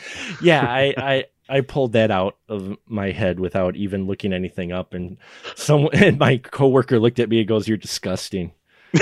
yeah, 0.43 0.63
I 0.63 0.95
I 0.99 1.25
I 1.49 1.61
pulled 1.61 1.93
that 1.93 2.11
out 2.11 2.39
of 2.49 2.77
my 2.87 3.13
head 3.13 3.39
without 3.39 3.77
even 3.77 4.09
looking 4.09 4.33
anything 4.33 4.73
up. 4.73 4.93
And 4.93 5.17
someone 5.55 5.95
and 5.95 6.19
my 6.19 6.39
coworker 6.39 6.99
looked 6.99 7.21
at 7.21 7.29
me 7.29 7.39
and 7.39 7.49
goes, 7.49 7.69
"You're 7.69 7.77
disgusting." 7.79 8.53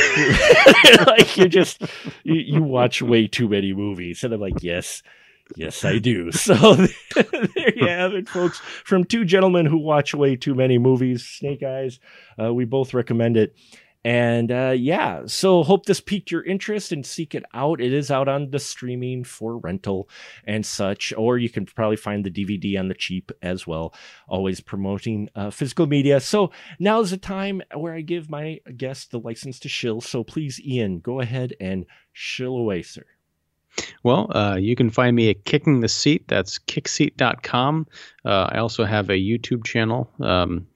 like 1.06 1.34
you're 1.38 1.48
just 1.48 1.80
you, 2.22 2.34
you, 2.34 2.62
watch 2.62 3.00
way 3.00 3.26
too 3.26 3.48
many 3.48 3.72
movies 3.72 4.22
and 4.22 4.34
i'm 4.34 4.40
like 4.40 4.62
yes 4.62 5.02
yes 5.56 5.84
i 5.84 5.98
do 5.98 6.30
so 6.32 6.74
there 6.74 7.74
you 7.76 7.86
have 7.86 8.12
it 8.12 8.28
folks 8.28 8.58
from 8.84 9.04
two 9.04 9.24
gentlemen 9.24 9.66
who 9.66 9.78
watch 9.78 10.14
way 10.14 10.36
too 10.36 10.54
many 10.54 10.78
movies 10.78 11.24
snake 11.24 11.62
eyes 11.62 12.00
uh, 12.42 12.52
we 12.52 12.64
both 12.64 12.94
recommend 12.94 13.36
it 13.36 13.54
and 14.04 14.52
uh, 14.52 14.74
yeah, 14.76 15.22
so 15.26 15.62
hope 15.64 15.86
this 15.86 16.00
piqued 16.00 16.30
your 16.30 16.44
interest 16.44 16.92
and 16.92 17.04
seek 17.04 17.34
it 17.34 17.44
out. 17.52 17.80
It 17.80 17.92
is 17.92 18.10
out 18.10 18.28
on 18.28 18.50
the 18.50 18.60
streaming 18.60 19.24
for 19.24 19.58
rental 19.58 20.08
and 20.44 20.64
such, 20.64 21.12
or 21.16 21.36
you 21.36 21.50
can 21.50 21.66
probably 21.66 21.96
find 21.96 22.24
the 22.24 22.30
DVD 22.30 22.78
on 22.78 22.88
the 22.88 22.94
cheap 22.94 23.32
as 23.42 23.66
well. 23.66 23.92
Always 24.28 24.60
promoting 24.60 25.28
uh, 25.34 25.50
physical 25.50 25.86
media. 25.86 26.20
So 26.20 26.52
now 26.78 27.00
is 27.00 27.10
the 27.10 27.16
time 27.16 27.60
where 27.74 27.92
I 27.92 28.02
give 28.02 28.30
my 28.30 28.60
guest 28.76 29.10
the 29.10 29.18
license 29.18 29.58
to 29.60 29.68
shill. 29.68 30.00
So 30.00 30.22
please, 30.22 30.60
Ian, 30.64 31.00
go 31.00 31.20
ahead 31.20 31.54
and 31.60 31.84
shill 32.12 32.56
away, 32.56 32.82
sir. 32.82 33.04
Well, 34.02 34.30
uh, 34.34 34.56
you 34.56 34.76
can 34.76 34.90
find 34.90 35.14
me 35.14 35.30
at 35.30 35.44
Kicking 35.44 35.80
the 35.80 35.88
Seat. 35.88 36.28
That's 36.28 36.58
kickseat.com. 36.58 37.86
Uh, 38.24 38.48
I 38.52 38.58
also 38.58 38.84
have 38.84 39.10
a 39.10 39.14
YouTube 39.14 39.64
channel. 39.64 40.10
Um, 40.20 40.66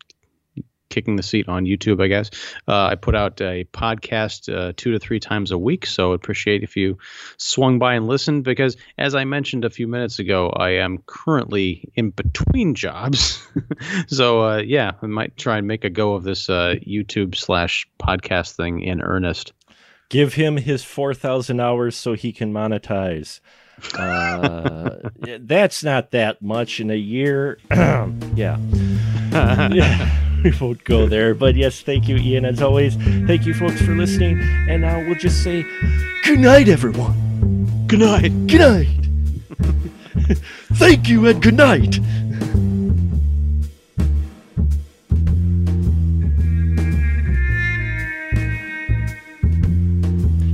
kicking 0.93 1.17
the 1.17 1.23
seat 1.23 1.49
on 1.49 1.65
YouTube, 1.65 2.03
I 2.03 2.07
guess. 2.07 2.31
Uh, 2.69 2.85
I 2.85 2.95
put 2.95 3.15
out 3.15 3.41
a 3.41 3.65
podcast 3.73 4.55
uh, 4.55 4.75
two 4.77 4.93
to 4.93 4.99
three 4.99 5.19
times 5.19 5.51
a 5.51 5.59
week, 5.59 5.87
so 5.87 6.13
I'd 6.13 6.17
appreciate 6.17 6.63
if 6.63 6.77
you 6.77 6.99
swung 7.39 7.79
by 7.79 7.95
and 7.95 8.07
listened 8.07 8.45
because, 8.45 8.77
as 8.99 9.15
I 9.15 9.25
mentioned 9.25 9.65
a 9.65 9.71
few 9.71 9.89
minutes 9.89 10.19
ago, 10.19 10.51
I 10.51 10.71
am 10.71 10.99
currently 11.07 11.91
in 11.95 12.11
between 12.11 12.75
jobs. 12.75 13.45
so, 14.07 14.43
uh, 14.43 14.59
yeah, 14.59 14.93
I 15.01 15.07
might 15.07 15.37
try 15.37 15.57
and 15.57 15.67
make 15.67 15.85
a 15.85 15.91
go 15.91 16.15
of 16.15 16.25
this 16.25 16.51
uh, 16.51 16.75
YouTube 16.87 17.35
slash 17.35 17.89
podcast 17.99 18.57
thing 18.57 18.83
in 18.83 19.01
earnest. 19.01 19.55
Give 20.13 20.35
him 20.35 20.59
his 20.59 20.85
4,000 20.85 21.59
hours 21.59 21.97
so 21.97 22.13
he 22.13 22.35
can 22.35 22.53
monetize. 22.53 23.41
Uh, 23.95 25.09
that's 25.41 25.83
not 25.83 26.11
that 26.11 26.43
much 26.43 26.81
in 26.81 26.91
a 26.91 26.97
year. 26.97 27.59
yeah. 27.71 28.13
yeah. 29.33 30.43
we 30.45 30.53
won't 30.61 30.85
go 30.85 31.07
there. 31.07 31.35
But 31.35 31.57
yes, 31.57 31.81
thank 31.81 32.09
you, 32.09 32.17
Ian, 32.19 32.45
as 32.45 32.61
always. 32.61 32.95
Thank 33.27 33.47
you, 33.47 33.55
folks, 33.55 33.81
for 33.81 33.95
listening. 33.95 34.39
And 34.69 34.83
now 34.83 34.99
we'll 34.99 35.15
just 35.15 35.43
say 35.43 35.65
good 36.25 36.41
night, 36.41 36.69
everyone. 36.69 37.87
Good 37.87 38.01
night. 38.01 38.47
Good 38.49 38.61
night. 38.61 38.89
thank 40.75 41.09
you, 41.09 41.27
and 41.27 41.41
good 41.41 41.57
night. 41.57 41.99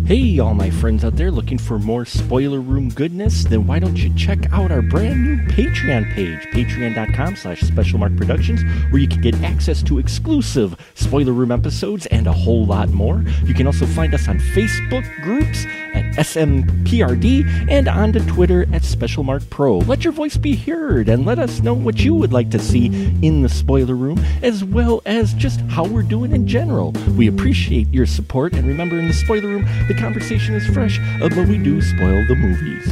Hey, 0.09 0.39
all 0.39 0.55
my 0.55 0.71
friends 0.71 1.05
out 1.05 1.17
there 1.17 1.31
looking 1.31 1.59
for 1.59 1.79
more 1.79 2.07
spoiler 2.07 2.63
room 2.63 2.89
goodness? 2.89 3.45
Then 3.45 3.67
why 3.67 3.79
don't 3.79 3.99
you 3.99 4.09
check 4.15 4.51
out 4.55 4.73
our 4.73 4.81
brand 4.81 5.23
new 5.23 5.37
Patreon 5.49 6.15
page, 6.15 6.41
patreon.com 6.47 7.37
slash 7.37 7.61
specialmarkproductions, 7.61 8.91
where 8.91 9.03
you 9.03 9.07
can 9.07 9.21
get 9.21 9.35
access 9.43 9.83
to 9.83 9.99
exclusive 9.99 10.75
spoiler 10.95 11.33
room 11.33 11.53
episodes 11.53 12.07
and 12.07 12.27
a 12.27 12.33
whole 12.33 12.65
lot 12.65 12.89
more. 12.89 13.23
You 13.45 13.53
can 13.53 13.67
also 13.67 13.85
find 13.85 14.15
us 14.15 14.29
on 14.29 14.39
Facebook 14.39 15.05
groups 15.21 15.67
at 15.95 16.05
SMPRD 16.17 17.71
and 17.71 17.89
on 17.89 18.13
to 18.13 18.21
Twitter 18.27 18.63
at 18.73 18.83
SpecialMarkPro. 18.83 19.87
Let 19.87 20.05
your 20.05 20.13
voice 20.13 20.37
be 20.37 20.57
heard 20.57 21.09
and 21.09 21.25
let 21.25 21.39
us 21.39 21.61
know 21.61 21.75
what 21.75 22.01
you 22.01 22.15
would 22.15 22.33
like 22.33 22.51
to 22.51 22.59
see 22.59 22.87
in 23.23 23.43
the 23.43 23.49
spoiler 23.49 23.95
room, 23.95 24.19
as 24.43 24.65
well 24.65 25.03
as 25.07 25.35
just 25.35 25.61
how 25.63 25.85
we're 25.85 26.03
doing 26.03 26.33
in 26.33 26.47
general. 26.47 26.93
We 27.17 27.29
appreciate 27.29 27.89
your 27.93 28.07
support, 28.07 28.53
and 28.53 28.67
remember, 28.67 28.99
in 28.99 29.09
the 29.09 29.15
spoiler 29.15 29.49
room, 29.49 29.67
the 29.89 29.95
conversation 29.95 30.55
is 30.55 30.67
fresh, 30.67 30.99
uh, 31.23 31.29
but 31.29 31.49
we 31.49 31.59
do 31.59 31.81
spoil 31.81 32.25
the 32.27 32.37
movies. 32.37 32.89